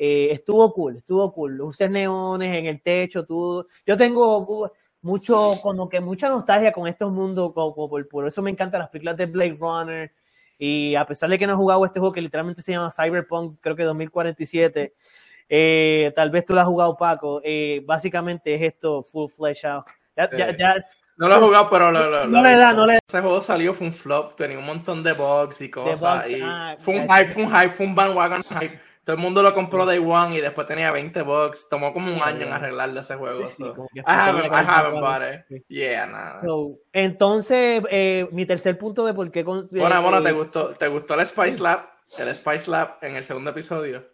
eh, 0.00 0.28
estuvo 0.30 0.72
cool, 0.72 0.96
estuvo 0.96 1.32
cool. 1.32 1.56
Luces 1.56 1.90
neones 1.90 2.56
en 2.56 2.66
el 2.66 2.80
techo, 2.80 3.26
tú. 3.26 3.66
Yo 3.84 3.96
tengo 3.96 4.72
mucho, 5.02 5.54
como 5.60 5.88
que 5.88 6.00
mucha 6.00 6.28
nostalgia 6.28 6.72
con 6.72 6.86
estos 6.86 7.10
mundos, 7.10 7.52
como, 7.52 7.88
por, 7.88 8.26
eso 8.28 8.40
me 8.40 8.52
encantan 8.52 8.80
las 8.80 8.90
películas 8.90 9.16
de 9.16 9.26
Blade 9.26 9.56
Runner. 9.58 10.12
Y 10.56 10.94
a 10.94 11.04
pesar 11.04 11.28
de 11.28 11.38
que 11.38 11.46
no 11.48 11.54
he 11.54 11.56
jugado 11.56 11.84
este 11.84 11.98
juego 11.98 12.12
que 12.12 12.22
literalmente 12.22 12.62
se 12.62 12.72
llama 12.72 12.90
Cyberpunk, 12.90 13.58
creo 13.60 13.74
que 13.74 13.82
2047, 13.82 14.92
eh, 15.48 16.12
tal 16.14 16.30
vez 16.30 16.44
tú 16.46 16.54
lo 16.54 16.60
has 16.60 16.66
jugado, 16.66 16.96
Paco. 16.96 17.40
Eh, 17.42 17.82
básicamente 17.84 18.54
es 18.54 18.62
esto 18.62 19.02
full 19.02 19.28
flesh 19.28 19.66
out. 19.66 19.84
no 21.16 21.28
lo 21.28 21.34
he 21.34 21.40
jugado, 21.40 21.70
pero 21.70 21.90
lo, 21.90 22.26
no 22.26 22.42
le 22.42 22.56
da, 22.56 22.72
no 22.72 22.86
le 22.86 22.94
da. 22.94 22.98
Ese 23.08 23.20
juego 23.20 23.40
salió, 23.40 23.74
fue 23.74 23.88
un 23.88 23.92
flop, 23.92 24.36
tenía 24.36 24.58
un 24.58 24.66
montón 24.66 25.02
de 25.02 25.12
bugs 25.12 25.60
y 25.60 25.70
cosas. 25.70 26.28
y 26.28 26.40
ah, 26.40 26.76
fue 26.78 27.00
un 27.00 27.02
hype, 27.02 27.28
fue 27.30 27.42
un 27.42 27.50
hype, 27.50 27.70
fue 27.70 27.86
un 27.86 27.94
bandwagon 27.96 28.42
hype. 28.44 28.87
Todo 29.08 29.16
el 29.16 29.22
mundo 29.22 29.42
lo 29.42 29.54
compró 29.54 29.86
Day 29.86 30.00
One 30.00 30.36
y 30.36 30.42
después 30.42 30.66
tenía 30.66 30.92
20 30.92 31.22
bucks. 31.22 31.70
Tomó 31.70 31.94
como 31.94 32.12
un 32.12 32.22
año 32.22 32.44
en 32.44 32.52
arreglarle 32.52 33.00
ese 33.00 33.14
juego. 33.14 33.46
Sí, 33.46 33.64
I 33.64 34.02
haven't, 34.04 34.52
I 34.52 34.66
haven't 34.68 35.00
bought 35.00 35.22
it. 35.22 35.64
Yeah, 35.66 36.04
nada. 36.04 36.42
entonces, 36.92 37.82
eh, 37.90 38.28
mi 38.32 38.44
tercer 38.44 38.76
punto 38.76 39.06
de 39.06 39.14
por 39.14 39.30
qué. 39.30 39.44
Bueno, 39.44 40.02
bueno, 40.02 40.22
¿te 40.22 40.32
gustó, 40.32 40.74
¿te 40.74 40.88
gustó 40.88 41.14
el 41.14 41.24
Spice 41.24 41.58
Lab? 41.58 41.88
El 42.18 42.34
Spice 42.34 42.70
Lab 42.70 42.98
en 43.00 43.16
el 43.16 43.24
segundo 43.24 43.48
episodio. 43.48 44.06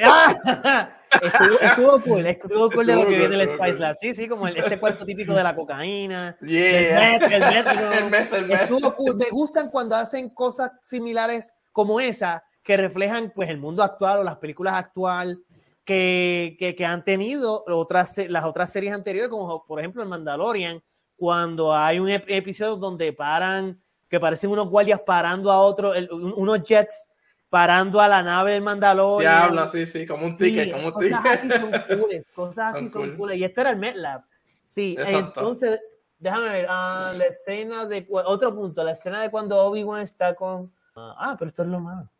Ah, 0.00 1.00
estuvo, 1.60 2.00
cool, 2.02 2.26
estuvo 2.26 2.70
cool 2.70 2.86
de 2.86 2.94
lo 2.94 3.08
que 3.08 3.18
viene 3.18 3.36
del 3.36 3.48
Spice 3.48 3.78
Lab. 3.80 3.96
Sí, 4.00 4.14
sí, 4.14 4.28
como 4.28 4.46
este 4.46 4.78
cuarto 4.78 5.04
típico 5.04 5.34
de 5.34 5.42
la 5.42 5.56
cocaína. 5.56 6.36
Yeah. 6.46 7.16
El 7.16 8.14
el 8.14 8.50
Estuvo 8.52 8.94
cool. 8.94 9.16
Me 9.16 9.30
gustan 9.30 9.68
cuando 9.68 9.96
hacen 9.96 10.30
cosas 10.30 10.70
similares 10.84 11.52
como 11.72 11.98
esa, 11.98 12.44
que 12.66 12.76
reflejan 12.76 13.32
pues 13.34 13.48
el 13.48 13.58
mundo 13.58 13.84
actual 13.84 14.18
o 14.18 14.24
las 14.24 14.38
películas 14.38 14.74
actual 14.74 15.40
que, 15.84 16.56
que, 16.58 16.74
que 16.74 16.84
han 16.84 17.04
tenido 17.04 17.64
otras, 17.68 18.18
las 18.28 18.44
otras 18.44 18.72
series 18.72 18.92
anteriores, 18.92 19.30
como 19.30 19.64
por 19.64 19.78
ejemplo 19.78 20.02
el 20.02 20.08
Mandalorian, 20.08 20.82
cuando 21.14 21.72
hay 21.72 22.00
un 22.00 22.10
episodio 22.10 22.74
donde 22.74 23.12
paran, 23.12 23.80
que 24.08 24.18
parecen 24.18 24.50
unos 24.50 24.68
guardias 24.68 25.00
parando 25.00 25.52
a 25.52 25.60
otros, 25.60 25.96
unos 26.10 26.62
jets 26.64 27.06
parando 27.48 28.00
a 28.00 28.08
la 28.08 28.20
nave 28.24 28.54
del 28.54 28.62
Mandalorian. 28.62 29.32
habla, 29.32 29.68
sí, 29.68 29.86
sí, 29.86 30.04
como 30.04 30.26
un 30.26 30.36
ticket, 30.36 30.72
como 30.72 30.88
un 30.88 30.92
cosas 30.92 31.24
Así 31.24 31.50
son 31.50 31.70
cooles, 31.98 32.26
cosas 32.34 32.74
así 32.74 32.88
son 32.88 33.16
cooles. 33.16 33.38
Y 33.38 33.44
esto 33.44 33.60
era 33.60 33.70
el 33.70 33.76
MetLab. 33.76 34.24
Sí, 34.66 34.96
entonces, 34.98 35.80
déjame 36.18 36.48
ver, 36.48 36.66
ah, 36.68 37.12
la 37.16 37.26
escena 37.26 37.86
de, 37.86 38.04
otro 38.10 38.52
punto, 38.52 38.82
la 38.82 38.90
escena 38.90 39.22
de 39.22 39.30
cuando 39.30 39.56
Obi-Wan 39.62 40.02
está 40.02 40.34
con, 40.34 40.72
ah, 40.96 41.36
pero 41.38 41.48
esto 41.50 41.62
es 41.62 41.68
lo 41.68 41.78
malo. 41.78 42.10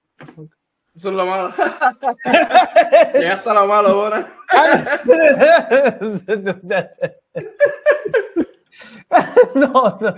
Eso 0.97 1.11
es 1.11 1.15
lo 1.15 1.27
malo. 1.27 1.51
Llega 3.15 3.35
hasta 3.35 3.53
lo 3.53 3.67
malo, 3.67 3.97
Bona. 3.97 4.27
no, 9.55 9.99
no. 10.01 10.15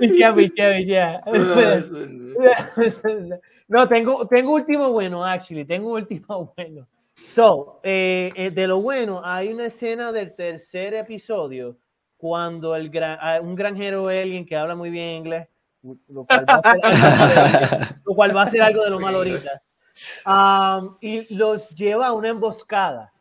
Pichea, 0.00 0.34
pichea, 0.34 0.76
pichea. 0.76 1.22
No, 3.68 3.88
tengo, 3.88 4.28
tengo 4.28 4.54
último 4.54 4.92
bueno, 4.92 5.24
actually. 5.24 5.64
Tengo 5.64 5.92
último 5.92 6.52
bueno. 6.56 6.86
So, 7.16 7.80
eh, 7.82 8.30
eh, 8.36 8.50
de 8.50 8.66
lo 8.66 8.80
bueno, 8.80 9.22
hay 9.24 9.52
una 9.52 9.66
escena 9.66 10.12
del 10.12 10.34
tercer 10.36 10.94
episodio 10.94 11.76
cuando 12.16 12.76
el 12.76 12.90
gran, 12.90 13.18
ah, 13.20 13.40
un 13.40 13.54
granjero 13.54 14.08
alien 14.08 14.46
que 14.46 14.56
habla 14.56 14.74
muy 14.76 14.90
bien 14.90 15.16
inglés, 15.16 15.48
lo 15.82 16.24
cual 16.24 16.44
va 16.48 16.54
a 16.54 16.62
ser, 16.62 17.96
lo 18.04 18.14
cual 18.14 18.36
va 18.36 18.42
a 18.42 18.48
ser 18.50 18.62
algo 18.62 18.84
de 18.84 18.90
lo 18.90 19.00
malo 19.00 19.18
ahorita 19.18 19.62
y 21.00 21.34
los 21.34 21.70
lleva 21.70 22.08
a 22.08 22.12
una 22.12 22.28
emboscada. 22.28 23.12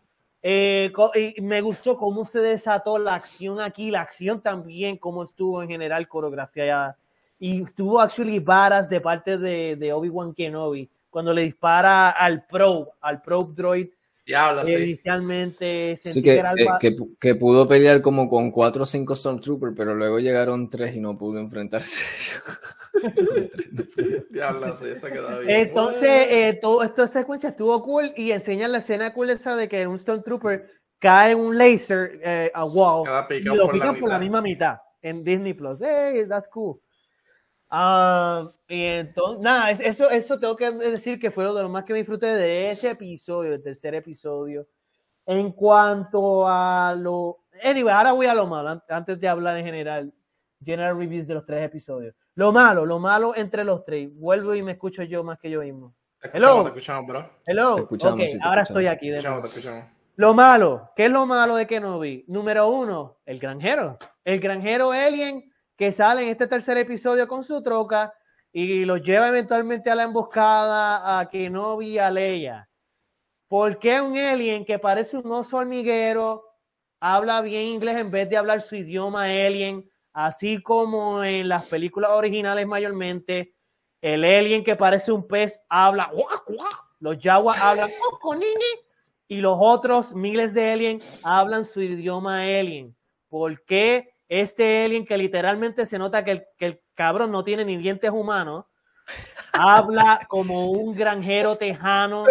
Eh, 0.48 0.92
y 1.16 1.42
me 1.42 1.62
gustó 1.62 1.98
cómo 1.98 2.24
se 2.26 2.40
desató 2.40 3.00
la 3.00 3.16
acción 3.16 3.60
aquí, 3.60 3.90
la 3.90 4.02
acción 4.02 4.42
también, 4.42 4.98
cómo 4.98 5.24
estuvo 5.24 5.62
en 5.64 5.70
general 5.70 6.08
coreografía. 6.08 6.96
Y 7.40 7.64
estuvo 7.64 8.00
actually 8.00 8.40
varas 8.40 8.88
de 8.90 9.02
parte 9.02 9.38
de, 9.38 9.76
de 9.76 9.92
Obi-Wan 9.92 10.34
Kenobi 10.34 10.90
cuando 11.10 11.34
le 11.34 11.44
dispara 11.44 12.12
al 12.12 12.46
Probe, 12.46 12.92
al 13.02 13.22
Probe 13.22 13.54
Droid. 13.56 13.90
Inicialmente 14.68 15.96
sí, 15.98 16.22
que, 16.22 16.44
que, 16.80 16.96
que, 17.20 17.36
pudo 17.36 17.68
pelear 17.68 18.02
como 18.02 18.28
con 18.28 18.50
4 18.50 18.84
o 18.84 18.86
5 18.86 19.16
Stormtroopers, 19.16 19.76
pero 19.78 19.94
luego 19.94 20.20
llegaron 20.20 20.70
3 20.70 20.96
y 20.96 21.00
no 21.00 21.18
pudo 21.18 21.40
enfrentarse. 21.40 22.06
Entonces, 25.48 26.28
eh, 26.30 26.60
toda 26.62 26.86
esta 26.86 27.08
secuencia 27.08 27.50
estuvo 27.50 27.84
cool 27.84 28.14
y 28.16 28.32
enseñan 28.32 28.72
la 28.72 28.80
escena 28.80 29.14
cool 29.14 29.30
esa 29.30 29.56
de 29.56 29.70
que 29.70 29.86
un 29.88 30.00
Stormtrooper 30.00 30.70
cae 31.00 31.36
un 31.36 31.58
laser 31.58 32.20
eh, 32.24 32.52
a 32.54 32.66
wall 32.66 33.08
y 33.30 33.44
lo 33.44 33.70
pican 33.70 34.00
por 34.00 34.10
la 34.10 34.20
misma 34.20 34.42
mitad 34.42 34.78
en 35.02 35.24
Disney 35.24 35.54
Plus. 35.54 35.82
Hey, 35.82 36.26
that's 36.28 36.48
cool. 36.48 36.82
Uh, 37.72 38.52
y 38.68 38.84
entonces, 38.84 39.42
nada, 39.42 39.72
eso, 39.72 40.10
eso 40.10 40.40
tengo 40.40 40.56
que 40.56 40.72
decir 40.72 41.20
que 41.20 41.32
fue 41.32 41.44
lo 41.44 41.54
de 41.54 41.64
lo 41.64 41.70
más 41.70 41.84
que 41.84 41.94
me 41.94 42.00
disfruté 42.00 42.28
de 42.28 42.72
ese 42.72 42.92
episodio, 42.92 43.54
el 43.54 43.64
tercer 43.64 43.96
episodio. 43.96 44.68
En 45.26 45.52
cuanto 45.52 46.48
a 46.48 46.96
lo. 46.96 47.46
Anyway, 47.64 47.94
ahora 47.94 48.12
voy 48.12 48.28
a 48.28 48.36
lo 48.36 48.46
malo, 48.46 48.82
antes 48.88 49.20
de 49.20 49.28
hablar 49.28 49.58
en 49.58 49.66
general, 49.66 50.14
general 50.64 50.98
reviews 50.98 51.28
de 51.28 51.34
los 51.34 51.46
tres 51.46 51.64
episodios. 51.64 52.16
Lo 52.36 52.52
malo, 52.52 52.86
lo 52.86 53.00
malo 53.00 53.36
entre 53.36 53.64
los 53.64 53.84
tres. 53.84 54.10
Vuelvo 54.14 54.54
y 54.54 54.62
me 54.62 54.74
escucho 54.74 55.04
yo 55.04 55.24
más 55.24 55.40
que 55.40 55.50
yo 55.50 55.62
mismo. 55.62 55.96
Hello. 56.34 56.64
Te 56.64 56.70
escuchamos, 56.70 57.08
bro. 57.08 57.30
Hello. 57.46 57.78
escuchamos, 57.80 58.38
ahora 58.42 58.62
estoy 58.64 58.88
aquí. 58.88 59.10
De 59.10 59.22
Lo 60.16 60.34
malo, 60.34 60.92
¿qué 60.96 61.06
es 61.06 61.12
lo 61.12 61.26
malo 61.26 61.56
de 61.56 61.66
Kenobi? 61.66 62.26
Número 62.28 62.68
uno, 62.68 63.18
el 63.26 63.40
granjero. 63.40 63.98
El 64.24 64.40
granjero 64.40 64.92
alien 64.92 65.52
que 65.78 65.92
sale 65.92 66.24
en 66.24 66.30
este 66.30 66.48
tercer 66.48 66.78
episodio 66.78 67.28
con 67.28 67.44
su 67.44 67.62
troca 67.62 68.14
y 68.52 68.86
lo 68.86 68.98
lleva 68.98 69.28
eventualmente 69.28 69.90
a 69.90 69.96
la 69.96 70.04
emboscada 70.04 71.20
a 71.20 71.30
Kenobi 71.30 71.88
y 71.88 71.98
a 72.00 72.10
Leia. 72.10 72.70
¿Por 73.48 73.80
qué 73.80 74.02
un 74.02 74.18
alien 74.18 74.66
que 74.66 74.80
parece 74.80 75.18
un 75.18 75.32
oso 75.32 75.58
hormiguero 75.58 76.46
habla 77.00 77.42
bien 77.42 77.64
inglés 77.64 77.98
en 77.98 78.12
vez 78.12 78.30
de 78.30 78.38
hablar 78.38 78.62
su 78.62 78.76
idioma 78.76 79.24
alien? 79.24 79.90
así 80.16 80.62
como 80.62 81.24
en 81.26 81.50
las 81.50 81.68
películas 81.68 82.12
originales 82.12 82.66
mayormente, 82.66 83.54
el 84.02 84.24
alien 84.24 84.64
que 84.64 84.78
parece 84.78 85.12
un 85.12 85.28
pez 85.28 85.62
habla, 85.68 86.10
los 87.00 87.20
yaguas 87.20 87.60
hablan 87.62 87.90
y 89.28 89.36
los 89.38 89.58
otros 89.60 90.16
miles 90.16 90.54
de 90.54 90.72
aliens 90.72 91.22
hablan 91.26 91.66
su 91.66 91.82
idioma 91.82 92.44
alien. 92.44 92.96
¿Por 93.28 93.66
qué 93.66 94.15
este 94.28 94.86
alien 94.86 95.06
que 95.06 95.18
literalmente 95.18 95.86
se 95.86 95.98
nota 95.98 96.24
que 96.24 96.48
el, 96.60 96.82
cabrón 96.94 97.32
no 97.32 97.44
tiene 97.44 97.66
ni 97.66 97.78
dientes 97.78 98.10
humanos, 98.12 98.66
habla 99.54 100.26
como 100.28 100.72
un 100.72 100.96
granjero 100.96 101.58
tejano 101.58 102.26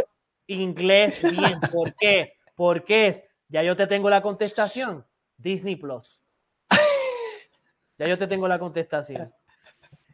inglés 0.47 1.23
bien? 1.23 1.61
¿Por 1.73 1.95
qué? 1.95 2.35
Porque 2.55 3.09
es, 3.09 3.25
ya 3.49 3.63
yo 3.63 3.77
te 3.77 3.87
tengo 3.87 4.11
la 4.11 4.23
contestación, 4.23 5.05
Disney 5.37 5.77
Plus. 5.77 6.21
Ya 7.97 8.09
yo 8.09 8.19
te 8.19 8.27
tengo 8.27 8.49
la 8.49 8.59
contestación. 8.59 9.33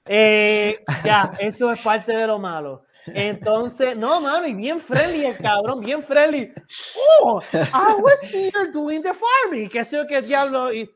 Eh, 0.05 0.85
ya, 1.05 1.33
eso 1.39 1.73
es 1.73 1.81
parte 1.81 2.13
de 2.15 2.27
lo 2.27 2.39
malo. 2.39 2.85
Entonces, 3.07 3.97
no, 3.97 4.21
mano, 4.21 4.47
y 4.47 4.55
bien 4.55 4.81
friendly 4.81 5.25
el 5.25 5.37
cabrón, 5.39 5.81
bien 5.81 6.03
friendly. 6.03 6.53
Oh, 7.23 7.41
I 7.55 7.95
was 8.01 8.21
here 8.23 8.71
doing 8.73 9.03
the 9.03 9.13
farming. 9.15 9.69
¿Qué 9.69 9.85
sé 9.85 9.97
yo 9.97 10.07
qué 10.07 10.21
diablo? 10.21 10.73
Y, 10.73 10.91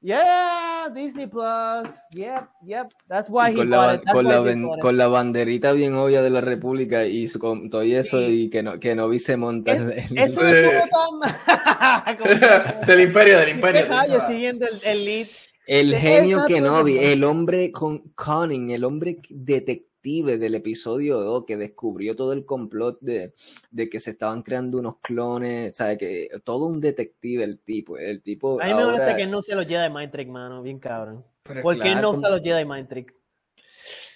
yeah, 0.00 0.88
Disney 0.94 1.26
Plus. 1.26 1.88
Yep, 2.14 2.48
yep. 2.64 2.92
That's 3.08 3.28
why 3.28 3.54
con, 3.54 3.70
la, 3.70 4.00
con, 4.12 4.24
la, 4.24 4.78
con 4.80 4.96
la 4.96 5.08
banderita 5.08 5.72
bien 5.72 5.94
obvia 5.94 6.22
de 6.22 6.30
la 6.30 6.40
República 6.40 7.04
y 7.04 7.28
su, 7.28 7.38
con 7.38 7.70
todo 7.70 7.82
eso 7.82 8.20
y 8.20 8.50
que 8.50 8.62
no, 8.62 8.78
que 8.80 8.94
no 8.94 9.08
vi 9.08 9.18
se 9.18 9.36
monta. 9.36 9.72
Es, 9.72 10.10
eso 10.10 10.46
es 10.46 10.80
tan... 10.90 12.16
del 12.86 13.00
imperio, 13.00 13.38
del 13.38 13.48
imperio. 13.50 13.86
Siguiendo 14.26 14.66
el, 14.66 14.80
el 14.84 15.04
lead. 15.04 15.26
El 15.66 15.94
genio 15.94 16.40
que 16.48 16.60
no 16.60 16.82
vi, 16.82 16.98
el 16.98 17.22
hombre 17.22 17.70
con 17.70 18.12
cunning, 18.16 18.70
el 18.70 18.82
hombre 18.82 19.18
detective 20.00 20.38
del 20.38 20.54
episodio 20.54 21.20
2 21.20 21.44
que 21.46 21.56
descubrió 21.56 22.16
todo 22.16 22.32
el 22.32 22.44
complot 22.44 22.98
de, 23.00 23.34
de 23.70 23.88
que 23.88 24.00
se 24.00 24.10
estaban 24.10 24.42
creando 24.42 24.78
unos 24.78 24.96
clones, 25.00 25.76
¿sabes? 25.76 25.98
Que 25.98 26.28
todo 26.44 26.66
un 26.66 26.80
detective 26.80 27.44
el 27.44 27.58
tipo, 27.58 27.98
el 27.98 28.22
tipo. 28.22 28.60
A 28.60 28.66
mí 28.66 28.72
me 28.72 29.16
que 29.16 29.26
no 29.26 29.42
se 29.42 29.54
lo 29.54 29.62
lleva 29.62 29.82
de 29.82 29.90
Mind 29.90 30.10
Trick, 30.10 30.28
mano, 30.28 30.62
bien 30.62 30.78
cabrón. 30.78 31.24
¿Por 31.62 31.80
qué 31.80 31.94
no 31.94 32.14
se 32.14 32.28
lo 32.28 32.38
lleva 32.38 32.58
de 32.58 32.64
Mind 32.64 32.88
Trick? 32.88 33.14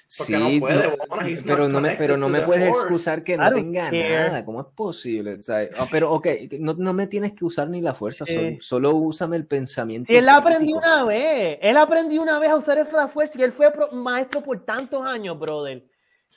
Sí, 0.07 0.33
no 0.33 0.61
puede, 0.61 0.97
pero, 1.45 1.69
no 1.69 1.81
me, 1.81 1.91
pero 1.97 2.17
no 2.17 2.29
me 2.29 2.41
puedes 2.43 2.69
excusar 2.69 3.23
que 3.23 3.37
no 3.37 3.53
tenga 3.53 3.91
nada. 3.91 4.45
¿Cómo 4.45 4.61
es 4.61 4.67
posible? 4.75 5.39
Ah, 5.49 5.87
pero, 5.91 6.13
ok, 6.13 6.27
no, 6.59 6.75
no, 6.75 6.93
me 6.93 7.07
tienes 7.07 7.33
que 7.33 7.45
usar 7.45 7.69
ni 7.69 7.81
la 7.81 7.95
fuerza, 7.95 8.25
solo, 8.27 8.57
solo 8.61 8.95
úsame 8.95 9.37
el 9.37 9.47
pensamiento. 9.47 10.09
Si 10.09 10.17
él 10.17 10.29
aprendió 10.29 10.77
una 10.77 11.05
vez, 11.05 11.59
él 11.61 11.77
aprendió 11.77 12.23
una 12.23 12.39
vez 12.39 12.51
a 12.51 12.57
usar 12.57 12.87
la 12.93 13.09
fuerza 13.09 13.39
y 13.39 13.43
él 13.43 13.53
fue 13.53 13.73
maestro 13.93 14.43
por 14.43 14.65
tantos 14.65 15.03
años, 15.07 15.39
brother. 15.39 15.85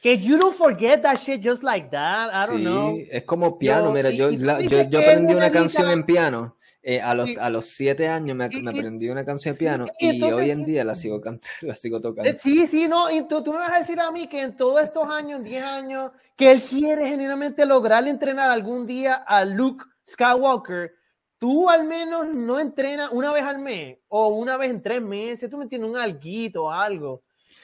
Que 0.02 0.18
you 0.18 0.38
don't 0.38 0.56
forget 0.56 1.02
that 1.02 1.18
shit 1.18 1.44
just 1.44 1.64
like 1.64 1.90
that. 1.90 2.30
I 2.32 2.48
don't 2.48 2.96
sí, 2.96 3.08
Es 3.12 3.24
como 3.24 3.58
piano. 3.58 3.92
Mira, 3.92 4.12
yo, 4.12 4.30
yo, 4.30 4.60
yo, 4.60 5.00
aprendí 5.00 5.34
una 5.34 5.50
canción 5.50 5.90
en 5.90 6.06
piano. 6.06 6.56
Eh, 6.84 7.02
a, 7.02 7.14
los, 7.14 7.30
a 7.38 7.50
los 7.50 7.68
siete 7.68 8.08
años 8.08 8.38
me, 8.38 8.46
aprendí 8.46 9.10
una 9.10 9.26
canción 9.26 9.54
en 9.54 9.58
piano 9.58 9.86
y, 10.00 10.24
hoy 10.24 10.52
en 10.52 10.64
día 10.64 10.86
la 10.86 10.96
sigo 10.96 11.20
cantando, 11.20 11.50
la 11.62 11.76
sigo 11.76 12.00
tocando. 12.00 12.30
Eh, 12.30 12.38
sí, 12.42 12.66
sí, 12.68 12.88
no. 12.88 13.12
Y 13.12 13.28
tú, 13.28 13.44
tú, 13.44 13.52
me 13.52 13.60
vas 13.60 13.74
a 13.74 13.80
decir 13.80 14.00
a 14.00 14.10
mí 14.12 14.30
que 14.30 14.42
en 14.42 14.56
todos 14.56 14.82
estos 14.84 15.10
años, 15.10 15.44
10 15.44 15.64
años, 15.64 16.12
que 16.38 16.52
él 16.52 16.62
quiere 16.62 17.10
genuinamente 17.10 17.66
lograr 17.66 18.08
entrenar 18.08 18.52
algún 18.52 18.86
día 18.86 19.16
a 19.16 19.44
Luke 19.44 19.84
Skywalker. 20.08 20.94
Tú 21.40 21.70
al 21.70 21.86
menos 21.86 22.28
no 22.34 22.60
entrenas 22.60 23.12
una 23.12 23.34
vez 23.34 23.44
al 23.44 23.60
mes 23.60 23.98
o 24.08 24.30
una 24.30 24.56
vez 24.58 24.70
en 24.70 24.82
tres 24.82 25.02
meses. 25.02 25.50
Tú 25.50 25.58
me 25.58 25.68
tienes 25.68 25.90
un 25.90 25.98
alguito 25.98 26.66
o 26.66 26.72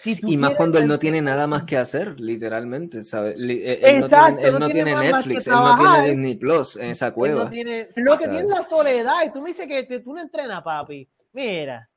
y 0.06 0.38
más 0.38 0.56
cuando 0.56 0.80
él 0.80 0.88
no 0.88 1.00
tiene 1.00 1.22
nada 1.22 1.48
más 1.48 1.64
que 1.64 1.78
hacer, 1.78 2.20
literalmente, 2.20 3.04
¿sabes? 3.04 3.36
Él, 3.36 3.52
Exacto, 3.52 4.32
no 4.32 4.38
tiene, 4.38 4.48
él 4.48 4.60
no 4.60 4.70
tiene, 4.70 4.96
Netflix, 4.96 5.48
él 5.48 5.54
no 5.54 5.78
tiene 5.78 6.08
Disney 6.10 6.36
Plus 6.36 6.76
en 6.78 6.90
esa 6.90 7.12
cueva. 7.14 7.46
lo 7.46 7.50
que 7.50 8.28
tiene 8.28 8.40
es 8.40 8.46
la 8.48 8.64
soledad, 8.64 9.24
y 9.26 9.32
tú 9.32 9.42
me 9.42 9.50
dices 9.50 9.68
que 9.68 10.00
tú 10.00 10.14
no 10.14 10.22
entrenas, 10.22 10.62
papi. 10.64 11.08
Mira, 11.32 11.90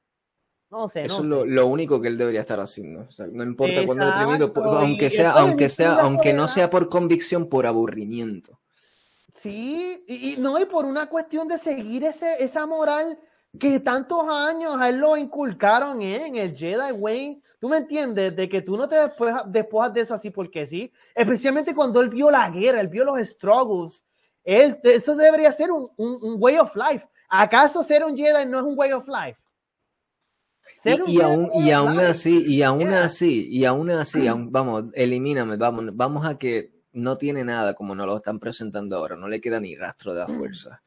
no 0.71 0.89
sé, 0.89 1.05
Eso 1.05 1.23
es 1.23 1.29
lo, 1.29 1.67
único 1.67 2.01
que 2.01 2.09
él 2.09 2.19
debería 2.19 2.41
estar 2.41 2.59
haciendo. 2.59 3.07
O 3.09 3.11
sea, 3.11 3.27
no 3.27 3.45
importa 3.45 3.85
cuándo 3.85 4.07
deprimido, 4.07 4.79
aunque 4.79 5.11
sea, 5.11 5.31
aunque 5.33 5.69
sea, 5.69 5.95
aunque 6.01 6.33
no 6.33 6.49
sea 6.49 6.71
por 6.71 6.89
convicción, 6.89 7.49
por 7.49 7.67
aburrimiento. 7.67 8.59
Sí, 9.33 10.03
y, 10.09 10.37
no, 10.39 10.59
y 10.59 10.65
por 10.65 10.87
una 10.87 11.09
cuestión 11.09 11.47
de 11.47 11.59
seguir 11.59 12.05
ese, 12.05 12.43
esa 12.43 12.67
moral 12.67 13.19
que 13.59 13.81
tantos 13.81 14.25
años 14.29 14.77
a 14.79 14.89
él 14.89 14.97
lo 14.97 15.17
inculcaron 15.17 16.01
en 16.03 16.37
el 16.37 16.57
Jedi 16.57 16.93
Way. 16.93 17.43
¿Tú 17.59 17.69
me 17.69 17.79
entiendes? 17.79 18.35
De 18.35 18.49
que 18.49 18.63
tú 18.63 18.77
no 18.77 18.89
te 18.89 18.97
después, 18.97 19.35
despojas 19.47 19.95
de 19.95 20.01
eso 20.01 20.15
así 20.15 20.31
porque 20.31 20.67
sí. 20.67 20.93
Especialmente 21.15 21.75
cuando 21.75 22.01
él 22.01 22.09
vio 22.09 22.31
la 22.31 22.49
guerra, 22.51 22.81
él 22.81 22.89
vio 22.89 23.05
los 23.05 23.19
struggles. 23.27 24.05
Él, 24.45 24.79
eso 24.85 25.17
debería 25.17 25.51
ser 25.53 25.71
un, 25.71 25.91
un, 25.97 26.37
way 26.39 26.57
of 26.59 26.75
life. 26.77 27.07
¿Acaso 27.29 27.83
ser 27.83 28.05
un 28.05 28.17
Jedi 28.17 28.47
no 28.47 28.59
es 28.59 28.65
un 28.65 28.79
way 28.79 28.93
of 28.93 29.09
life? 29.09 29.39
Y, 31.07 31.21
aún, 31.21 31.51
y 31.55 31.71
aún 31.73 31.99
así, 31.99 32.45
y 32.47 32.63
aún 32.63 32.89
así, 32.89 33.49
y 33.51 33.65
aún 33.65 33.91
así, 33.91 34.29
vamos, 34.29 34.85
elimíname, 34.95 35.57
vamos, 35.57 35.85
vamos 35.97 36.25
a 36.25 36.39
que 36.39 36.71
no 36.93 37.19
tiene 37.19 37.45
nada 37.45 37.75
como 37.75 37.95
nos 37.95 38.07
lo 38.07 38.17
están 38.17 38.39
presentando 38.39 38.97
ahora, 38.97 39.17
no 39.17 39.27
le 39.27 39.41
queda 39.41 39.59
ni 39.59 39.75
rastro 39.75 40.15
de 40.15 40.21
la 40.21 40.29
mm. 40.29 40.39
fuerza, 40.39 40.83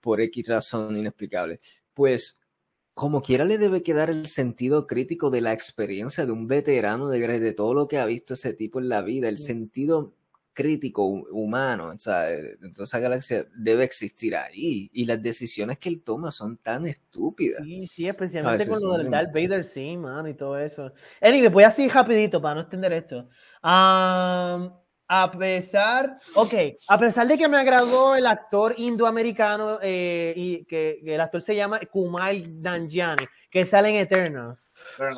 por 0.00 0.20
X 0.20 0.48
razón 0.48 0.96
inexplicable. 0.96 1.58
Pues 1.94 2.40
como 2.94 3.22
quiera 3.22 3.44
le 3.44 3.58
debe 3.58 3.82
quedar 3.82 4.10
el 4.10 4.26
sentido 4.26 4.86
crítico 4.86 5.30
de 5.30 5.40
la 5.40 5.52
experiencia 5.52 6.26
de 6.26 6.32
un 6.32 6.46
veterano 6.46 7.08
de 7.08 7.40
de 7.40 7.52
todo 7.52 7.72
lo 7.74 7.88
que 7.88 7.98
ha 7.98 8.06
visto 8.06 8.34
ese 8.34 8.52
tipo 8.52 8.78
en 8.78 8.88
la 8.88 9.02
vida, 9.02 9.28
el 9.28 9.38
sentido 9.38 10.14
crítico 10.52 11.04
humano, 11.04 11.88
o 11.94 11.98
sea, 11.98 12.26
toda 12.74 12.84
esa 12.84 12.98
galaxia 12.98 13.46
debe 13.56 13.84
existir 13.84 14.36
ahí 14.36 14.90
y 14.92 15.04
las 15.04 15.22
decisiones 15.22 15.78
que 15.78 15.88
él 15.88 16.02
toma 16.02 16.30
son 16.30 16.58
tan 16.58 16.86
estúpidas. 16.86 17.62
Sí, 17.64 17.86
sí, 17.86 18.08
especialmente 18.08 18.68
con 18.68 18.82
lo 18.82 18.98
del 18.98 19.10
Darth 19.10 19.32
Vader, 19.32 19.64
sí, 19.64 19.96
man, 19.96 20.26
y 20.28 20.34
todo 20.34 20.58
eso. 20.58 20.92
Anyway, 21.20 21.48
voy 21.48 21.64
así 21.64 21.88
rapidito 21.88 22.42
para 22.42 22.56
no 22.56 22.60
extender 22.62 22.92
esto. 22.92 23.28
Um, 23.62 24.70
a 25.12 25.28
pesar, 25.28 26.14
ok, 26.36 26.54
a 26.88 26.96
pesar 26.96 27.26
de 27.26 27.36
que 27.36 27.48
me 27.48 27.56
agradó 27.56 28.14
el 28.14 28.28
actor 28.28 28.74
indoamericano 28.76 29.80
eh, 29.82 30.32
y 30.36 30.64
que, 30.66 31.00
el 31.04 31.20
actor 31.20 31.42
se 31.42 31.56
llama 31.56 31.80
Kumail 31.80 32.62
Nanjiani, 32.62 33.26
que 33.50 33.66
sale 33.66 33.88
en 33.88 33.96
Eternals. 33.96 34.70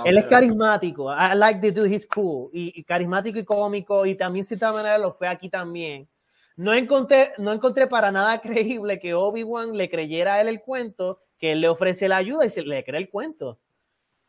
Él 0.06 0.16
es 0.16 0.24
carismático, 0.24 1.12
I 1.12 1.36
like 1.36 1.60
the 1.60 1.70
dude, 1.70 1.94
he's 1.94 2.06
cool, 2.06 2.48
y, 2.54 2.82
carismático 2.84 3.38
y 3.38 3.44
cómico, 3.44 4.06
y 4.06 4.14
también 4.14 4.44
de 4.44 4.48
cierta 4.48 4.72
manera 4.72 4.96
lo 4.96 5.12
fue 5.12 5.28
aquí 5.28 5.50
también. 5.50 6.08
No 6.56 6.72
encontré, 6.72 7.32
no 7.36 7.52
encontré 7.52 7.86
para 7.86 8.10
nada 8.10 8.40
creíble 8.40 8.98
que 8.98 9.12
Obi-Wan 9.12 9.76
le 9.76 9.90
creyera 9.90 10.36
a 10.36 10.40
él 10.40 10.48
el 10.48 10.62
cuento, 10.62 11.20
que 11.38 11.52
él 11.52 11.60
le 11.60 11.68
ofrece 11.68 12.08
la 12.08 12.16
ayuda 12.16 12.46
y 12.46 12.48
se 12.48 12.62
le 12.62 12.82
cree 12.82 12.98
el 12.98 13.10
cuento. 13.10 13.58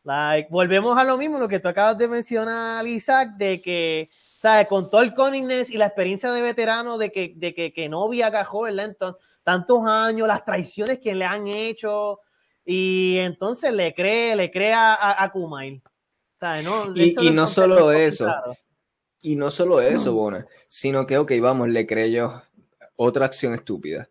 Like, 0.02 0.50
volvemos 0.50 0.98
a 0.98 1.04
lo 1.04 1.16
mismo, 1.16 1.38
lo 1.38 1.48
que 1.48 1.58
tú 1.58 1.68
acabas 1.68 1.96
de 1.96 2.06
mencionar, 2.06 2.86
Isaac, 2.86 3.36
de 3.38 3.62
que 3.62 4.10
con 4.68 4.90
todo 4.90 5.00
el 5.02 5.14
cunningness 5.14 5.70
y 5.70 5.78
la 5.78 5.86
experiencia 5.86 6.30
de 6.32 6.42
veterano 6.42 6.98
de 6.98 7.10
que, 7.10 7.32
de 7.34 7.54
que, 7.54 7.72
que 7.72 7.88
no 7.88 8.08
viajó, 8.08 8.62
¿verdad? 8.62 8.86
Entonces, 8.86 9.22
tantos 9.42 9.84
años, 9.86 10.28
las 10.28 10.44
traiciones 10.44 10.98
que 10.98 11.14
le 11.14 11.24
han 11.24 11.46
hecho, 11.46 12.20
y 12.64 13.16
entonces 13.18 13.72
le 13.72 13.94
cree, 13.94 14.36
le 14.36 14.50
cree 14.50 14.72
a, 14.72 15.22
a, 15.22 15.32
Kumail. 15.32 15.82
y, 16.94 17.30
no 17.30 17.46
solo 17.46 17.90
eso, 17.92 18.30
y 19.22 19.36
no 19.36 19.50
solo 19.50 19.80
eso, 19.80 20.12
Bona, 20.12 20.46
sino 20.68 21.06
que, 21.06 21.16
ok, 21.16 21.32
vamos, 21.40 21.68
le 21.68 21.86
creyó 21.86 22.42
otra 22.96 23.26
acción 23.26 23.54
estúpida. 23.54 24.08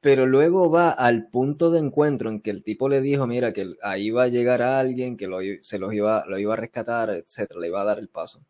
Pero 0.00 0.26
luego 0.26 0.70
va 0.70 0.90
al 0.90 1.28
punto 1.28 1.70
de 1.70 1.80
encuentro 1.80 2.30
en 2.30 2.40
que 2.40 2.50
el 2.50 2.62
tipo 2.62 2.88
le 2.88 3.00
dijo, 3.00 3.26
mira, 3.26 3.52
que 3.52 3.74
ahí 3.82 4.10
va 4.10 4.24
a 4.24 4.28
llegar 4.28 4.62
alguien 4.62 5.16
que 5.16 5.26
lo, 5.26 5.38
se 5.60 5.78
los 5.78 5.92
iba, 5.92 6.24
lo 6.26 6.38
iba 6.38 6.54
a 6.54 6.56
rescatar, 6.56 7.10
etcétera, 7.10 7.60
le 7.60 7.66
iba 7.66 7.80
a 7.80 7.84
dar 7.84 7.98
el 7.98 8.08
paso 8.08 8.40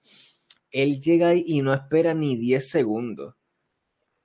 él 0.71 1.01
llega 1.01 1.29
ahí 1.29 1.45
y 1.47 1.63
no 1.63 1.73
espera 1.75 2.15
ni 2.15 2.37
10 2.37 2.69
segundos. 2.69 3.35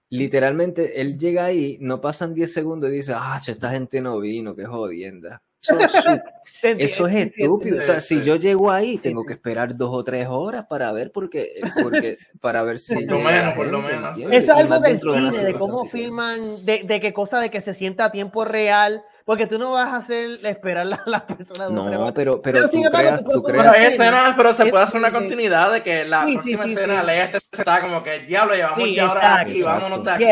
Literalmente, 0.09 1.01
él 1.01 1.17
llega 1.17 1.45
ahí, 1.45 1.77
no 1.81 1.99
pasan 1.99 2.33
10 2.33 2.53
segundos 2.53 2.91
y 2.91 2.93
dice, 2.93 3.13
ah, 3.15 3.41
esta 3.45 3.71
gente 3.71 3.99
no 4.01 4.19
vino, 4.19 4.55
qué 4.55 4.65
jodienda. 4.65 5.43
Eso, 5.63 7.07
es 7.07 7.15
estúpido. 7.37 7.77
O 7.77 7.81
sea, 7.81 8.01
si 8.01 8.21
yo 8.21 8.35
llego 8.35 8.71
ahí, 8.71 8.97
tengo 8.97 9.25
que 9.25 9.33
esperar 9.33 9.75
dos 9.75 9.89
o 9.93 10.03
tres 10.03 10.27
horas 10.27 10.65
para 10.67 10.91
ver 10.91 11.11
porque, 11.11 11.53
porque 11.81 12.17
para 12.41 12.63
ver 12.63 12.79
si. 12.79 12.93
Por 12.95 13.03
lo 13.05 13.19
menos, 13.19 13.53
por 13.53 13.67
lo 13.67 13.81
menos. 13.81 14.17
Eso 14.17 14.29
es 14.31 14.49
algo 14.49 14.79
del 14.79 14.99
cine, 14.99 15.31
de 15.31 15.53
cómo 15.53 15.85
filman, 15.85 16.65
de, 16.65 16.83
de 16.83 16.99
qué 16.99 17.13
cosa, 17.13 17.39
de 17.39 17.49
que 17.49 17.61
se 17.61 17.73
sienta 17.73 18.05
a 18.05 18.11
tiempo 18.11 18.45
real 18.45 19.03
porque 19.25 19.47
tú 19.47 19.57
no 19.57 19.71
vas 19.71 19.93
a 19.93 19.97
hacer 19.97 20.45
esperar 20.45 20.85
a 20.85 21.09
las 21.09 21.21
personas. 21.21 21.71
No, 21.71 22.13
pero, 22.13 22.41
pero, 22.41 22.69
tú, 22.69 22.81
creas, 22.91 23.23
tú 23.23 23.41
creas. 23.41 23.73
Pero, 23.73 23.87
escenas, 23.87 24.33
pero 24.35 24.53
se 24.53 24.65
puede 24.65 24.83
hacer 24.83 24.99
una 24.99 25.13
continuidad 25.13 25.71
de 25.71 25.81
que 25.81 26.03
la 26.03 26.25
próxima 26.25 26.65
escena 26.65 27.03
lea 27.03 27.25
este 27.25 27.39
se 27.39 27.61
está 27.61 27.79
como 27.79 28.03
que 28.03 28.19
diablo, 28.21 28.53
llevamos 28.53 28.89
ya 28.93 29.05
ahora 29.07 29.39
aquí, 29.39 29.61
vámonos 29.61 30.03
de 30.03 30.11
aquí. 30.11 30.25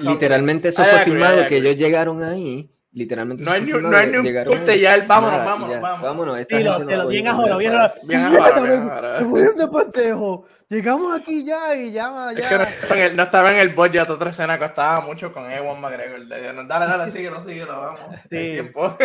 Literalmente 0.00 0.68
eso 0.68 0.82
fue 0.82 0.98
filmado 1.00 1.46
que 1.46 1.58
ellos 1.58 1.76
llegaron 1.76 2.22
ahí 2.22 2.70
literalmente. 2.92 3.44
No 3.44 3.52
hay 3.52 3.62
ni, 3.62 3.72
no 3.72 3.96
hay 3.96 4.06
ni 4.08 4.16
un 4.18 4.44
corte 4.44 4.78
ya, 4.78 4.94
el 4.94 5.02
vámonos, 5.02 5.44
vámonos, 5.44 5.80
vámonos. 5.80 6.02
Vámonos, 6.02 6.38
esta 6.38 6.58
sí, 6.58 6.64
gente 6.64 6.96
lo, 6.96 7.08
bien 7.08 7.28
ahora, 7.28 7.56
bien 7.56 7.72
ahora. 7.74 7.92
Bien 8.04 8.20
ahora, 8.22 9.18
bien 9.20 9.56
de 9.56 9.68
pantejo. 9.68 10.44
Llegamos 10.68 11.20
aquí 11.20 11.44
ya 11.44 11.74
y 11.76 11.92
ya, 11.92 12.30
ya. 12.34 12.40
Es 12.40 12.46
que 12.46 12.56
no 12.56 12.64
estaba 12.64 12.96
en 12.96 13.02
el, 13.02 13.16
no 13.16 13.22
estaba 13.24 13.50
en 13.50 13.56
el 13.58 13.68
budget, 13.70 14.08
otra 14.08 14.30
escena 14.30 14.58
costaba 14.58 15.00
mucho 15.02 15.32
con 15.32 15.50
Ewan 15.50 15.80
McGregor. 15.80 16.26
Dale, 16.28 16.66
dale, 16.66 17.10
síguelo, 17.10 17.44
síguelo, 17.44 17.78
vamos. 17.78 18.00
Sí. 18.22 18.52
tiempo. 18.52 18.96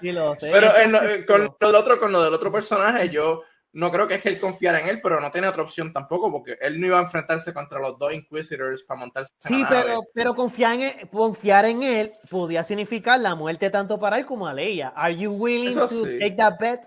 Sí, 0.00 0.12
lo 0.12 0.34
sé. 0.36 0.50
Pero 0.50 0.74
en 0.78 1.26
con, 1.26 1.42
lo 1.42 1.66
del 1.66 1.76
otro, 1.76 2.00
con 2.00 2.12
lo 2.12 2.24
del 2.24 2.32
otro 2.32 2.50
personaje, 2.50 3.10
yo 3.10 3.42
no 3.74 3.90
creo 3.90 4.06
que 4.06 4.16
es 4.16 4.22
que 4.22 4.28
él 4.28 4.38
confiara 4.38 4.80
en 4.80 4.88
él, 4.88 5.00
pero 5.02 5.20
no 5.20 5.30
tiene 5.30 5.48
otra 5.48 5.62
opción 5.62 5.92
tampoco, 5.92 6.30
porque 6.30 6.58
él 6.60 6.78
no 6.78 6.86
iba 6.86 6.98
a 6.98 7.02
enfrentarse 7.02 7.54
contra 7.54 7.80
los 7.80 7.98
dos 7.98 8.12
Inquisitors 8.12 8.82
para 8.82 9.00
montarse. 9.00 9.32
Sí, 9.38 9.64
pero, 9.68 10.02
pero 10.12 10.34
confiar, 10.34 10.74
en 10.74 10.82
él, 10.82 11.08
confiar 11.10 11.64
en 11.64 11.82
él 11.82 12.10
podía 12.30 12.64
significar 12.64 13.18
la 13.20 13.34
muerte 13.34 13.70
tanto 13.70 13.98
para 13.98 14.18
él 14.18 14.26
como 14.26 14.46
a 14.46 14.52
Leia. 14.52 14.88
Are 14.94 15.16
you 15.16 15.30
willing 15.30 15.74
to 15.74 15.88
take 16.18 16.36
that 16.36 16.58
bet? 16.60 16.80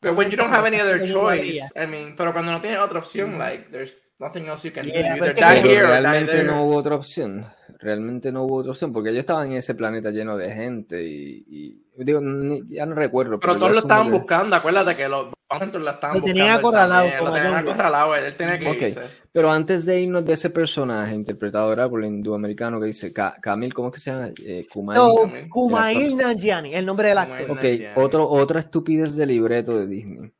But 0.00 0.16
when 0.16 0.30
you 0.30 0.36
don't 0.36 0.52
have 0.52 0.66
any 0.66 0.80
other 0.80 1.06
choice, 1.06 1.62
I 1.76 1.86
mean, 1.86 2.16
pero 2.16 2.32
cuando 2.32 2.50
no 2.50 2.60
tienes 2.60 2.80
otra 2.80 2.98
opción, 2.98 3.38
like, 3.38 3.70
there's 3.70 3.96
nothing 4.18 4.48
else 4.48 4.64
you 4.64 4.72
can 4.72 4.82
do. 4.82 4.90
Either 4.92 5.32
die 5.32 5.60
here 5.60 5.86
realmente 5.86 6.42
no 6.42 6.64
hubo 6.64 6.76
otra 6.76 6.96
opción. 6.96 7.46
Realmente 7.82 8.30
no 8.30 8.44
hubo 8.44 8.58
otra 8.58 8.70
opción, 8.70 8.92
porque 8.92 9.10
ellos 9.10 9.20
estaban 9.20 9.50
en 9.50 9.56
ese 9.56 9.74
planeta 9.74 10.10
lleno 10.10 10.36
de 10.36 10.52
gente 10.52 11.02
y, 11.02 11.82
digo, 11.96 12.20
ya 12.68 12.86
no 12.86 12.94
recuerdo. 12.94 13.40
Pero, 13.40 13.58
todos 13.58 13.72
lo 13.72 13.78
estaban 13.80 14.08
buscando, 14.08 14.54
acuérdate 14.54 14.94
que 14.94 15.08
los 15.08 15.26
lo 15.26 15.90
estaban 15.90 16.18
lo 16.18 16.24
tenían 16.24 16.50
acorralado. 16.50 17.08
Lo 17.24 17.32
tenían 17.32 17.54
acorralado, 17.54 18.14
él 18.14 18.36
tenía 18.36 18.58
que 18.60 18.68
okay. 18.68 18.88
irse. 18.90 19.00
Pero 19.32 19.50
antes 19.50 19.84
de 19.84 20.00
irnos 20.00 20.24
de 20.24 20.34
ese 20.34 20.50
personaje 20.50 21.12
interpretado 21.12 21.64
ahora 21.64 21.90
por 21.90 22.04
el 22.04 22.06
hindúamericano 22.06 22.78
que 22.78 22.86
dice 22.86 23.12
Camil, 23.12 23.74
¿cómo 23.74 23.88
es 23.88 23.94
que 23.94 24.00
se 24.00 24.12
llama? 24.12 24.30
Eh, 24.44 24.64
Kumail. 24.72 24.96
No, 24.96 25.48
Kumail 25.50 26.16
Nanjiani, 26.16 26.74
el 26.76 26.86
nombre 26.86 27.08
del 27.08 27.18
actor. 27.18 27.50
Ok, 27.50 27.64
otro, 27.96 28.28
otra 28.28 28.60
estupidez 28.60 29.16
de 29.16 29.26
libreto 29.26 29.76
de 29.76 29.88
Disney. 29.88 30.32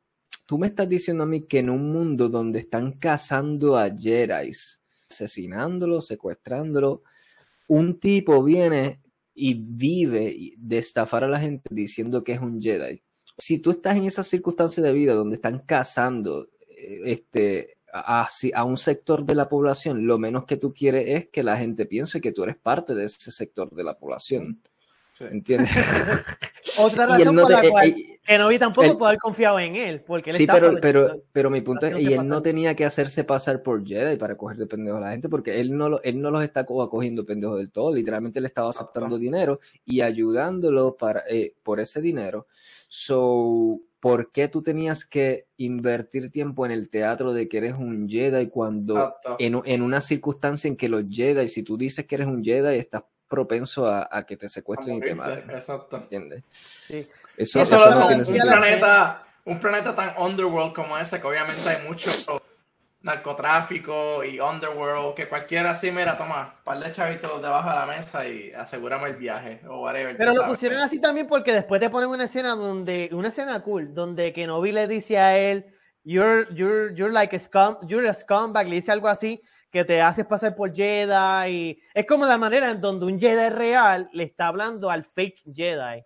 Tú 0.45 0.57
me 0.57 0.67
estás 0.67 0.87
diciendo 0.87 1.23
a 1.23 1.27
mí 1.27 1.41
que 1.41 1.59
en 1.59 1.69
un 1.69 1.91
mundo 1.91 2.29
donde 2.29 2.59
están 2.59 2.93
cazando 2.93 3.77
a 3.77 3.89
Jedi, 3.89 4.49
asesinándolo, 5.09 5.99
secuestrándolo, 5.99 7.03
un 7.67 7.99
tipo 7.99 8.43
viene 8.43 9.01
y 9.33 9.53
vive 9.55 10.53
de 10.57 10.77
estafar 10.77 11.23
a 11.23 11.27
la 11.27 11.39
gente 11.39 11.69
diciendo 11.71 12.23
que 12.23 12.33
es 12.33 12.39
un 12.39 12.61
Jedi 12.61 13.01
si 13.37 13.59
tú 13.59 13.71
estás 13.71 13.95
en 13.95 14.05
esa 14.05 14.23
circunstancia 14.23 14.83
de 14.83 14.93
vida 14.93 15.13
donde 15.13 15.35
están 15.35 15.59
cazando 15.59 16.49
eh, 16.69 17.01
este, 17.05 17.77
a, 17.91 18.27
a, 18.53 18.63
un 18.63 18.77
sector 18.77 19.25
de 19.25 19.35
la 19.35 19.49
población, 19.49 20.05
lo 20.05 20.17
menos 20.17 20.45
que 20.45 20.57
tú 20.57 20.73
quieres 20.73 21.05
es 21.07 21.29
que 21.29 21.43
la 21.43 21.57
gente 21.57 21.85
piense 21.85 22.21
que 22.21 22.31
tú 22.31 22.43
eres 22.43 22.57
parte 22.57 22.93
de 22.95 23.05
ese 23.05 23.31
sector 23.31 23.73
de 23.73 23.83
la 23.83 23.97
población. 23.97 24.61
¿Entiendes? 25.19 25.71
Otra 26.77 27.05
razón 27.05 27.35
por 27.35 27.51
la 27.51 27.69
cual 27.69 27.95
eh, 28.27 28.59
tampoco 28.59 28.97
puede 28.97 29.09
haber 29.09 29.19
confiado 29.19 29.59
en 29.59 29.75
él. 29.75 30.01
Porque 30.01 30.31
él 30.31 30.35
sí, 30.35 30.47
pero, 30.47 30.79
pero, 30.81 31.23
pero 31.31 31.49
mi 31.49 31.61
punto 31.61 31.85
es, 31.85 32.01
y 32.01 32.13
él 32.13 32.27
no 32.27 32.41
tenía 32.41 32.75
que 32.75 32.85
hacerse 32.85 33.23
pasar 33.23 33.61
por 33.61 33.85
Jedi 33.85 34.17
para 34.17 34.35
coger 34.35 34.57
de 34.57 34.65
pendejo 34.65 34.97
a 34.97 35.01
la 35.01 35.11
gente, 35.11 35.29
porque 35.29 35.59
él 35.59 35.77
no, 35.77 35.99
él 36.01 36.21
no 36.21 36.31
los 36.31 36.43
está 36.43 36.61
acogiendo 36.61 37.25
pendejos 37.25 37.57
del 37.57 37.71
todo, 37.71 37.93
literalmente 37.93 38.41
le 38.41 38.47
estaba 38.47 38.69
aceptando 38.69 39.17
dinero 39.17 39.59
y 39.85 40.01
ayudándolo 40.01 40.95
para, 40.97 41.23
eh, 41.29 41.53
por 41.63 41.79
ese 41.79 42.01
dinero. 42.01 42.47
So, 42.87 43.81
¿por 43.99 44.31
qué 44.31 44.47
tú 44.47 44.61
tenías 44.63 45.05
que 45.05 45.47
invertir 45.57 46.31
tiempo 46.31 46.65
en 46.65 46.71
el 46.71 46.89
teatro 46.89 47.33
de 47.33 47.47
que 47.47 47.57
eres 47.57 47.73
un 47.73 48.07
Jedi 48.07 48.47
cuando 48.47 49.15
en, 49.39 49.61
en, 49.65 49.81
una 49.81 50.01
circunstancia 50.01 50.67
en 50.67 50.75
que 50.75 50.89
los 50.89 51.03
Jedi, 51.09 51.47
si 51.47 51.63
tú 51.63 51.77
dices 51.77 52.05
que 52.05 52.15
eres 52.15 52.27
un 52.27 52.43
Jedi, 52.43 52.77
estás 52.77 53.03
propenso 53.33 53.87
a, 53.87 54.07
a 54.11 54.25
que 54.27 54.37
te 54.37 54.47
secuestren 54.47 54.97
y 54.97 55.01
te 55.01 55.15
maten? 55.15 55.49
Exacto. 55.49 55.97
¿Entiendes? 55.97 56.43
Sí. 56.51 57.09
Eso, 57.35 57.61
eso, 57.63 57.75
no 57.75 58.07
tiene 58.07 58.43
un 58.43 58.51
planeta, 58.51 59.23
un 59.45 59.59
planeta 59.59 59.95
tan 59.95 60.13
underworld 60.19 60.73
como 60.73 60.95
ese, 60.99 61.19
que 61.19 61.25
obviamente 61.25 61.67
hay 61.67 61.87
mucho 61.87 62.11
narcotráfico 63.01 64.23
y 64.23 64.39
underworld, 64.39 65.15
que 65.15 65.27
cualquiera 65.27 65.71
así, 65.71 65.89
mira, 65.89 66.15
toma, 66.15 66.61
par 66.63 66.79
de 66.79 66.91
chavitos 66.91 67.41
debajo 67.41 67.69
de 67.69 67.75
la 67.75 67.85
mesa 67.87 68.27
y 68.27 68.51
asegúrame 68.53 69.09
el 69.09 69.15
viaje 69.15 69.61
o 69.67 69.81
whatever. 69.81 70.15
Pero 70.15 70.35
lo 70.35 70.45
pusieron 70.45 70.77
así 70.79 71.01
también 71.01 71.25
porque 71.27 71.53
después 71.53 71.81
te 71.81 71.89
ponen 71.89 72.09
una 72.09 72.25
escena 72.25 72.55
donde, 72.55 73.09
una 73.11 73.29
escena 73.29 73.63
cool, 73.63 73.95
donde 73.95 74.31
Kenobi 74.31 74.71
le 74.71 74.87
dice 74.87 75.17
a 75.17 75.35
él, 75.37 75.65
you're, 76.03 76.47
you're, 76.53 76.93
you're 76.95 77.11
like 77.11 77.35
a 77.35 77.39
scum, 77.39 77.77
you're 77.87 78.07
a 78.07 78.13
scumbag, 78.13 78.67
le 78.67 78.75
dice 78.75 78.91
algo 78.91 79.07
así, 79.07 79.41
que 79.73 79.83
te 79.83 79.99
haces 79.99 80.27
pasar 80.27 80.55
por 80.55 80.71
Jedi. 80.71 81.49
Y 81.49 81.79
es 81.95 82.05
como 82.05 82.27
la 82.27 82.37
manera 82.37 82.69
en 82.69 82.79
donde 82.79 83.07
un 83.07 83.19
Jedi 83.19 83.49
real 83.49 84.07
le 84.13 84.25
está 84.25 84.47
hablando 84.47 84.91
al 84.91 85.03
fake 85.03 85.41
Jedi. 85.51 86.03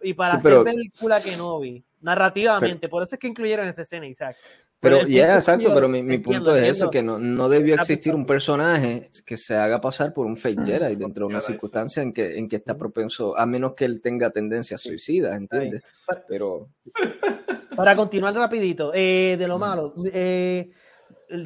Y 0.00 0.14
para 0.14 0.34
hacer 0.34 0.62
película 0.62 1.20
que 1.20 1.36
no 1.36 1.58
vi, 1.58 1.84
narrativamente. 2.00 2.88
por 2.88 3.02
eso 3.02 3.16
es 3.16 3.18
que 3.18 3.26
incluyeron 3.26 3.66
esa 3.66 3.82
escena, 3.82 4.06
Isaac. 4.06 4.36
Pero, 4.78 5.04
ya, 5.04 5.34
exacto, 5.34 5.74
pero 5.74 5.88
mi, 5.88 6.18
punto 6.18 6.54
es 6.54 6.62
eso, 6.62 6.88
que 6.88 7.02
no, 7.02 7.18
no 7.18 7.48
debió 7.48 7.74
existir 7.74 8.14
un 8.14 8.24
personaje 8.24 9.10
que 9.26 9.36
se 9.36 9.56
haga 9.56 9.80
pasar 9.80 10.14
por 10.14 10.24
un 10.24 10.36
fake 10.36 10.64
Jedi 10.64 10.94
dentro 10.94 11.26
de 11.26 11.32
una 11.32 11.40
circunstancia 11.40 12.00
en 12.00 12.12
que, 12.12 12.38
en 12.38 12.48
que 12.48 12.54
está 12.54 12.76
propenso, 12.76 13.36
a 13.36 13.44
menos 13.46 13.74
que 13.74 13.84
él 13.84 14.00
tenga 14.00 14.30
tendencia 14.30 14.78
suicida, 14.78 15.34
¿entiendes? 15.34 15.82
Pero... 16.28 16.68
Para 17.76 17.96
continuar 17.96 18.34
rapidito, 18.34 18.92
eh, 18.94 19.36
de 19.36 19.46
lo 19.48 19.58
malo, 19.58 19.94
eh, 20.12 20.70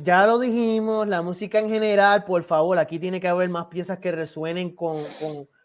ya 0.02 0.26
lo 0.26 0.38
dijimos, 0.38 1.08
la 1.08 1.22
música 1.22 1.58
en 1.58 1.68
general, 1.68 2.24
por 2.24 2.42
favor, 2.42 2.78
aquí 2.78 2.98
tiene 2.98 3.20
que 3.20 3.28
haber 3.28 3.48
más 3.48 3.66
piezas 3.66 3.98
que 3.98 4.12
resuenen 4.12 4.74
con, 4.74 5.02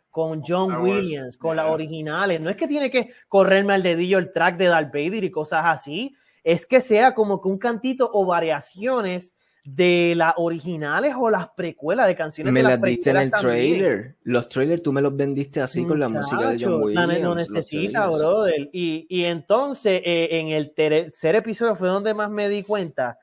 con, 0.09 0.41
John 0.45 0.82
Williams, 0.82 1.38
con 1.38 1.55
las 1.55 1.68
originales. 1.68 2.41
No 2.41 2.49
es 2.49 2.57
que 2.57 2.68
tiene 2.68 2.89
que 2.89 3.11
correrme 3.28 3.76
al 3.76 3.84
dedillo 3.84 4.18
el 4.18 4.32
track 4.32 4.57
de 4.57 4.65
Darth 4.65 4.91
Vader 4.91 5.24
y 5.24 5.32
cosas 5.32 5.65
así, 5.65 6.15
es 6.43 6.65
que 6.65 6.82
sea 6.82 7.13
como 7.13 7.41
que 7.41 7.49
un 7.49 7.59
cantito 7.59 8.09
o 8.11 8.26
variaciones 8.26 9.36
de 9.63 10.13
las 10.15 10.34
originales 10.38 11.13
o 11.18 11.30
las 11.30 11.49
precuelas 11.49 12.07
de 12.07 12.15
canciones. 12.15 12.53
Me 12.53 12.63
las, 12.63 12.82
diste 12.82 13.09
en 13.09 13.18
el 13.18 13.32
trailer. 13.32 14.15
Los 14.24 14.47
trailers 14.47 14.82
tú 14.82 14.93
me 14.93 15.01
los 15.01 15.15
vendiste 15.15 15.59
así 15.59 15.84
con 15.84 15.99
la 15.99 16.07
música 16.07 16.51
de 16.51 16.63
John 16.63 16.82
Williams. 16.82 17.20
No 17.20 17.36
necesita, 17.36 18.07
brother. 18.07 18.70
Y, 18.72 19.05
y 19.09 19.26
entonces 19.26 20.01
eh, 20.05 20.30
en 20.39 20.47
el 20.47 20.74
tercer 20.74 21.36
episodio 21.36 21.76
fue 21.76 21.89
donde 21.89 22.13
más 22.13 22.32
me 22.32 22.47
di 22.47 22.63
cuenta 22.63 23.20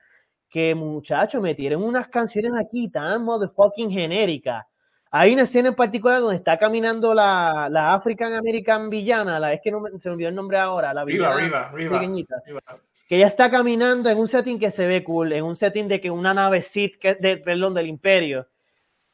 que 0.54 0.72
muchachos 0.72 1.42
metieron 1.42 1.82
unas 1.82 2.06
canciones 2.06 2.52
aquí 2.56 2.88
tan 2.88 3.24
motherfucking 3.24 3.90
genéricas. 3.90 4.64
Hay 5.10 5.32
una 5.32 5.42
escena 5.42 5.70
en 5.70 5.74
particular 5.74 6.20
donde 6.20 6.36
está 6.36 6.56
caminando 6.56 7.12
la, 7.12 7.66
la 7.68 7.92
African 7.92 8.34
American 8.34 8.88
villana, 8.88 9.40
la 9.40 9.52
es 9.52 9.60
que 9.60 9.72
no 9.72 9.82
se 9.98 10.08
me 10.08 10.12
olvidó 10.12 10.28
el 10.28 10.34
nombre 10.36 10.56
ahora, 10.58 10.94
la 10.94 11.04
villana 11.04 11.72
pequeñita, 11.72 12.36
que 13.08 13.16
ella 13.16 13.26
está 13.26 13.50
caminando 13.50 14.08
en 14.08 14.16
un 14.16 14.28
setting 14.28 14.60
que 14.60 14.70
se 14.70 14.86
ve 14.86 15.02
cool, 15.02 15.32
en 15.32 15.42
un 15.42 15.56
setting 15.56 15.88
de 15.88 16.00
que 16.00 16.08
una 16.08 16.32
nave 16.32 16.62
Sith, 16.62 16.98
que, 17.00 17.16
de, 17.16 17.38
perdón, 17.38 17.74
del 17.74 17.88
Imperio. 17.88 18.46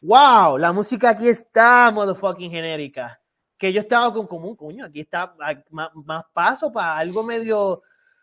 ¡Wow! 0.03 0.59
La 0.59 0.75
música 0.75 1.09
aquí 1.09 1.27
está 1.27 1.91
motherfucking 1.91 2.51
genérica. 2.51 3.19
Que 3.57 3.73
yo 3.73 3.81
estaba 3.81 4.13
con 4.13 4.27
común, 4.27 4.57
coño, 4.57 4.85
aquí 4.85 5.01
está 5.01 5.35
más, 5.71 5.89
más 5.95 6.25
paso 6.35 6.71
para 6.71 6.99
algo 6.99 7.23
medio 7.23 7.81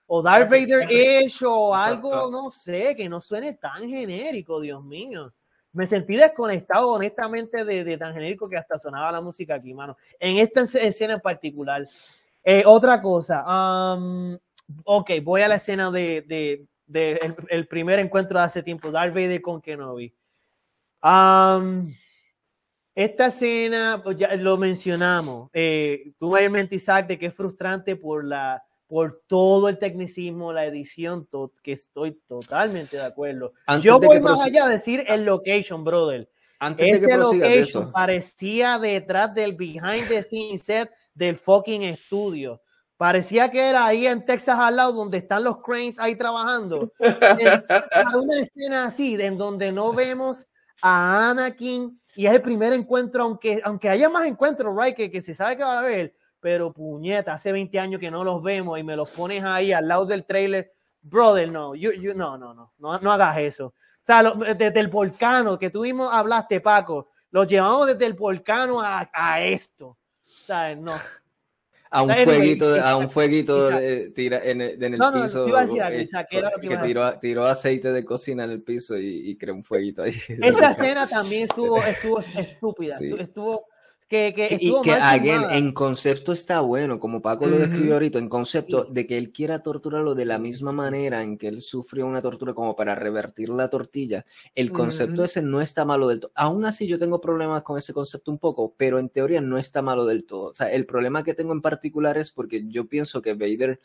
o 0.07 0.21
Darth 0.21 0.49
Vader 0.49 0.89
ish 0.89 1.43
o 1.43 1.75
algo, 1.75 2.31
no 2.31 2.49
sé, 2.49 2.95
que 2.95 3.09
no 3.09 3.19
suene 3.19 3.53
tan 3.53 3.87
genérico, 3.89 4.61
Dios 4.61 4.83
mío. 4.83 5.33
Me 5.73 5.85
sentí 5.85 6.15
desconectado, 6.15 6.93
honestamente, 6.93 7.65
de, 7.65 7.97
tan 7.97 8.13
genérico 8.13 8.47
que 8.47 8.57
hasta 8.57 8.79
sonaba 8.79 9.11
la 9.11 9.21
música 9.21 9.55
aquí, 9.55 9.73
mano. 9.73 9.97
En 10.17 10.37
esta 10.37 10.61
escena 10.61 11.15
en 11.15 11.19
particular. 11.19 11.85
Eh, 12.43 12.63
otra 12.65 13.01
cosa, 13.01 13.43
um, 13.95 14.37
ok, 14.85 15.11
voy 15.21 15.41
a 15.41 15.49
la 15.49 15.55
escena 15.55 15.91
de, 15.91 16.65
el, 17.49 17.67
primer 17.67 17.99
encuentro 17.99 18.39
de 18.39 18.45
hace 18.45 18.63
tiempo, 18.63 18.89
Darth 18.89 19.13
Vader 19.13 19.41
con 19.41 19.61
Kenobi. 19.61 20.15
Um, 21.03 21.93
esta 22.95 23.25
escena, 23.25 24.01
pues 24.01 24.17
ya 24.17 24.33
lo 24.37 24.55
mencionamos, 24.55 25.49
eh, 25.53 26.13
tú 26.17 26.29
mayormente 26.29 26.75
Isaac, 26.75 27.07
de 27.07 27.19
que 27.19 27.25
es 27.25 27.35
frustrante 27.35 27.97
por 27.97 28.23
la 28.23 28.63
por 28.87 29.21
todo 29.27 29.67
el 29.69 29.77
tecnicismo, 29.77 30.53
la 30.53 30.65
edición, 30.65 31.27
que 31.61 31.73
estoy 31.73 32.19
totalmente 32.27 32.97
de 32.97 33.03
acuerdo. 33.03 33.53
Yo 33.81 33.99
voy 33.99 34.19
más 34.19 34.41
allá 34.41 34.65
a 34.65 34.69
decir 34.69 35.03
el 35.07 35.25
location, 35.25 35.83
brother. 35.83 36.29
Antes 36.59 37.03
Ese 37.03 37.17
location 37.17 37.91
parecía 37.91 38.79
detrás 38.79 39.33
del 39.33 39.53
behind 39.53 40.07
the 40.07 40.23
scenes 40.23 40.63
set 40.63 40.89
del 41.13 41.35
fucking 41.35 41.83
estudio. 41.83 42.61
Parecía 42.95 43.51
que 43.51 43.61
era 43.61 43.85
ahí 43.85 44.07
en 44.07 44.25
Texas 44.25 44.57
al 44.57 44.75
lado 44.75 44.93
donde 44.93 45.19
están 45.19 45.43
los 45.43 45.61
cranes 45.61 45.99
ahí 45.99 46.15
trabajando. 46.15 46.91
una 48.19 48.39
escena 48.39 48.85
así, 48.85 49.15
en 49.19 49.37
donde 49.37 49.71
no 49.71 49.93
vemos 49.93 50.47
a 50.81 51.29
Anakin 51.29 51.99
y 52.15 52.25
es 52.25 52.33
el 52.33 52.41
primer 52.41 52.73
encuentro, 52.73 53.23
aunque, 53.23 53.61
aunque 53.63 53.89
haya 53.89 54.09
más 54.09 54.25
encuentros, 54.25 54.75
right, 54.75 54.95
que, 54.95 55.11
que 55.11 55.21
se 55.21 55.35
sabe 55.35 55.57
que 55.57 55.63
va 55.63 55.75
a 55.75 55.79
haber, 55.81 56.15
pero 56.47 56.71
puñeta, 56.71 57.33
hace 57.33 57.51
20 57.51 57.77
años 57.77 57.99
que 57.99 58.09
no 58.09 58.23
los 58.23 58.41
vemos 58.41 58.79
y 58.79 58.83
me 58.83 58.95
los 58.95 59.09
pones 59.09 59.43
ahí 59.43 59.73
al 59.73 59.85
lado 59.85 60.05
del 60.05 60.23
trailer, 60.23 60.71
brother, 61.01 61.51
no, 61.51 61.75
you, 61.75 61.91
no, 62.15 62.37
no, 62.37 62.53
no, 62.53 62.71
no, 62.77 62.99
no 62.99 63.11
hagas 63.11 63.37
eso. 63.39 63.65
O 63.65 63.73
sea, 64.01 64.23
desde 64.57 64.79
el 64.79 64.87
volcano 64.87 65.59
que 65.59 65.69
tuvimos, 65.69 66.07
hablaste, 66.09 66.61
Paco, 66.61 67.09
los 67.31 67.49
llevamos 67.49 67.87
desde 67.87 68.05
el 68.05 68.13
volcano 68.13 68.79
a, 68.79 69.09
a 69.13 69.41
esto. 69.41 69.87
O 69.87 69.97
sea, 70.45 70.73
no. 70.73 70.93
A 71.89 72.01
un 72.01 72.15
fueguito, 72.15 72.81
a 72.81 72.95
un 72.95 73.09
fueguito 73.09 73.67
de, 73.69 74.11
tira, 74.11 74.39
en 74.41 74.61
el, 74.61 74.81
en 74.81 74.93
el 74.93 74.99
no, 74.99 75.11
no, 75.11 75.23
piso. 75.23 75.47
que, 75.47 76.77
tiró, 76.81 77.19
tiró, 77.19 77.45
aceite 77.45 77.91
de 77.91 78.05
cocina 78.05 78.45
en 78.45 78.51
el 78.51 78.63
piso 78.63 78.97
y, 78.97 79.31
y 79.31 79.37
creó 79.37 79.53
un 79.53 79.65
fueguito 79.65 80.03
ahí. 80.03 80.15
Esa 80.29 80.71
escena 80.71 81.07
también 81.07 81.43
estuvo, 81.43 81.83
estuvo 81.83 82.21
estúpida. 82.21 82.97
Estuvo 83.01 83.65
que, 84.07 84.33
que 84.33 84.57
y 84.59 84.73
que 84.81 85.35
en 85.51 85.73
concepto 85.73 86.31
está 86.31 86.61
bueno, 86.61 86.99
como 86.99 87.21
Paco 87.21 87.45
lo 87.45 87.57
describió 87.57 87.93
ahorita, 87.95 88.19
en 88.19 88.29
concepto 88.29 88.85
de 88.85 89.05
que 89.05 89.17
él 89.17 89.31
quiera 89.31 89.61
torturarlo 89.61 90.15
de 90.15 90.23
la 90.23 90.37
misma 90.37 90.71
manera 90.71 91.21
en 91.21 91.37
que 91.37 91.49
él 91.49 91.61
sufrió 91.61 92.07
una 92.07 92.21
tortura 92.21 92.53
como 92.53 92.75
para 92.75 92.95
revertir 92.95 93.49
la 93.49 93.69
tortilla. 93.69 94.25
El 94.55 94.71
concepto 94.71 95.23
ese 95.23 95.41
no 95.41 95.61
está 95.61 95.83
malo 95.83 96.07
del 96.07 96.21
todo. 96.21 96.31
Aún 96.35 96.63
así 96.65 96.87
yo 96.87 96.97
tengo 96.97 97.19
problemas 97.19 97.63
con 97.63 97.77
ese 97.77 97.93
concepto 97.93 98.31
un 98.31 98.37
poco, 98.37 98.73
pero 98.77 98.97
en 98.99 99.09
teoría 99.09 99.41
no 99.41 99.57
está 99.57 99.81
malo 99.81 100.05
del 100.05 100.25
todo. 100.25 100.51
O 100.51 100.55
sea, 100.55 100.71
el 100.71 100.85
problema 100.85 101.23
que 101.23 101.33
tengo 101.33 101.51
en 101.51 101.61
particular 101.61 102.17
es 102.17 102.31
porque 102.31 102.63
yo 102.67 102.87
pienso 102.87 103.21
que 103.21 103.33
Vader 103.33 103.79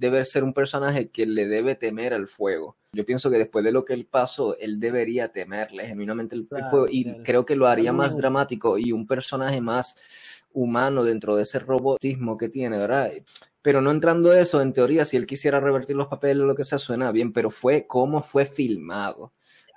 debe 0.00 0.24
ser 0.24 0.44
un 0.44 0.54
personaje 0.54 1.10
que 1.10 1.26
le 1.26 1.46
debe 1.46 1.74
temer 1.74 2.14
al 2.14 2.26
fuego. 2.26 2.76
Yo 2.92 3.04
pienso 3.04 3.30
que 3.30 3.36
después 3.36 3.62
de 3.62 3.70
lo 3.70 3.84
que 3.84 3.92
él 3.92 4.06
pasó, 4.06 4.56
él 4.58 4.80
debería 4.80 5.30
temerle 5.30 5.86
genuinamente 5.86 6.34
el 6.34 6.48
fuego 6.48 6.86
y 6.90 7.22
creo 7.22 7.44
que 7.44 7.54
lo 7.54 7.68
haría 7.68 7.92
más 7.92 8.16
dramático 8.16 8.78
y 8.78 8.92
un 8.92 9.06
personaje 9.06 9.60
más 9.60 10.42
humano 10.52 11.04
dentro 11.04 11.36
de 11.36 11.42
ese 11.42 11.58
robotismo 11.58 12.38
que 12.38 12.48
tiene, 12.48 12.78
¿verdad? 12.78 13.12
Pero 13.60 13.82
no 13.82 13.90
entrando 13.90 14.32
eso, 14.32 14.62
en 14.62 14.72
teoría, 14.72 15.04
si 15.04 15.18
él 15.18 15.26
quisiera 15.26 15.60
revertir 15.60 15.94
los 15.94 16.08
papeles 16.08 16.42
o 16.42 16.46
lo 16.46 16.54
que 16.54 16.64
sea, 16.64 16.78
suena 16.78 17.12
bien, 17.12 17.34
pero 17.34 17.50
fue 17.50 17.86
cómo 17.86 18.22
fue 18.22 18.46
filmado 18.46 19.32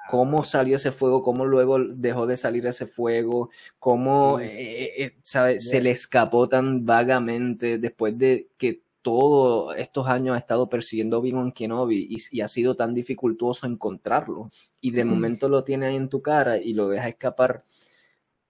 cómo 0.09 0.43
salió 0.43 0.75
ese 0.75 0.91
fuego, 0.91 1.23
cómo 1.23 1.45
luego 1.45 1.79
dejó 1.79 2.27
de 2.27 2.35
salir 2.35 2.65
ese 2.65 2.85
fuego, 2.85 3.49
cómo 3.79 4.39
eh, 4.39 5.03
eh, 5.05 5.15
eh, 5.17 5.59
se 5.59 5.81
le 5.81 5.91
escapó 5.91 6.49
tan 6.49 6.85
vagamente 6.85 7.77
después 7.77 8.17
de 8.17 8.49
que 8.57 8.83
todos 9.03 9.77
estos 9.77 10.07
años 10.07 10.35
ha 10.35 10.39
estado 10.39 10.69
persiguiendo 10.69 11.17
a 11.17 11.19
Obi-Wan 11.19 11.51
Kenobi 11.51 12.07
y, 12.31 12.41
ha 12.41 12.47
sido 12.47 12.75
tan 12.75 12.93
dificultoso 12.93 13.67
encontrarlo. 13.67 14.49
Y 14.81 14.91
de 14.91 15.05
momento 15.05 15.49
lo 15.49 15.63
tiene 15.63 15.87
ahí 15.87 15.95
en 15.95 16.09
tu 16.09 16.21
cara 16.21 16.57
y 16.57 16.73
lo 16.73 16.87
deja 16.87 17.09
escapar 17.09 17.63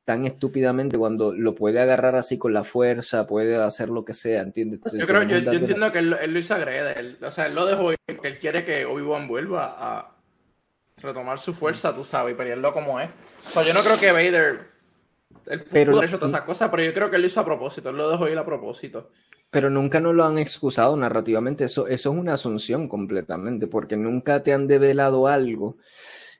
tan 0.05 0.25
estúpidamente 0.25 0.97
cuando 0.97 1.33
lo 1.33 1.55
puede 1.55 1.79
agarrar 1.79 2.15
así 2.15 2.37
con 2.37 2.53
la 2.53 2.63
fuerza, 2.63 3.25
puede 3.25 3.55
hacer 3.55 3.89
lo 3.89 4.05
que 4.05 4.13
sea, 4.13 4.41
¿entiendes? 4.41 4.81
yo 4.93 5.07
creo, 5.07 5.23
yo, 5.23 5.37
entiendo 5.37 5.91
que 5.91 5.99
él, 5.99 6.09
lo 6.09 6.39
hizo 6.39 6.53
agrede, 6.53 7.17
o 7.21 7.31
sea, 7.31 7.47
él 7.47 7.55
lo 7.55 7.65
dejó 7.65 7.91
porque 8.05 8.27
él 8.27 8.37
quiere 8.37 8.65
que 8.65 8.85
Obi-Wan 8.85 9.29
vuelva 9.29 9.75
a 9.77 10.17
retomar 10.97 11.39
su 11.39 11.53
fuerza, 11.53 11.95
tú 11.95 12.03
sabes, 12.03 12.33
y 12.33 12.37
pelearlo 12.37 12.73
como 12.73 12.99
es. 12.99 13.09
O 13.47 13.49
sea, 13.51 13.63
yo 13.63 13.73
no 13.73 13.81
creo 13.81 13.97
que 13.97 14.11
Vader, 14.11 14.67
él 15.45 15.63
pudo 15.63 16.03
hecho 16.03 16.19
todas 16.19 16.33
esas 16.33 16.45
cosas, 16.45 16.69
pero 16.69 16.83
yo 16.83 16.93
creo 16.93 17.09
que 17.09 17.15
él 17.15 17.21
lo 17.21 17.27
hizo 17.27 17.39
a 17.39 17.45
propósito, 17.45 17.89
él 17.89 17.97
lo 17.97 18.09
dejó 18.09 18.27
ir 18.27 18.37
a 18.37 18.45
propósito. 18.45 19.09
Pero 19.53 19.69
nunca 19.69 19.99
nos 19.99 20.15
lo 20.15 20.25
han 20.25 20.39
excusado 20.39 20.97
narrativamente, 20.97 21.65
eso, 21.65 21.87
eso 21.87 22.11
es 22.11 22.17
una 22.19 22.33
asunción 22.33 22.89
completamente, 22.89 23.67
porque 23.67 23.95
nunca 23.95 24.41
te 24.41 24.51
han 24.51 24.65
develado 24.65 25.27
algo, 25.27 25.77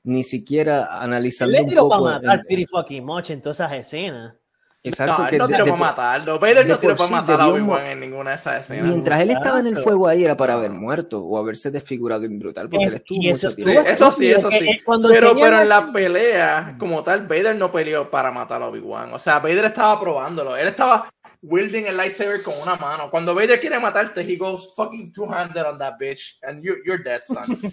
ni 0.04 0.24
siquiera 0.24 1.00
analizando 1.00 1.62
un 1.62 1.76
poco... 1.76 1.90
para 1.90 2.16
matar 2.16 2.46
en, 2.50 2.68
fucking 2.68 3.06
en 3.30 3.42
todas 3.44 3.58
esas 3.58 3.72
escenas. 3.74 4.34
Exacto. 4.82 5.22
No, 5.22 5.30
él 5.30 5.38
no 5.38 5.48
tiró 5.48 5.66
para 5.66 5.78
matarlo. 5.78 6.40
Vader 6.40 6.66
no 6.68 6.80
tiró 6.80 6.96
para 6.96 7.10
matar 7.10 7.40
a 7.40 7.48
Obi-Wan 7.48 7.86
en 7.86 8.00
ninguna 8.00 8.32
de 8.32 8.36
esas 8.36 8.62
escenas. 8.62 8.88
Mientras 8.88 9.22
él 9.22 9.30
estaba 9.30 9.60
en 9.60 9.68
el 9.68 9.78
fuego 9.78 10.08
ahí 10.08 10.26
era 10.26 10.36
para 10.36 10.56
haber 10.56 10.72
muerto 10.72 11.24
o 11.24 11.38
haberse 11.38 11.72
desfigurado 11.72 12.26
en 12.26 12.38
brutal. 12.38 12.68
Porque 12.68 12.88
él 12.88 12.94
estuvo 12.96 13.22
mucho 13.22 13.48
eso, 13.48 13.56
tiempo. 13.56 13.82
eso 13.88 14.12
sí, 14.12 14.32
eso 14.32 14.52
sí. 14.52 14.82
Pero, 14.86 15.36
pero 15.36 15.62
en 15.62 15.70
la 15.70 15.90
pelea, 15.94 16.76
como 16.78 17.02
tal, 17.02 17.28
Vader 17.28 17.56
no 17.56 17.72
peleó 17.72 18.10
para 18.10 18.32
matar 18.32 18.62
a 18.62 18.68
Obi-Wan. 18.68 19.14
O 19.14 19.20
sea, 19.20 19.40
Vader 19.40 19.66
estaba 19.66 19.98
probándolo. 20.00 20.58
Él 20.58 20.68
estaba 20.68 21.10
wielding 21.44 21.86
el 21.88 21.98
lightsaber 21.98 22.42
con 22.42 22.56
una 22.62 22.76
mano. 22.78 23.12
Cuando 23.12 23.36
Vader 23.36 23.60
quiere 23.60 23.80
matarte, 23.80 24.22
he 24.22 24.38
goes 24.38 24.74
fucking 24.76 25.12
two-handed 25.12 25.66
on 25.66 25.78
that 25.78 26.00
bitch, 26.00 26.38
and 26.42 26.64
you, 26.64 26.78
you're 26.86 27.02
dead, 27.04 27.22
son. 27.24 27.46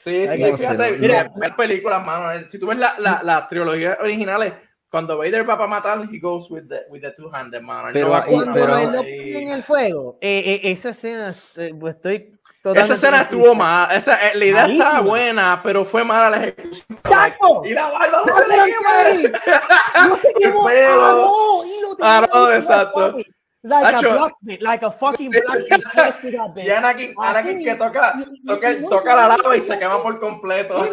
Sí, 0.00 0.28
sí, 0.28 0.44
fíjate, 0.56 0.92
mira, 0.92 1.28
ver 1.34 1.56
películas, 1.56 2.06
mano. 2.06 2.30
Eh, 2.32 2.46
si 2.48 2.56
tú 2.58 2.68
ves 2.68 2.78
las 2.78 3.00
la, 3.00 3.20
la 3.24 3.48
trilogías 3.48 3.98
originales, 4.00 4.54
cuando 4.88 5.18
Vader 5.18 5.42
va 5.42 5.58
para 5.58 5.68
matar, 5.68 6.08
he 6.10 6.20
goes 6.20 6.48
with 6.50 6.68
the, 6.68 6.82
with 6.88 7.00
the 7.00 7.10
two-handed, 7.10 7.60
mano. 7.60 7.88
Pero, 7.92 8.08
no 8.08 8.24
cuando 8.24 8.78
él 8.78 8.92
lo 8.92 8.98
pone 9.02 9.42
en 9.42 9.48
el 9.50 9.62
fuego, 9.64 10.16
eh, 10.20 10.60
eh, 10.62 10.70
esa 10.70 10.90
escena, 10.90 11.34
pues 11.78 11.96
estoy 11.96 12.37
esa 12.74 12.94
escena 12.94 13.22
estuvo 13.22 13.54
mal. 13.54 13.90
Esa, 13.90 14.14
eh, 14.28 14.32
la 14.34 14.44
idea 14.44 14.66
estaba 14.66 15.00
buena, 15.00 15.60
pero 15.62 15.84
fue 15.84 16.04
mala 16.04 16.30
la 16.30 16.36
ejecución. 16.38 16.86
¡Exacto! 16.90 17.62
Y 17.64 17.74
la 17.74 17.90
barba 17.90 18.22
no 18.26 18.34
se 18.34 18.48
le 18.48 19.32
No 20.08 20.16
se 20.16 20.32
quemó. 20.34 20.68
Ah, 22.00 22.26
no, 22.32 22.52
exacto. 22.52 23.16
Like 23.62 23.86
Hacho, 23.86 24.10
a 24.12 24.16
blacksmith, 24.18 24.62
like 24.62 24.82
a 24.84 24.90
fucking 24.90 25.30
blacksmith. 25.30 26.64
y 26.64 26.70
Anakin, 26.70 27.12
Anakin 27.18 27.64
que 27.64 27.74
toca, 27.74 28.14
toca, 28.46 28.82
toca 28.88 29.16
la 29.16 29.28
lava 29.28 29.56
y 29.56 29.60
se 29.60 29.76
quema 29.76 30.00
por 30.00 30.20
completo. 30.20 30.84
Sí, 30.84 30.90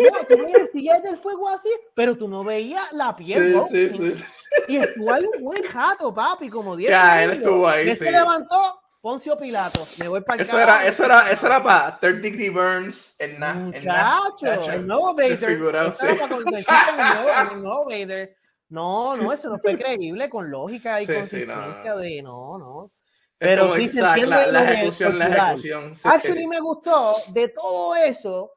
no, 0.00 0.26
tú 0.28 0.34
el 0.36 1.02
del 1.02 1.16
fuego 1.16 1.48
así, 1.48 1.68
pero 1.94 2.16
tú 2.16 2.28
no 2.28 2.44
veías 2.44 2.84
la 2.92 3.16
piel. 3.16 3.60
Sí, 3.68 3.90
sí, 3.90 4.14
sí, 4.14 4.24
Y 4.68 4.76
estuvo 4.76 5.12
ahí 5.12 5.24
un 5.36 5.42
buen 5.42 5.62
jato, 5.64 6.14
papi, 6.14 6.48
como 6.48 6.76
10 6.76 6.88
Ya, 6.88 7.24
él 7.24 7.30
estuvo 7.32 7.66
ahí, 7.66 7.88
él 7.88 7.96
sí. 7.96 8.04
se 8.04 8.12
levantó, 8.12 8.80
Poncio 9.04 9.36
Pilato, 9.36 9.86
me 9.98 10.08
voy 10.08 10.22
para 10.22 10.42
eso 10.42 10.58
era, 10.58 10.86
eso 10.86 11.04
era, 11.04 11.30
eso 11.30 11.44
era 11.44 11.62
para 11.62 11.98
Third 12.00 12.22
Degree 12.22 12.48
Burns 12.48 13.14
en 13.18 13.38
na, 13.38 13.52
Muchacho, 13.52 14.46
en 14.46 14.66
na, 14.66 14.74
el 14.76 14.86
nuevo 14.86 15.12
Vader. 15.12 15.32
Eso 15.34 15.46
era 16.06 16.26
para 16.26 17.50
el 17.52 17.62
nuevo 17.62 17.84
Vader. 17.84 18.34
No, 18.70 19.14
no, 19.14 19.30
eso 19.30 19.50
no 19.50 19.58
fue 19.58 19.76
creíble 19.78 20.30
con 20.30 20.50
lógica 20.50 21.02
y 21.02 21.04
sí, 21.04 21.12
consistencia 21.12 21.82
sí, 21.82 21.86
no. 21.86 21.96
de 21.98 22.22
no, 22.22 22.58
no. 22.58 22.92
Pero 23.36 23.74
sí 23.74 23.88
se 23.88 24.00
entiende 24.00 24.26
la, 24.26 24.46
la 24.46 24.72
ejecución, 24.72 25.18
la 25.18 25.28
ejecución. 25.28 25.94
Sí, 25.94 26.08
Actually 26.08 26.46
me 26.46 26.60
gustó 26.60 27.16
de 27.28 27.48
todo 27.48 27.94
eso, 27.96 28.52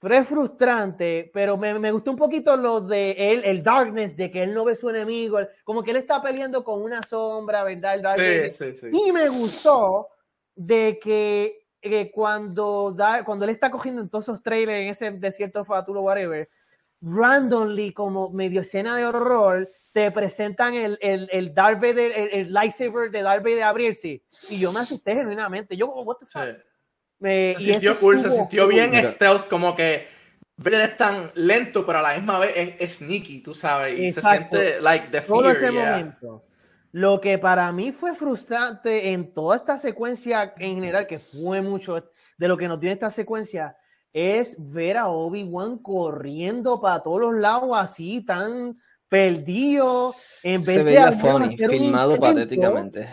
pero 0.00 0.14
es 0.14 0.28
frustrante, 0.28 1.30
pero 1.34 1.56
me, 1.56 1.76
me, 1.78 1.90
gustó 1.90 2.12
un 2.12 2.16
poquito 2.16 2.56
lo 2.56 2.80
de 2.80 3.12
él, 3.12 3.42
el 3.44 3.62
darkness, 3.62 4.16
de 4.16 4.30
que 4.30 4.44
él 4.44 4.54
no 4.54 4.64
ve 4.64 4.76
su 4.76 4.88
enemigo, 4.88 5.38
como 5.64 5.82
que 5.82 5.90
él 5.90 5.96
está 5.96 6.22
peleando 6.22 6.62
con 6.62 6.82
una 6.82 7.02
sombra, 7.02 7.64
¿verdad? 7.64 7.94
El 7.94 8.02
darkness. 8.02 8.56
Sí, 8.56 8.74
sí, 8.74 8.76
sí. 8.76 8.88
Y 8.92 9.10
me 9.10 9.28
gustó 9.28 10.08
de 10.54 11.00
que, 11.02 11.66
que 11.80 12.12
cuando, 12.12 12.92
da, 12.92 13.24
cuando 13.24 13.44
él 13.44 13.50
está 13.50 13.70
cogiendo 13.70 14.00
en 14.00 14.08
todos 14.08 14.26
esos 14.26 14.42
trailers 14.42 14.80
en 14.80 14.88
ese 14.88 15.10
desierto 15.18 15.64
fatulo, 15.64 16.02
whatever, 16.02 16.48
randomly, 17.00 17.92
como 17.92 18.30
medio 18.30 18.60
escena 18.60 18.96
de 18.96 19.04
horror, 19.04 19.68
te 19.92 20.12
presentan 20.12 20.74
el, 20.74 20.96
el, 21.00 21.28
el 21.32 21.54
Darth 21.54 21.80
Vader, 21.80 22.12
el, 22.14 22.28
el, 22.40 22.52
lightsaber 22.52 23.10
de 23.10 23.22
Darth 23.22 23.42
Vader 23.42 23.64
abrirse. 23.64 24.22
Y 24.48 24.60
yo 24.60 24.72
me 24.72 24.80
asusté 24.80 25.14
genuinamente. 25.14 25.76
Yo 25.76 25.88
como, 25.88 26.02
what 26.02 26.18
the 26.18 26.26
fuck? 26.26 26.67
Se 27.20 27.56
sintió 27.58 27.98
cool, 27.98 28.20
se 28.20 28.30
sintió 28.30 28.68
bien 28.68 28.90
mira. 28.90 29.02
stealth, 29.02 29.48
como 29.48 29.74
que 29.74 30.06
Vader 30.56 30.90
es 30.90 30.96
tan 30.96 31.30
lento, 31.34 31.86
pero 31.86 31.98
a 31.98 32.02
la 32.02 32.14
misma 32.14 32.38
vez 32.38 32.52
es, 32.54 32.74
es 32.78 32.96
sneaky, 32.96 33.42
tú 33.42 33.54
sabes, 33.54 33.98
y 33.98 34.06
Exacto. 34.08 34.56
se 34.56 34.62
siente 34.62 34.80
like 34.82 35.06
the 35.08 35.20
fear, 35.22 35.26
Todo 35.26 35.50
ese 35.50 35.70
yeah. 35.70 35.90
momento. 35.90 36.44
Lo 36.92 37.20
que 37.20 37.38
para 37.38 37.70
mí 37.70 37.92
fue 37.92 38.14
frustrante 38.14 39.12
en 39.12 39.32
toda 39.32 39.56
esta 39.56 39.78
secuencia 39.78 40.54
en 40.56 40.76
general, 40.76 41.06
que 41.06 41.18
fue 41.18 41.60
mucho 41.60 42.10
de 42.38 42.48
lo 42.48 42.56
que 42.56 42.66
nos 42.66 42.80
dio 42.80 42.90
esta 42.90 43.10
secuencia, 43.10 43.76
es 44.12 44.56
ver 44.72 44.96
a 44.96 45.08
Obi-Wan 45.08 45.78
corriendo 45.78 46.80
para 46.80 47.02
todos 47.02 47.20
los 47.20 47.34
lados 47.34 47.70
así, 47.74 48.24
tan 48.24 48.78
perdido, 49.08 50.14
en 50.42 50.60
vez 50.60 50.76
Se 50.76 50.78
de 50.78 50.84
veía 50.84 51.12
funny, 51.12 51.56
filmado 51.56 52.18
patéticamente. 52.18 53.08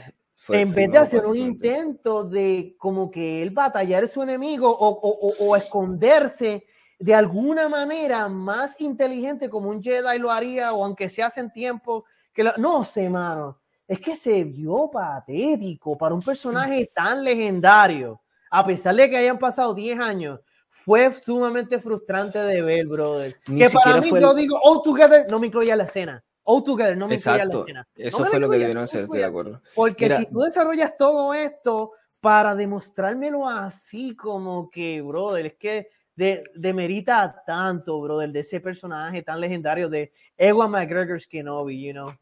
Fue 0.46 0.62
en 0.62 0.72
vez 0.72 0.92
de 0.92 1.00
hacer 1.00 1.26
un 1.26 1.36
intento 1.36 2.24
de 2.24 2.76
como 2.78 3.10
que 3.10 3.42
él 3.42 3.50
batallar 3.50 4.08
su 4.08 4.22
enemigo 4.22 4.70
o, 4.70 4.90
o, 4.90 5.10
o, 5.10 5.34
o, 5.40 5.56
esconderse 5.56 6.68
de 7.00 7.16
alguna 7.16 7.68
manera 7.68 8.28
más 8.30 8.80
inteligente 8.80 9.50
como 9.50 9.70
un 9.70 9.82
Jedi 9.82 10.20
lo 10.20 10.30
haría 10.30 10.72
o 10.74 10.86
aunque 10.86 11.10
se 11.10 11.24
hace 11.24 11.40
en 11.40 11.52
tiempo 11.52 12.06
que 12.32 12.44
lo... 12.44 12.54
no 12.58 12.84
sé, 12.84 13.10
mano, 13.10 13.60
es 13.88 14.00
que 14.00 14.16
se 14.16 14.44
vio 14.44 14.88
patético 14.92 15.98
para 15.98 16.14
un 16.14 16.22
personaje 16.22 16.92
tan 16.94 17.24
legendario, 17.24 18.22
a 18.52 18.64
pesar 18.64 18.94
de 18.94 19.10
que 19.10 19.18
hayan 19.18 19.40
pasado 19.40 19.74
10 19.74 20.00
años 20.00 20.40
fue 20.70 21.12
sumamente 21.12 21.80
frustrante 21.80 22.38
de 22.38 22.62
ver, 22.62 22.86
brother. 22.86 23.36
Ni 23.48 23.62
que 23.62 23.70
para 23.72 24.00
mí, 24.00 24.10
fue 24.12 24.22
yo 24.22 24.30
el... 24.30 24.38
digo, 24.38 24.60
All 24.62 24.84
Together 24.84 25.26
no 25.32 25.40
me 25.40 25.48
incluía 25.48 25.76
la 25.76 25.86
escena. 25.86 26.24
All 26.46 26.64
Together 26.64 26.96
no 26.96 27.08
me 27.08 27.16
incluía 27.16 27.46
la 27.46 27.60
escena. 27.60 27.88
Eso 27.96 28.20
no 28.20 28.26
fue 28.26 28.40
lo 28.40 28.50
que 28.50 28.58
debieron 28.58 28.84
hacer, 28.84 29.04
estoy 29.04 29.20
de 29.20 29.26
acuerdo. 29.26 29.62
Porque 29.74 30.06
Mira, 30.06 30.20
si 30.20 30.26
tú 30.28 30.40
desarrollas 30.40 30.96
todo 30.98 31.34
esto 31.34 31.92
para 32.22 32.56
demostrármelo 32.56 33.50
así 33.50 34.16
como 34.16 34.70
que, 34.70 35.02
brother, 35.02 35.48
es 35.48 35.54
que 35.56 35.90
de, 36.16 36.44
demerita 36.56 37.44
tanto, 37.46 38.00
brother, 38.00 38.32
de 38.32 38.40
ese 38.40 38.60
personaje 38.60 39.22
tan 39.24 39.42
legendario 39.42 39.90
de 39.90 40.14
Ewan 40.38 40.72
McGregor's 40.72 41.28
Kenobi, 41.28 41.82
you 41.82 41.94
know. 41.94 42.14